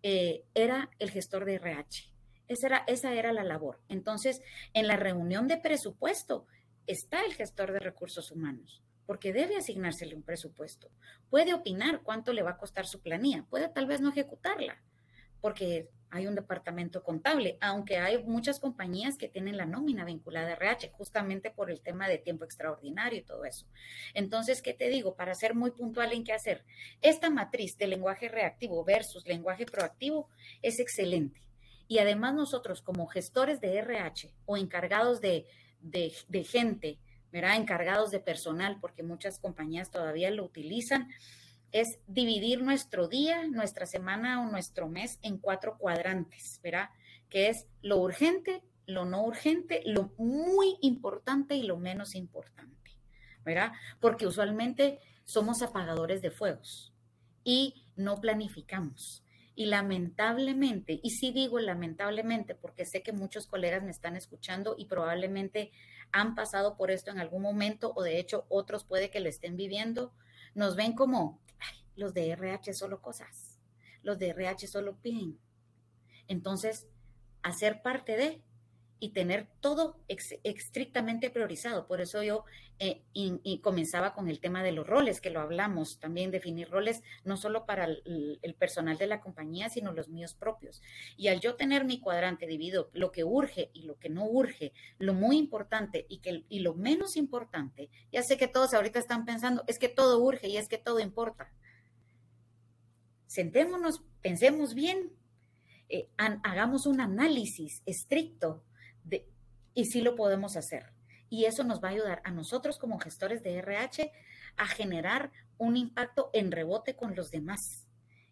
eh, 0.03 0.43
era 0.53 0.89
el 0.99 1.11
gestor 1.11 1.45
de 1.45 1.55
RH. 1.55 2.11
Esa 2.47 2.67
era, 2.67 2.83
esa 2.87 3.13
era 3.13 3.33
la 3.33 3.43
labor. 3.43 3.81
Entonces, 3.89 4.41
en 4.73 4.87
la 4.87 4.95
reunión 4.95 5.47
de 5.47 5.57
presupuesto 5.57 6.47
está 6.87 7.25
el 7.25 7.33
gestor 7.33 7.71
de 7.71 7.79
recursos 7.79 8.31
humanos 8.31 8.81
porque 9.05 9.33
debe 9.33 9.57
asignársele 9.57 10.15
un 10.15 10.23
presupuesto. 10.23 10.89
Puede 11.29 11.53
opinar 11.53 12.01
cuánto 12.01 12.33
le 12.33 12.43
va 12.43 12.51
a 12.51 12.57
costar 12.57 12.87
su 12.87 13.01
planilla, 13.01 13.45
puede 13.49 13.69
tal 13.69 13.85
vez 13.85 14.01
no 14.01 14.09
ejecutarla, 14.09 14.81
porque 15.41 15.89
hay 16.15 16.27
un 16.27 16.35
departamento 16.35 17.03
contable, 17.03 17.57
aunque 17.61 17.97
hay 17.97 18.23
muchas 18.23 18.59
compañías 18.59 19.17
que 19.17 19.27
tienen 19.27 19.57
la 19.57 19.65
nómina 19.65 20.05
vinculada 20.05 20.49
a 20.49 20.53
RH, 20.53 20.91
justamente 20.91 21.51
por 21.51 21.69
el 21.69 21.81
tema 21.81 22.07
de 22.07 22.17
tiempo 22.17 22.45
extraordinario 22.45 23.19
y 23.19 23.23
todo 23.23 23.45
eso. 23.45 23.65
Entonces, 24.13 24.61
¿qué 24.61 24.73
te 24.73 24.89
digo? 24.89 25.15
Para 25.15 25.35
ser 25.35 25.55
muy 25.55 25.71
puntual 25.71 26.13
en 26.13 26.23
qué 26.23 26.33
hacer, 26.33 26.63
esta 27.01 27.29
matriz 27.29 27.77
de 27.77 27.87
lenguaje 27.87 28.29
reactivo 28.29 28.83
versus 28.83 29.25
lenguaje 29.27 29.65
proactivo 29.65 30.29
es 30.61 30.79
excelente. 30.79 31.41
Y 31.87 31.99
además 31.99 32.33
nosotros 32.33 32.81
como 32.81 33.07
gestores 33.07 33.61
de 33.61 33.77
RH 33.77 34.33
o 34.45 34.57
encargados 34.57 35.21
de, 35.21 35.45
de, 35.81 36.43
gente 36.43 36.99
encargados 37.31 38.11
de 38.11 38.19
personal, 38.19 38.77
porque 38.79 39.03
muchas 39.03 39.39
compañías 39.39 39.91
todavía 39.91 40.31
lo 40.31 40.45
utilizan, 40.45 41.09
es 41.75 41.99
dividir 42.07 42.63
nuestro 42.63 43.09
día, 43.09 43.47
nuestra 43.49 43.85
semana 43.85 44.41
o 44.41 44.49
nuestro 44.49 44.87
mes 44.87 45.19
en 45.21 45.37
cuatro 45.37 45.77
cuadrantes, 45.77 46.61
¿verdad? 46.63 46.87
Que 47.27 47.49
es 47.49 47.67
lo 47.81 47.97
urgente, 47.97 48.63
lo 48.85 49.03
no 49.03 49.25
urgente, 49.25 49.81
lo 49.85 50.13
muy 50.17 50.77
importante 50.79 51.55
y 51.55 51.63
lo 51.63 51.75
menos 51.75 52.15
importante, 52.15 52.91
¿verdad? 53.43 53.73
Porque 53.99 54.25
usualmente 54.25 55.01
somos 55.25 55.61
apagadores 55.61 56.21
de 56.21 56.31
fuegos 56.31 56.93
y 57.43 57.85
no 57.97 58.21
planificamos. 58.21 59.25
Y 59.53 59.65
lamentablemente, 59.65 61.01
y 61.03 61.09
sí 61.09 61.33
digo 61.33 61.59
lamentablemente 61.59 62.55
porque 62.55 62.85
sé 62.85 63.03
que 63.03 63.11
muchos 63.11 63.47
colegas 63.47 63.83
me 63.83 63.91
están 63.91 64.15
escuchando 64.15 64.75
y 64.77 64.85
probablemente 64.85 65.73
han 66.13 66.35
pasado 66.35 66.77
por 66.77 66.89
esto 66.89 67.11
en 67.11 67.19
algún 67.19 67.41
momento 67.41 67.91
o 67.97 68.03
de 68.03 68.17
hecho 68.17 68.45
otros 68.47 68.85
puede 68.85 69.09
que 69.09 69.19
lo 69.19 69.27
estén 69.27 69.57
viviendo, 69.57 70.13
nos 70.53 70.77
ven 70.77 70.93
como 70.93 71.41
los 71.95 72.13
de 72.13 72.31
RH 72.31 72.73
solo 72.73 73.01
cosas, 73.01 73.59
los 74.03 74.19
de 74.19 74.29
RH 74.29 74.67
solo 74.67 74.97
piden. 74.97 75.39
Entonces, 76.27 76.87
hacer 77.41 77.81
parte 77.81 78.17
de 78.17 78.41
y 78.99 79.09
tener 79.09 79.47
todo 79.59 79.99
estrictamente 80.07 81.29
priorizado. 81.29 81.85
Por 81.85 82.01
eso 82.01 82.23
yo 82.23 82.45
eh, 82.79 83.03
y, 83.13 83.59
comenzaba 83.59 84.13
con 84.13 84.29
el 84.29 84.39
tema 84.39 84.63
de 84.63 84.71
los 84.71 84.87
roles, 84.87 85.21
que 85.21 85.29
lo 85.29 85.39
hablamos, 85.39 85.99
también 85.99 86.31
definir 86.31 86.69
roles 86.69 87.03
no 87.23 87.37
solo 87.37 87.65
para 87.65 87.85
el, 87.85 88.55
personal 88.57 88.97
de 88.97 89.07
la 89.07 89.21
compañía, 89.21 89.69
sino 89.69 89.91
los 89.91 90.09
míos 90.09 90.33
propios. 90.33 90.81
Y 91.17 91.27
al 91.27 91.39
yo 91.39 91.55
tener 91.55 91.85
mi 91.85 91.99
cuadrante 91.99 92.47
dividido, 92.47 92.89
lo 92.93 93.11
que 93.11 93.23
urge 93.23 93.69
y 93.73 93.83
lo 93.83 93.97
que 93.97 94.09
no 94.09 94.25
urge, 94.25 94.73
lo 94.97 95.13
muy 95.13 95.37
importante 95.37 96.05
y, 96.09 96.19
que, 96.19 96.43
y 96.49 96.59
lo 96.59 96.73
menos 96.73 97.15
importante, 97.15 97.89
ya 98.11 98.23
sé 98.23 98.37
que 98.37 98.47
todos 98.47 98.73
ahorita 98.73 98.99
están 98.99 99.25
pensando, 99.25 99.63
es 99.67 99.77
que 99.77 99.89
todo 99.89 100.19
urge 100.19 100.47
y 100.47 100.57
es 100.57 100.67
que 100.67 100.77
todo 100.77 100.99
importa. 100.99 101.51
Sentémonos, 103.35 104.01
pensemos 104.21 104.73
bien, 104.75 105.11
eh, 105.89 106.07
hagamos 106.17 106.85
un 106.85 107.01
análisis 107.01 107.83
estricto 107.85 108.63
y 109.73 109.85
sí 109.87 109.99
lo 109.99 110.15
podemos 110.15 110.55
hacer. 110.55 110.93
Y 111.29 111.43
eso 111.43 111.65
nos 111.65 111.83
va 111.83 111.89
a 111.89 111.91
ayudar 111.91 112.21
a 112.23 112.31
nosotros 112.31 112.79
como 112.79 112.97
gestores 112.97 113.43
de 113.43 113.57
RH 113.57 114.09
a 114.55 114.67
generar 114.67 115.33
un 115.57 115.75
impacto 115.75 116.29
en 116.31 116.49
rebote 116.49 116.95
con 116.95 117.13
los 117.13 117.29
demás 117.29 117.85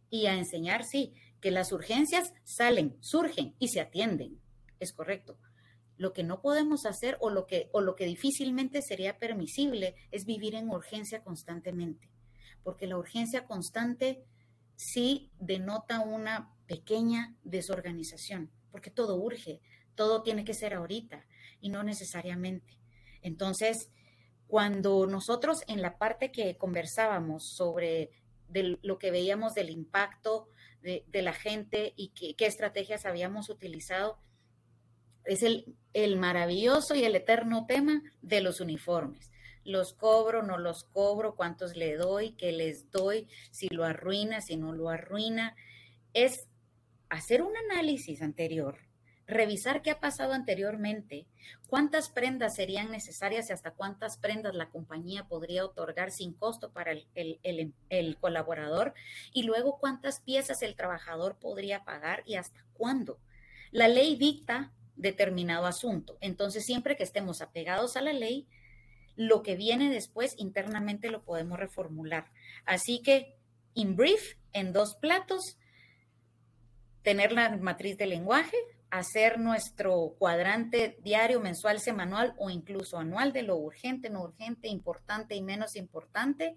y 0.09 0.27
a 0.27 0.35
enseñar, 0.35 0.85
sí, 0.85 1.13
que 1.41 1.51
las 1.51 1.73
urgencias 1.73 2.33
salen, 2.45 2.95
surgen 3.01 3.55
y 3.59 3.67
se 3.67 3.81
atienden. 3.81 4.39
Es 4.79 4.93
correcto. 4.93 5.37
Lo 5.97 6.13
que 6.13 6.23
no 6.23 6.41
podemos 6.41 6.85
hacer 6.85 7.17
o 7.19 7.29
lo 7.29 7.45
que, 7.45 7.69
o 7.73 7.81
lo 7.81 7.95
que 7.95 8.05
difícilmente 8.05 8.81
sería 8.81 9.19
permisible 9.19 9.95
es 10.11 10.23
vivir 10.23 10.55
en 10.55 10.69
urgencia 10.69 11.25
constantemente, 11.25 12.09
porque 12.63 12.87
la 12.87 12.97
urgencia 12.97 13.45
constante 13.45 14.23
sí 14.75 15.31
denota 15.39 15.99
una 16.01 16.53
pequeña 16.67 17.35
desorganización, 17.43 18.51
porque 18.71 18.89
todo 18.89 19.15
urge, 19.15 19.61
todo 19.95 20.23
tiene 20.23 20.43
que 20.43 20.53
ser 20.53 20.73
ahorita 20.73 21.25
y 21.59 21.69
no 21.69 21.83
necesariamente. 21.83 22.77
Entonces, 23.21 23.91
cuando 24.47 25.07
nosotros 25.07 25.63
en 25.67 25.81
la 25.81 25.97
parte 25.97 26.31
que 26.31 26.57
conversábamos 26.57 27.43
sobre 27.43 28.11
lo 28.53 28.99
que 28.99 29.11
veíamos 29.11 29.55
del 29.55 29.69
impacto 29.69 30.47
de, 30.81 31.05
la 31.21 31.33
gente 31.33 31.93
y 31.95 32.09
qué, 32.09 32.45
estrategias 32.45 33.05
habíamos 33.05 33.49
utilizado, 33.49 34.19
es 35.25 35.41
el, 35.41 35.75
el 35.93 36.17
maravilloso 36.17 36.93
y 36.93 37.05
el 37.05 37.15
eterno 37.15 37.65
tema 37.65 38.03
de 38.21 38.41
los 38.41 38.59
uniformes. 38.59 39.31
Los 39.65 39.93
cobro, 39.93 40.43
no 40.43 40.57
los 40.57 40.83
cobro, 40.83 41.35
cuántos 41.35 41.75
le 41.75 41.95
doy, 41.95 42.31
qué 42.33 42.51
les 42.51 42.91
doy, 42.91 43.27
si 43.51 43.67
lo 43.69 43.83
arruina, 43.85 44.41
si 44.41 44.57
no 44.57 44.73
lo 44.73 44.89
arruina. 44.89 45.55
Es 46.13 46.47
hacer 47.09 47.41
un 47.41 47.53
análisis 47.55 48.21
anterior 48.21 48.77
revisar 49.27 49.81
qué 49.81 49.91
ha 49.91 49.99
pasado 49.99 50.33
anteriormente, 50.33 51.25
cuántas 51.67 52.09
prendas 52.09 52.55
serían 52.55 52.91
necesarias 52.91 53.49
y 53.49 53.53
hasta 53.53 53.71
cuántas 53.71 54.17
prendas 54.17 54.53
la 54.53 54.69
compañía 54.69 55.27
podría 55.27 55.65
otorgar 55.65 56.11
sin 56.11 56.33
costo 56.33 56.71
para 56.71 56.91
el, 56.91 58.17
colaborador 58.19 58.93
y 59.33 59.43
luego 59.43 59.77
cuántas 59.79 60.19
piezas 60.19 60.61
el 60.61 60.75
trabajador 60.75 61.37
podría 61.37 61.83
pagar 61.83 62.23
y 62.25 62.35
hasta 62.35 62.65
cuándo. 62.73 63.19
La 63.71 63.87
ley 63.87 64.15
dicta 64.15 64.71
determinado 64.95 65.65
asunto. 65.65 66.17
Entonces, 66.21 66.65
siempre 66.65 66.95
que 66.95 67.03
estemos 67.03 67.41
apegados 67.41 67.97
a 67.97 68.01
la 68.01 68.13
ley, 68.13 68.47
lo 69.15 69.43
que 69.43 69.55
viene 69.55 69.89
después 69.89 70.33
internamente 70.37 71.09
lo 71.09 71.23
podemos 71.23 71.59
reformular. 71.59 72.31
Así 72.65 73.01
que, 73.01 73.35
in 73.73 73.95
brief, 73.95 74.37
en 74.53 74.73
dos 74.73 74.95
platos, 74.95 75.57
tener 77.03 77.31
la 77.31 77.57
matriz 77.57 77.97
de 77.97 78.07
lenguaje, 78.07 78.57
hacer 78.89 79.39
nuestro 79.39 80.15
cuadrante 80.19 80.97
diario, 81.01 81.39
mensual, 81.39 81.79
semanal 81.79 82.35
o 82.37 82.49
incluso 82.49 82.97
anual 82.97 83.33
de 83.33 83.41
lo 83.41 83.57
urgente, 83.57 84.09
no 84.09 84.21
urgente, 84.21 84.67
importante 84.67 85.35
y 85.35 85.41
menos 85.41 85.75
importante, 85.75 86.55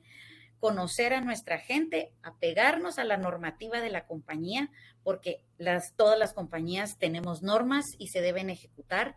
conocer 0.61 1.15
a 1.15 1.21
nuestra 1.21 1.59
gente, 1.59 2.13
apegarnos 2.23 2.99
a 2.99 3.05
la 3.05 3.17
normativa 3.17 3.81
de 3.81 3.91
la 3.91 4.07
compañía, 4.07 4.71
porque 5.03 5.45
las, 5.59 5.95
todas 5.97 6.19
las 6.19 6.33
compañías 6.33 6.99
tenemos 6.99 7.43
normas 7.43 7.85
y 7.99 8.09
se 8.09 8.21
deben 8.21 8.51
ejecutar. 8.51 9.17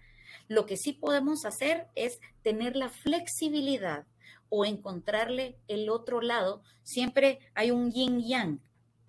Lo 0.50 0.66
que 0.66 0.78
sí 0.78 0.94
podemos 0.94 1.46
hacer 1.46 1.88
es 1.94 2.20
tener 2.42 2.76
la 2.76 2.90
flexibilidad 2.90 4.08
o 4.50 4.66
encontrarle 4.66 5.60
el 5.68 5.90
otro 5.90 6.22
lado. 6.22 6.64
Siempre 6.82 7.40
hay 7.54 7.70
un 7.70 7.92
yin 7.92 8.20
yang, 8.20 8.60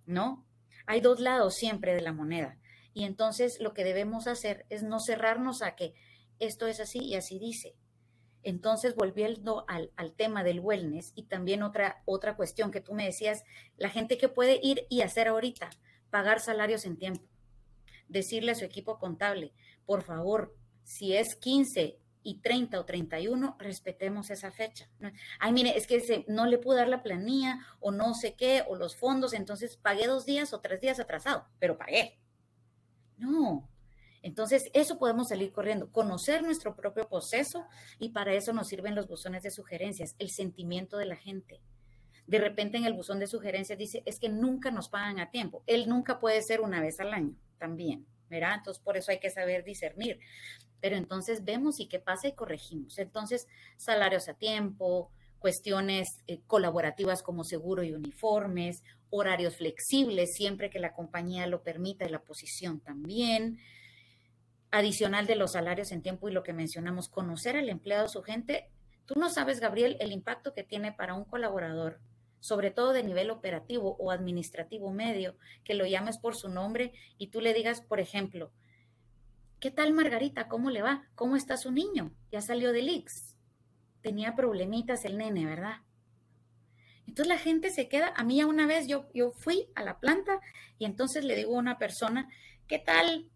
¿no? 0.04 0.46
Hay 0.86 1.00
dos 1.00 1.18
lados 1.18 1.54
siempre 1.54 1.94
de 1.94 2.02
la 2.02 2.12
moneda. 2.12 2.58
Y 2.92 3.04
entonces 3.04 3.58
lo 3.58 3.72
que 3.72 3.84
debemos 3.84 4.26
hacer 4.26 4.66
es 4.68 4.82
no 4.82 5.00
cerrarnos 5.00 5.62
a 5.62 5.76
que 5.76 5.94
esto 6.40 6.66
es 6.66 6.78
así 6.78 6.98
y 6.98 7.14
así 7.14 7.38
dice. 7.38 7.74
Entonces, 8.42 8.94
volviendo 8.94 9.64
al, 9.66 9.92
al, 9.96 10.12
tema 10.12 10.44
del 10.44 10.60
wellness 10.60 11.12
y 11.14 11.22
también 11.24 11.62
otra, 11.62 12.02
otra 12.04 12.36
cuestión 12.36 12.70
que 12.70 12.82
tú 12.82 12.92
me 12.92 13.06
decías, 13.06 13.44
la 13.78 13.88
gente 13.88 14.18
que 14.18 14.28
puede 14.28 14.60
ir 14.62 14.86
y 14.90 15.00
hacer 15.00 15.28
ahorita, 15.28 15.70
pagar 16.10 16.40
salarios 16.40 16.84
en 16.84 16.98
tiempo, 16.98 17.22
decirle 18.08 18.52
a 18.52 18.54
su 18.54 18.64
equipo 18.64 18.98
contable, 18.98 19.52
por 19.86 20.02
favor, 20.02 20.54
si 20.90 21.14
es 21.14 21.36
15 21.36 22.00
y 22.24 22.40
30 22.40 22.80
o 22.80 22.84
31, 22.84 23.56
respetemos 23.60 24.28
esa 24.30 24.50
fecha. 24.50 24.90
Ay, 25.38 25.52
mire, 25.52 25.78
es 25.78 25.86
que 25.86 26.24
no 26.26 26.46
le 26.46 26.58
pude 26.58 26.78
dar 26.78 26.88
la 26.88 27.04
planilla 27.04 27.60
o 27.78 27.92
no 27.92 28.12
sé 28.12 28.34
qué, 28.34 28.64
o 28.68 28.74
los 28.74 28.96
fondos, 28.96 29.32
entonces 29.32 29.76
pagué 29.76 30.08
dos 30.08 30.26
días 30.26 30.52
o 30.52 30.60
tres 30.60 30.80
días 30.80 30.98
atrasado, 30.98 31.46
pero 31.60 31.78
pagué. 31.78 32.18
No. 33.18 33.70
Entonces, 34.22 34.68
eso 34.74 34.98
podemos 34.98 35.28
salir 35.28 35.52
corriendo, 35.52 35.92
conocer 35.92 36.42
nuestro 36.42 36.74
propio 36.74 37.08
proceso 37.08 37.66
y 38.00 38.08
para 38.08 38.34
eso 38.34 38.52
nos 38.52 38.66
sirven 38.66 38.96
los 38.96 39.06
buzones 39.06 39.44
de 39.44 39.52
sugerencias, 39.52 40.16
el 40.18 40.30
sentimiento 40.30 40.96
de 40.96 41.06
la 41.06 41.16
gente. 41.16 41.60
De 42.26 42.40
repente 42.40 42.78
en 42.78 42.84
el 42.84 42.94
buzón 42.94 43.20
de 43.20 43.28
sugerencias 43.28 43.78
dice, 43.78 44.02
es 44.06 44.18
que 44.18 44.28
nunca 44.28 44.72
nos 44.72 44.88
pagan 44.88 45.20
a 45.20 45.30
tiempo. 45.30 45.62
Él 45.68 45.88
nunca 45.88 46.18
puede 46.18 46.42
ser 46.42 46.60
una 46.60 46.80
vez 46.80 46.98
al 46.98 47.14
año 47.14 47.36
también, 47.58 48.06
¿verdad? 48.30 48.54
Entonces, 48.58 48.82
por 48.82 48.96
eso 48.96 49.10
hay 49.10 49.20
que 49.20 49.30
saber 49.30 49.64
discernir. 49.64 50.18
Pero 50.80 50.96
entonces 50.96 51.44
vemos 51.44 51.80
y 51.80 51.86
qué 51.86 51.98
pasa 51.98 52.28
y 52.28 52.32
corregimos. 52.32 52.98
Entonces, 52.98 53.46
salarios 53.76 54.28
a 54.28 54.34
tiempo, 54.34 55.10
cuestiones 55.40 56.22
eh, 56.26 56.40
colaborativas 56.46 57.22
como 57.22 57.44
seguro 57.44 57.82
y 57.82 57.92
uniformes, 57.92 58.82
horarios 59.10 59.56
flexibles 59.56 60.34
siempre 60.34 60.70
que 60.70 60.78
la 60.78 60.92
compañía 60.92 61.46
lo 61.46 61.62
permita 61.62 62.04
y 62.06 62.10
la 62.10 62.22
posición 62.22 62.80
también. 62.80 63.58
adicional 64.72 65.26
de 65.26 65.34
los 65.34 65.52
salarios 65.52 65.90
en 65.90 66.00
tiempo 66.00 66.28
y 66.28 66.32
lo 66.32 66.44
que 66.44 66.52
mencionamos, 66.52 67.08
conocer 67.08 67.56
al 67.56 67.68
empleado, 67.68 68.06
su 68.06 68.22
gente. 68.22 68.70
Tú 69.04 69.16
no 69.18 69.28
sabes, 69.28 69.58
Gabriel, 69.58 69.96
el 69.98 70.12
impacto 70.12 70.54
que 70.54 70.62
tiene 70.62 70.92
para 70.92 71.14
un 71.14 71.24
colaborador, 71.24 71.98
sobre 72.40 72.70
todo 72.70 72.92
de 72.92 73.04
nivel 73.04 73.30
operativo 73.30 73.96
o 73.98 74.10
administrativo 74.10 74.90
medio, 74.90 75.36
que 75.64 75.74
lo 75.74 75.86
llames 75.86 76.18
por 76.18 76.34
su 76.34 76.48
nombre 76.48 76.92
y 77.18 77.28
tú 77.28 77.40
le 77.40 77.54
digas, 77.54 77.82
por 77.82 78.00
ejemplo, 78.00 78.50
¿qué 79.60 79.70
tal 79.70 79.92
Margarita? 79.92 80.48
¿Cómo 80.48 80.70
le 80.70 80.82
va? 80.82 81.04
¿Cómo 81.14 81.36
está 81.36 81.56
su 81.56 81.70
niño? 81.70 82.12
Ya 82.32 82.40
salió 82.40 82.72
del 82.72 82.88
IX. 82.88 83.36
Tenía 84.02 84.34
problemitas 84.34 85.04
el 85.04 85.18
nene, 85.18 85.44
¿verdad? 85.44 85.82
Entonces 87.06 87.28
la 87.28 87.38
gente 87.38 87.70
se 87.70 87.88
queda, 87.88 88.12
a 88.16 88.24
mí 88.24 88.36
ya 88.36 88.46
una 88.46 88.66
vez 88.66 88.86
yo, 88.86 89.08
yo 89.12 89.32
fui 89.32 89.68
a 89.74 89.82
la 89.82 89.98
planta 89.98 90.40
y 90.78 90.84
entonces 90.84 91.24
le 91.24 91.34
digo 91.36 91.56
a 91.56 91.58
una 91.58 91.76
persona, 91.76 92.28
¿qué 92.68 92.78
tal 92.78 93.28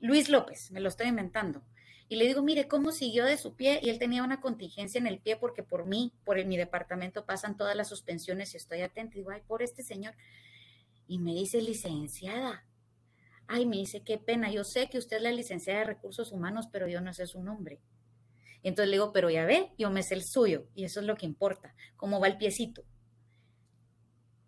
Luis 0.00 0.28
López? 0.28 0.70
Me 0.70 0.80
lo 0.80 0.88
estoy 0.88 1.08
inventando. 1.08 1.62
Y 2.08 2.16
le 2.16 2.26
digo, 2.26 2.42
mire, 2.42 2.68
¿cómo 2.68 2.92
siguió 2.92 3.24
de 3.24 3.36
su 3.36 3.54
pie? 3.54 3.80
Y 3.82 3.90
él 3.90 3.98
tenía 3.98 4.22
una 4.22 4.40
contingencia 4.40 4.98
en 4.98 5.06
el 5.06 5.18
pie 5.18 5.36
porque 5.36 5.62
por 5.62 5.86
mí, 5.86 6.12
por 6.24 6.42
mi 6.44 6.56
departamento 6.56 7.24
pasan 7.24 7.56
todas 7.56 7.74
las 7.74 7.88
suspensiones 7.88 8.54
y 8.54 8.58
estoy 8.58 8.82
atenta. 8.82 9.16
Y 9.16 9.20
digo, 9.20 9.30
ay, 9.30 9.42
por 9.46 9.62
este 9.62 9.82
señor. 9.82 10.14
Y 11.08 11.18
me 11.18 11.34
dice, 11.34 11.60
licenciada. 11.60 12.64
Ay, 13.48 13.66
me 13.66 13.76
dice, 13.76 14.02
qué 14.02 14.18
pena. 14.18 14.50
Yo 14.50 14.62
sé 14.62 14.88
que 14.88 14.98
usted 14.98 15.16
es 15.16 15.22
la 15.22 15.32
licenciada 15.32 15.80
de 15.80 15.86
recursos 15.86 16.30
humanos, 16.32 16.68
pero 16.70 16.86
yo 16.86 17.00
no 17.00 17.12
sé 17.12 17.26
su 17.26 17.42
nombre. 17.42 17.80
Entonces 18.62 18.90
le 18.90 18.96
digo, 18.96 19.12
pero 19.12 19.30
ya 19.30 19.44
ve, 19.44 19.70
yo 19.78 19.90
me 19.90 20.02
sé 20.02 20.14
el 20.14 20.24
suyo 20.24 20.66
y 20.74 20.84
eso 20.84 20.98
es 20.98 21.06
lo 21.06 21.16
que 21.16 21.24
importa, 21.24 21.74
cómo 21.96 22.18
va 22.18 22.26
el 22.26 22.36
piecito. 22.36 22.82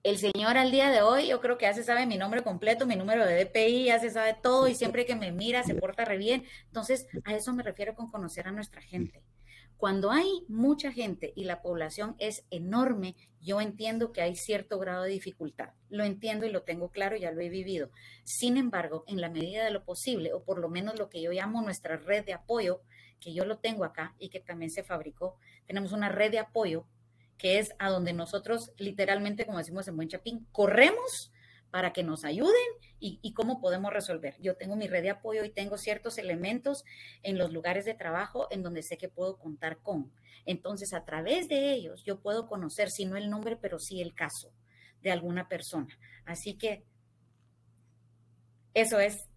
El 0.05 0.17
señor 0.17 0.57
al 0.57 0.71
día 0.71 0.91
de 0.91 1.03
hoy, 1.03 1.27
yo 1.27 1.41
creo 1.41 1.59
que 1.59 1.65
ya 1.65 1.75
se 1.75 1.83
sabe 1.83 2.07
mi 2.07 2.17
nombre 2.17 2.43
completo, 2.43 2.87
mi 2.87 2.95
número 2.95 3.27
de 3.27 3.45
DPI, 3.45 3.87
ya 3.87 3.99
se 3.99 4.11
sabe 4.11 4.37
todo 4.41 4.69
y 4.69 4.77
siempre 4.77 5.05
que 5.05 5.17
me 5.17 5.33
mira 5.33 5.65
se 5.65 5.75
porta 5.75 6.05
re 6.05 6.19
bien. 6.19 6.45
Entonces, 6.67 7.09
a 7.25 7.35
eso 7.35 7.53
me 7.53 7.65
refiero 7.65 7.97
con 7.97 8.11
conocer 8.11 8.47
a 8.47 8.53
nuestra 8.53 8.81
gente. 8.81 9.25
Cuando 9.77 10.11
hay 10.13 10.45
mucha 10.49 10.93
gente 10.93 11.33
y 11.35 11.45
la 11.45 11.63
población 11.63 12.15
es 12.19 12.45
enorme, 12.51 13.17
yo 13.41 13.61
entiendo 13.61 14.13
que 14.13 14.23
hay 14.23 14.37
cierto 14.37 14.79
grado 14.79 15.03
de 15.03 15.11
dificultad. 15.11 15.71
Lo 15.89 16.05
entiendo 16.05 16.47
y 16.47 16.51
lo 16.51 16.63
tengo 16.63 16.91
claro, 16.91 17.17
ya 17.17 17.33
lo 17.33 17.41
he 17.41 17.49
vivido. 17.49 17.91
Sin 18.25 18.57
embargo, 18.57 19.05
en 19.09 19.21
la 19.21 19.31
medida 19.31 19.65
de 19.65 19.71
lo 19.71 19.85
posible, 19.85 20.33
o 20.33 20.45
por 20.45 20.59
lo 20.61 20.69
menos 20.69 20.97
lo 20.97 21.09
que 21.09 21.21
yo 21.21 21.33
llamo 21.33 21.61
nuestra 21.61 21.97
red 21.97 22.25
de 22.25 22.35
apoyo, 22.35 22.83
que 23.21 23.35
yo 23.35 23.45
lo 23.45 23.59
tengo 23.59 23.85
acá 23.85 24.15
y 24.19 24.29
que 24.31 24.41
también 24.41 24.71
se 24.71 24.85
fabricó. 24.85 25.37
Tenemos 25.67 25.93
una 25.93 26.09
red 26.09 26.31
de 26.31 26.39
apoyo 26.39 26.87
que 27.39 27.59
es 27.59 27.73
a 27.79 27.89
donde 27.89 28.13
nosotros 28.13 28.73
literalmente, 28.77 29.47
como 29.47 29.59
decimos 29.59 29.89
en 29.89 29.97
Buen 29.97 30.09
Chapín, 30.09 30.47
corremos 30.53 31.33
para 31.71 31.93
que 31.93 32.03
nos 32.03 32.25
ayuden 32.25 32.55
y, 32.99 33.33
cómo 33.35 33.61
podemos 33.61 33.93
resolver. 33.93 34.37
Yo 34.41 34.57
tengo 34.57 34.75
mi 34.75 34.89
red 34.89 35.03
de 35.03 35.11
apoyo 35.11 35.45
y 35.45 35.51
tengo 35.51 35.79
ciertos 35.79 36.19
elementos 36.19 36.85
en 37.23 37.39
los 37.39 37.53
lugares 37.53 37.85
de 37.85 37.95
trabajo 37.95 38.49
en 38.51 38.63
donde 38.63 38.83
sé 38.83 38.99
que 38.99 39.09
puedo 39.09 39.39
contar 39.39 39.79
con. 39.83 40.13
Entonces, 40.47 40.93
a 40.93 41.05
través 41.05 41.49
de 41.49 41.73
ellos, 41.73 42.03
yo 42.05 42.21
puedo 42.21 42.49
conocer, 42.49 42.91
si 42.91 43.05
no 43.05 43.17
el 43.17 43.31
nombre, 43.31 43.57
pero 43.57 43.79
sí 43.79 44.01
el 44.01 44.15
caso 44.15 44.53
de 45.03 45.13
alguna 45.13 45.49
persona. 45.49 45.97
Así 46.25 46.55
que 46.57 46.85
eso 48.75 48.99
es 48.99 49.29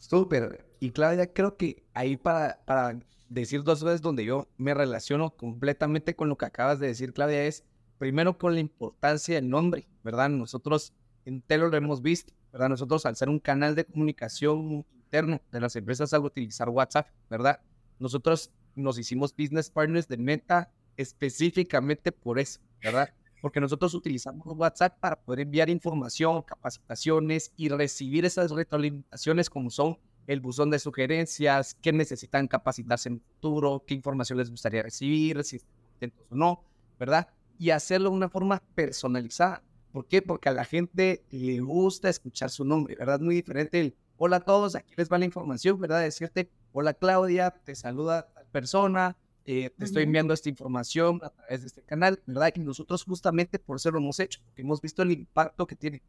Súper. 0.00 0.66
Y 0.80 0.90
Claudia, 0.92 1.32
creo 1.32 1.56
que 1.56 1.84
ahí 1.92 2.16
para, 2.16 2.64
para 2.64 2.98
decir 3.30 3.62
dos 3.62 3.82
veces 3.82 4.02
donde 4.02 4.24
yo 4.24 4.48
me 4.58 4.74
relaciono 4.74 5.30
completamente 5.30 6.14
con 6.14 6.28
lo 6.28 6.36
que 6.36 6.44
acabas 6.44 6.78
de 6.80 6.88
decir, 6.88 7.14
Claudia, 7.14 7.44
es 7.44 7.64
primero 7.96 8.36
con 8.36 8.54
la 8.54 8.60
importancia 8.60 9.36
del 9.36 9.48
nombre, 9.48 9.88
¿verdad? 10.02 10.28
Nosotros 10.28 10.92
en 11.24 11.40
Telo 11.40 11.68
lo 11.68 11.76
hemos 11.76 12.02
visto, 12.02 12.34
¿verdad? 12.52 12.68
Nosotros 12.68 13.06
al 13.06 13.16
ser 13.16 13.28
un 13.28 13.38
canal 13.38 13.74
de 13.74 13.84
comunicación 13.84 14.84
interno 14.92 15.40
de 15.50 15.60
las 15.60 15.76
empresas 15.76 16.12
al 16.12 16.24
utilizar 16.24 16.68
WhatsApp, 16.68 17.08
¿verdad? 17.30 17.60
Nosotros 17.98 18.50
nos 18.74 18.98
hicimos 18.98 19.34
business 19.34 19.70
partners 19.70 20.08
de 20.08 20.16
Meta 20.16 20.72
específicamente 20.96 22.10
por 22.10 22.38
eso, 22.38 22.60
¿verdad? 22.82 23.14
Porque 23.40 23.60
nosotros 23.60 23.94
utilizamos 23.94 24.44
WhatsApp 24.44 24.98
para 24.98 25.16
poder 25.16 25.40
enviar 25.40 25.70
información, 25.70 26.42
capacitaciones 26.42 27.52
y 27.56 27.68
recibir 27.68 28.24
esas 28.24 28.50
retroalimentaciones 28.50 29.48
como 29.48 29.70
son 29.70 29.98
el 30.30 30.40
buzón 30.40 30.70
de 30.70 30.78
sugerencias, 30.78 31.76
qué 31.82 31.92
necesitan 31.92 32.46
capacitarse 32.46 33.08
en 33.08 33.16
el 33.16 33.20
futuro, 33.20 33.82
qué 33.84 33.94
información 33.94 34.38
les 34.38 34.48
gustaría 34.48 34.80
recibir, 34.80 35.42
si 35.42 35.56
están 35.56 35.74
contentos 35.90 36.26
o 36.30 36.36
no, 36.36 36.64
¿verdad? 37.00 37.28
Y 37.58 37.70
hacerlo 37.70 38.10
de 38.10 38.16
una 38.16 38.28
forma 38.28 38.62
personalizada. 38.76 39.64
¿Por 39.90 40.06
qué? 40.06 40.22
Porque 40.22 40.48
a 40.48 40.52
la 40.52 40.64
gente 40.64 41.24
le 41.30 41.58
gusta 41.58 42.08
escuchar 42.08 42.48
su 42.50 42.64
nombre, 42.64 42.94
¿verdad? 42.94 43.18
Muy 43.18 43.34
diferente 43.34 43.80
el 43.80 43.96
hola 44.18 44.36
a 44.36 44.40
todos, 44.40 44.76
aquí 44.76 44.94
les 44.96 45.10
va 45.10 45.18
la 45.18 45.24
información, 45.24 45.80
¿verdad? 45.80 46.02
Decirte, 46.02 46.48
hola 46.70 46.94
Claudia, 46.94 47.50
te 47.50 47.74
saluda 47.74 48.30
tal 48.32 48.46
persona, 48.52 49.16
eh, 49.46 49.70
te 49.76 49.84
estoy 49.84 50.04
enviando 50.04 50.32
esta 50.32 50.48
información 50.48 51.18
a 51.24 51.30
través 51.30 51.62
de 51.62 51.66
este 51.66 51.82
canal, 51.82 52.22
¿verdad? 52.26 52.52
Y 52.54 52.60
nosotros 52.60 53.02
justamente 53.02 53.58
por 53.58 53.78
eso 53.78 53.90
lo 53.90 53.98
hemos 53.98 54.20
hecho, 54.20 54.40
porque 54.44 54.62
hemos 54.62 54.80
visto 54.80 55.02
el 55.02 55.10
impacto 55.10 55.66
que 55.66 55.74
tiene. 55.74 56.02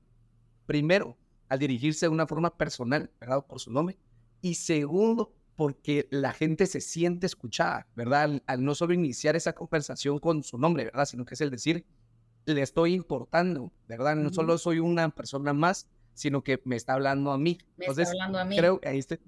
Primero, 0.67 1.17
al 1.49 1.57
dirigirse 1.57 2.05
de 2.05 2.09
una 2.11 2.27
forma 2.27 2.55
personal, 2.55 3.09
¿verdad? 3.19 3.43
Por 3.47 3.59
su 3.59 3.71
nombre. 3.71 3.97
Y 4.41 4.55
segundo, 4.55 5.33
porque 5.55 6.07
la 6.09 6.33
gente 6.33 6.65
se 6.65 6.81
siente 6.81 7.25
escuchada, 7.27 7.87
¿verdad? 7.95 8.41
Al, 8.47 8.63
no 8.63 8.75
solo 8.75 8.93
iniciar 8.93 9.35
esa 9.35 9.53
conversación 9.53 10.19
con 10.19 10.43
su 10.43 10.57
nombre, 10.57 10.85
¿verdad? 10.85 11.05
Sino 11.05 11.25
que 11.25 11.35
es 11.35 11.41
el 11.41 11.51
decir, 11.51 11.85
le 12.45 12.61
estoy 12.61 12.93
importando, 12.93 13.71
¿verdad? 13.87 14.15
No 14.15 14.31
solo 14.33 14.57
soy 14.57 14.79
una 14.79 15.09
persona 15.09 15.53
más, 15.53 15.87
sino 16.13 16.43
que 16.43 16.61
me 16.65 16.75
está 16.75 16.93
hablando 16.93 17.31
a 17.31 17.37
mí. 17.37 17.59
Me 17.77 17.85
está 17.85 18.03
hablando 18.03 18.39
a 18.39 18.45
mí. 18.45 18.57
Creo 18.57 18.79
que 18.79 18.89
ahí 18.89 18.99
estoy 18.99 19.19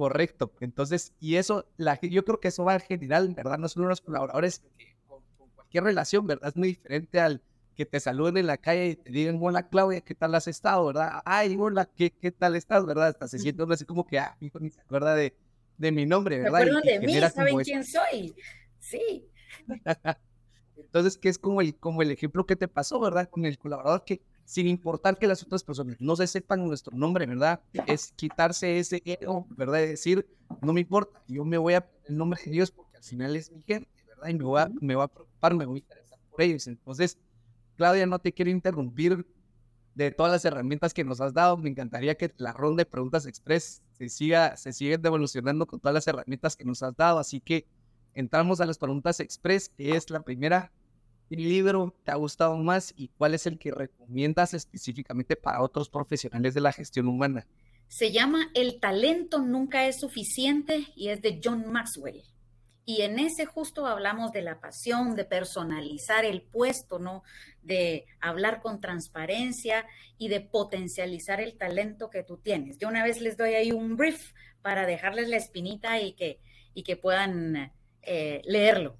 Correcto. 0.00 0.52
Entonces, 0.60 1.12
y 1.20 1.36
eso, 1.36 1.66
la, 1.76 2.00
yo 2.00 2.24
creo 2.24 2.40
que 2.40 2.48
eso 2.48 2.64
va 2.64 2.74
en 2.74 2.80
general, 2.80 3.34
¿verdad? 3.34 3.58
No 3.58 3.68
solo 3.68 3.88
los 3.88 4.00
colaboradores, 4.00 4.62
con, 5.06 5.20
cualquier 5.54 5.84
relación, 5.84 6.26
¿verdad? 6.26 6.48
Es 6.48 6.56
muy 6.56 6.68
diferente 6.68 7.20
al 7.20 7.42
que 7.80 7.86
te 7.86 7.98
saluden 7.98 8.36
en 8.36 8.46
la 8.46 8.58
calle 8.58 8.88
y 8.88 8.96
te 8.96 9.10
digan, 9.10 9.38
hola 9.40 9.66
Claudia, 9.66 10.02
¿qué 10.02 10.14
tal 10.14 10.34
has 10.34 10.46
estado, 10.46 10.84
verdad? 10.84 11.22
Ay, 11.24 11.56
hola, 11.58 11.86
¿qué, 11.86 12.10
qué 12.10 12.30
tal 12.30 12.54
estás, 12.54 12.84
verdad? 12.84 13.08
Hasta 13.08 13.26
se 13.26 13.38
siente 13.38 13.62
uno 13.62 13.72
así 13.72 13.86
como 13.86 14.06
que, 14.06 14.18
ah, 14.18 14.36
hijo, 14.38 14.60
ni 14.60 14.68
se 14.68 14.82
acuerda 14.82 15.14
de, 15.14 15.34
de 15.78 15.90
mi 15.90 16.04
nombre, 16.04 16.40
¿verdad? 16.40 16.58
Se 16.58 16.68
acuerdan 16.68 16.82
de 16.82 17.06
mí, 17.06 17.20
saben 17.30 17.58
quién 17.60 17.82
soy. 17.82 18.34
Sí. 18.80 19.24
Entonces, 20.76 21.16
que 21.16 21.30
es 21.30 21.38
como 21.38 21.62
el, 21.62 21.74
como 21.74 22.02
el 22.02 22.10
ejemplo 22.10 22.44
que 22.44 22.54
te 22.54 22.68
pasó, 22.68 23.00
¿verdad? 23.00 23.30
Con 23.30 23.46
el 23.46 23.56
colaborador 23.56 24.04
que 24.04 24.20
sin 24.44 24.66
importar 24.66 25.16
que 25.16 25.26
las 25.26 25.42
otras 25.42 25.64
personas 25.64 25.96
no 26.00 26.16
se 26.16 26.26
sepan 26.26 26.66
nuestro 26.66 26.94
nombre, 26.94 27.24
¿verdad? 27.24 27.62
Es 27.86 28.12
quitarse 28.14 28.78
ese 28.78 29.00
ego, 29.06 29.46
¿verdad? 29.56 29.78
De 29.78 29.86
decir, 29.86 30.28
no 30.60 30.74
me 30.74 30.82
importa, 30.82 31.18
yo 31.28 31.46
me 31.46 31.56
voy 31.56 31.72
a 31.72 31.90
el 32.04 32.18
nombre 32.18 32.38
de 32.44 32.50
Dios 32.50 32.72
porque 32.72 32.98
al 32.98 33.04
final 33.04 33.36
es 33.36 33.50
mi 33.50 33.62
gente, 33.62 33.88
¿verdad? 34.06 34.28
Y 34.28 34.34
me 34.34 34.44
voy 34.44 34.60
a, 34.60 34.70
me 34.82 34.94
voy 34.96 35.04
a 35.04 35.08
preocupar, 35.08 35.54
me 35.54 35.64
voy 35.64 35.78
a 35.78 35.80
interesar 35.80 36.18
por 36.30 36.42
ellos. 36.42 36.66
Entonces, 36.66 37.16
Claudia, 37.80 38.04
no 38.04 38.18
te 38.18 38.34
quiero 38.34 38.50
interrumpir 38.50 39.26
de 39.94 40.10
todas 40.10 40.30
las 40.30 40.44
herramientas 40.44 40.92
que 40.92 41.02
nos 41.02 41.22
has 41.22 41.32
dado. 41.32 41.56
Me 41.56 41.70
encantaría 41.70 42.14
que 42.14 42.30
la 42.36 42.52
ronda 42.52 42.82
de 42.82 42.84
preguntas 42.84 43.24
express 43.24 43.80
se 43.92 44.10
siga, 44.10 44.54
se 44.58 44.74
siga 44.74 44.98
evolucionando 45.02 45.66
con 45.66 45.80
todas 45.80 45.94
las 45.94 46.06
herramientas 46.06 46.56
que 46.56 46.66
nos 46.66 46.82
has 46.82 46.94
dado. 46.94 47.18
Así 47.18 47.40
que 47.40 47.66
entramos 48.12 48.60
a 48.60 48.66
las 48.66 48.76
preguntas 48.76 49.18
express, 49.18 49.70
que 49.70 49.96
es 49.96 50.10
la 50.10 50.20
primera 50.20 50.70
¿Qué 51.30 51.36
libro 51.36 51.96
te 52.04 52.10
ha 52.10 52.16
gustado 52.16 52.54
más 52.58 52.92
y 52.94 53.08
cuál 53.16 53.32
es 53.32 53.46
el 53.46 53.58
que 53.58 53.70
recomiendas 53.70 54.52
específicamente 54.52 55.34
para 55.34 55.62
otros 55.62 55.88
profesionales 55.88 56.52
de 56.52 56.60
la 56.60 56.72
gestión 56.72 57.08
humana? 57.08 57.46
Se 57.88 58.12
llama 58.12 58.50
El 58.52 58.78
talento 58.78 59.38
nunca 59.38 59.86
es 59.86 60.00
suficiente 60.00 60.88
y 60.96 61.08
es 61.08 61.22
de 61.22 61.40
John 61.42 61.72
Maxwell. 61.72 62.24
Y 62.90 63.02
en 63.02 63.20
ese 63.20 63.46
justo 63.46 63.86
hablamos 63.86 64.32
de 64.32 64.42
la 64.42 64.58
pasión, 64.58 65.14
de 65.14 65.24
personalizar 65.24 66.24
el 66.24 66.42
puesto, 66.42 66.98
¿no? 66.98 67.22
De 67.62 68.04
hablar 68.20 68.60
con 68.60 68.80
transparencia 68.80 69.86
y 70.18 70.26
de 70.26 70.40
potencializar 70.40 71.40
el 71.40 71.56
talento 71.56 72.10
que 72.10 72.24
tú 72.24 72.38
tienes. 72.38 72.78
Yo 72.78 72.88
una 72.88 73.04
vez 73.04 73.20
les 73.20 73.36
doy 73.36 73.54
ahí 73.54 73.70
un 73.70 73.96
brief 73.96 74.32
para 74.60 74.86
dejarles 74.86 75.28
la 75.28 75.36
espinita 75.36 76.00
y 76.00 76.14
que, 76.14 76.40
y 76.74 76.82
que 76.82 76.96
puedan 76.96 77.72
eh, 78.02 78.42
leerlo. 78.44 78.96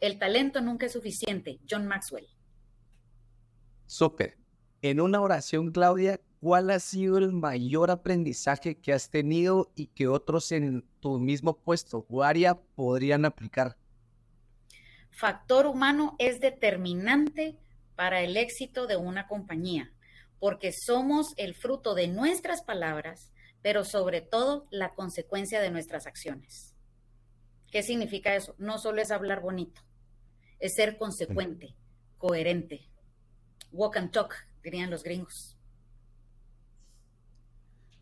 El 0.00 0.18
talento 0.18 0.62
nunca 0.62 0.86
es 0.86 0.92
suficiente. 0.92 1.60
John 1.68 1.86
Maxwell. 1.86 2.26
Súper. 3.84 4.38
En 4.80 5.02
una 5.02 5.20
oración, 5.20 5.70
Claudia, 5.70 6.18
¿cuál 6.44 6.68
ha 6.68 6.78
sido 6.78 7.16
el 7.16 7.32
mayor 7.32 7.90
aprendizaje 7.90 8.74
que 8.76 8.92
has 8.92 9.08
tenido 9.08 9.72
y 9.74 9.86
que 9.86 10.08
otros 10.08 10.52
en 10.52 10.82
tu 11.00 11.18
mismo 11.18 11.56
puesto 11.56 12.04
o 12.06 12.22
área 12.22 12.60
podrían 12.74 13.24
aplicar? 13.24 13.78
Factor 15.08 15.64
humano 15.64 16.16
es 16.18 16.40
determinante 16.40 17.56
para 17.96 18.20
el 18.20 18.36
éxito 18.36 18.86
de 18.86 18.96
una 18.96 19.26
compañía, 19.26 19.90
porque 20.38 20.74
somos 20.74 21.32
el 21.38 21.54
fruto 21.54 21.94
de 21.94 22.08
nuestras 22.08 22.62
palabras, 22.62 23.32
pero 23.62 23.82
sobre 23.82 24.20
todo 24.20 24.66
la 24.70 24.92
consecuencia 24.92 25.62
de 25.62 25.70
nuestras 25.70 26.06
acciones. 26.06 26.74
¿Qué 27.70 27.82
significa 27.82 28.36
eso? 28.36 28.54
No 28.58 28.76
solo 28.76 29.00
es 29.00 29.10
hablar 29.10 29.40
bonito, 29.40 29.80
es 30.58 30.74
ser 30.74 30.98
consecuente, 30.98 31.74
coherente. 32.18 32.90
Walk 33.72 33.96
and 33.96 34.10
talk, 34.10 34.34
dirían 34.62 34.90
los 34.90 35.04
gringos. 35.04 35.53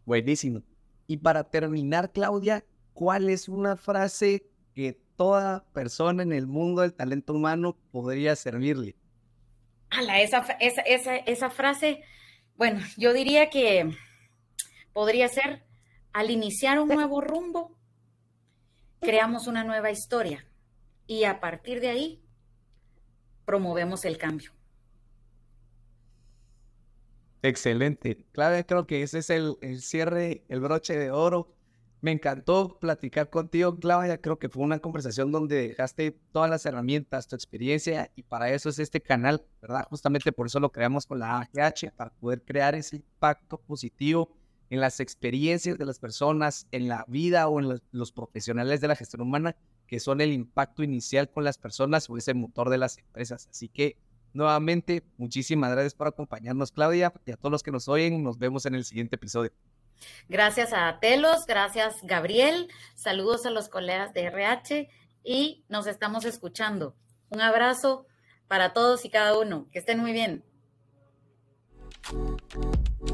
Buenísimo. 0.05 0.63
Y 1.07 1.19
para 1.19 1.45
terminar, 1.45 2.13
Claudia, 2.13 2.65
¿cuál 2.93 3.29
es 3.29 3.49
una 3.49 3.77
frase 3.77 4.45
que 4.75 4.99
toda 5.17 5.65
persona 5.73 6.23
en 6.23 6.33
el 6.33 6.47
mundo 6.47 6.83
del 6.83 6.95
talento 6.95 7.35
humano 7.35 7.77
podría 7.91 8.35
servirle? 8.37 8.97
Ala, 9.91 10.21
esa, 10.21 10.39
esa, 10.61 10.83
esa, 10.83 11.17
esa 11.17 11.51
frase, 11.51 12.03
bueno, 12.57 12.81
yo 12.97 13.13
diría 13.13 13.51
que 13.51 13.91
podría 14.93 15.29
ser, 15.29 15.63
al 16.13 16.31
iniciar 16.31 16.81
un 16.81 16.89
nuevo 16.89 17.21
rumbo, 17.21 17.77
creamos 19.01 19.47
una 19.47 19.65
nueva 19.65 19.91
historia 19.91 20.47
y 21.07 21.25
a 21.25 21.41
partir 21.41 21.81
de 21.81 21.89
ahí 21.89 22.23
promovemos 23.45 24.05
el 24.05 24.17
cambio. 24.17 24.53
Excelente. 27.43 28.24
Claudia, 28.32 28.64
creo 28.64 28.86
que 28.86 29.03
ese 29.03 29.18
es 29.18 29.30
el, 29.30 29.57
el, 29.62 29.82
cierre, 29.82 30.45
el 30.49 30.61
broche 30.61 30.97
de 30.97 31.11
oro. 31.11 31.53
Me 32.01 32.12
encantó 32.12 32.78
platicar 32.80 33.30
contigo, 33.30 33.76
Claudia. 33.76 34.20
Creo 34.20 34.38
que 34.38 34.49
fue 34.49 34.62
una 34.62 34.78
conversación 34.78 35.32
donde 35.32 35.68
dejaste 35.68 36.16
todas 36.32 36.49
las 36.49 36.64
herramientas, 36.66 37.26
tu 37.26 37.34
experiencia, 37.36 38.11
y 38.16 38.22
para 38.22 38.51
eso 38.51 38.68
es 38.68 38.78
este 38.78 39.01
canal, 39.01 39.45
¿verdad? 39.61 39.86
Justamente 39.88 40.32
por 40.32 40.47
eso 40.47 40.61
lo 40.61 40.70
creamos 40.70 41.07
con 41.07 41.18
la 41.18 41.40
AGH, 41.40 41.93
para 41.97 42.11
poder 42.11 42.43
crear 42.43 42.74
ese 42.74 42.97
impacto 42.97 43.59
positivo 43.59 44.36
en 44.70 44.80
las 44.80 45.01
experiencias 45.01 45.78
de 45.78 45.84
las 45.84 45.99
personas, 45.99 46.66
en 46.70 46.88
la 46.88 47.05
vida 47.09 47.49
o 47.49 47.61
en 47.61 47.68
los, 47.68 47.82
los 47.90 48.12
profesionales 48.12 48.80
de 48.80 48.88
la 48.88 48.97
gestión 48.97 49.22
humana, 49.22 49.57
que 49.86 50.01
son 50.01 50.20
el 50.20 50.32
impacto 50.32 50.82
inicial 50.82 51.28
con 51.28 51.45
las 51.45 51.59
personas 51.59 52.09
o 52.09 52.16
ese 52.16 52.34
motor 52.34 52.70
de 52.70 52.78
las 52.78 52.99
empresas. 52.99 53.49
Así 53.49 53.68
que 53.68 53.97
Nuevamente, 54.33 55.03
muchísimas 55.18 55.70
gracias 55.70 55.95
por 55.95 56.07
acompañarnos, 56.07 56.72
Claudia, 56.72 57.12
y 57.26 57.33
a 57.33 57.37
todos 57.37 57.53
los 57.53 57.62
que 57.62 57.70
nos 57.70 57.89
oyen. 57.89 58.22
Nos 58.22 58.39
vemos 58.39 58.66
en 58.66 58.74
el 58.74 58.85
siguiente 58.85 59.16
episodio. 59.16 59.53
Gracias 60.28 60.72
a 60.72 60.99
Telos, 61.01 61.47
gracias 61.47 61.99
Gabriel, 62.03 62.68
saludos 62.97 63.47
a 63.47 63.51
los 63.51 63.68
colegas 63.68 64.12
de 64.14 64.22
RH 64.24 64.89
y 65.22 65.64
nos 65.68 65.87
estamos 65.87 66.24
escuchando. 66.24 66.97
Un 67.28 67.41
abrazo 67.41 68.07
para 68.49 68.72
todos 68.72 69.05
y 69.05 69.11
cada 69.11 69.39
uno. 69.39 69.68
Que 69.70 69.78
estén 69.78 69.99
muy 69.99 70.12
bien. 70.12 70.45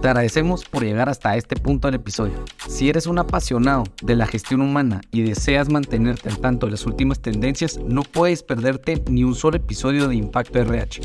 Te 0.00 0.06
agradecemos 0.06 0.64
por 0.64 0.84
llegar 0.84 1.08
hasta 1.08 1.36
este 1.36 1.56
punto 1.56 1.88
del 1.88 1.96
episodio. 1.96 2.44
Si 2.68 2.88
eres 2.88 3.06
un 3.06 3.18
apasionado 3.18 3.84
de 4.02 4.14
la 4.14 4.26
gestión 4.26 4.60
humana 4.60 5.00
y 5.10 5.22
deseas 5.22 5.70
mantenerte 5.70 6.28
al 6.28 6.38
tanto 6.38 6.66
de 6.66 6.72
las 6.72 6.86
últimas 6.86 7.20
tendencias, 7.20 7.78
no 7.78 8.02
puedes 8.02 8.44
perderte 8.44 9.02
ni 9.10 9.24
un 9.24 9.34
solo 9.34 9.56
episodio 9.56 10.06
de 10.06 10.14
Impacto 10.14 10.60
RH. 10.60 11.00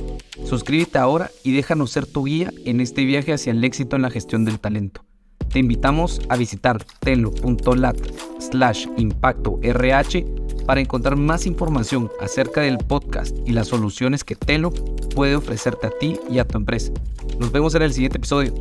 Suscríbete 0.46 1.00
ahora 1.00 1.32
y 1.44 1.54
déjanos 1.54 1.92
ser 1.92 2.06
tu 2.06 2.26
guía 2.26 2.52
en 2.66 2.82
este 2.82 3.04
viaje 3.04 3.34
hacia 3.34 3.52
el 3.52 3.64
éxito 3.64 3.96
en 3.96 4.04
la 4.04 4.12
gestión 4.12 4.46
del 4.46 4.60
talento. 4.60 5.04
Te 5.52 5.60
invitamos 5.60 6.22
a 6.30 6.36
visitar 6.36 6.84
telo.lat 7.00 7.98
slash 8.40 8.88
impacto 8.98 9.60
RH 9.62 10.43
para 10.66 10.82
encontrar 10.82 11.16
más 11.16 11.46
información 11.46 12.10
acerca 12.20 12.62
del 12.62 12.78
podcast 12.78 13.36
y 13.46 13.52
las 13.52 13.68
soluciones 13.68 14.24
que 14.24 14.36
Telo 14.36 14.72
puede 15.16 15.36
ofrecerte 15.36 15.88
a 15.88 15.92
ti 15.92 16.20
y 16.30 16.40
a 16.40 16.48
tu 16.48 16.58
empresa. 16.58 16.92
Nos 17.40 17.52
vemos 17.52 17.76
en 17.76 17.82
el 17.82 17.94
siguiente 17.94 18.18
episodio. 18.18 18.54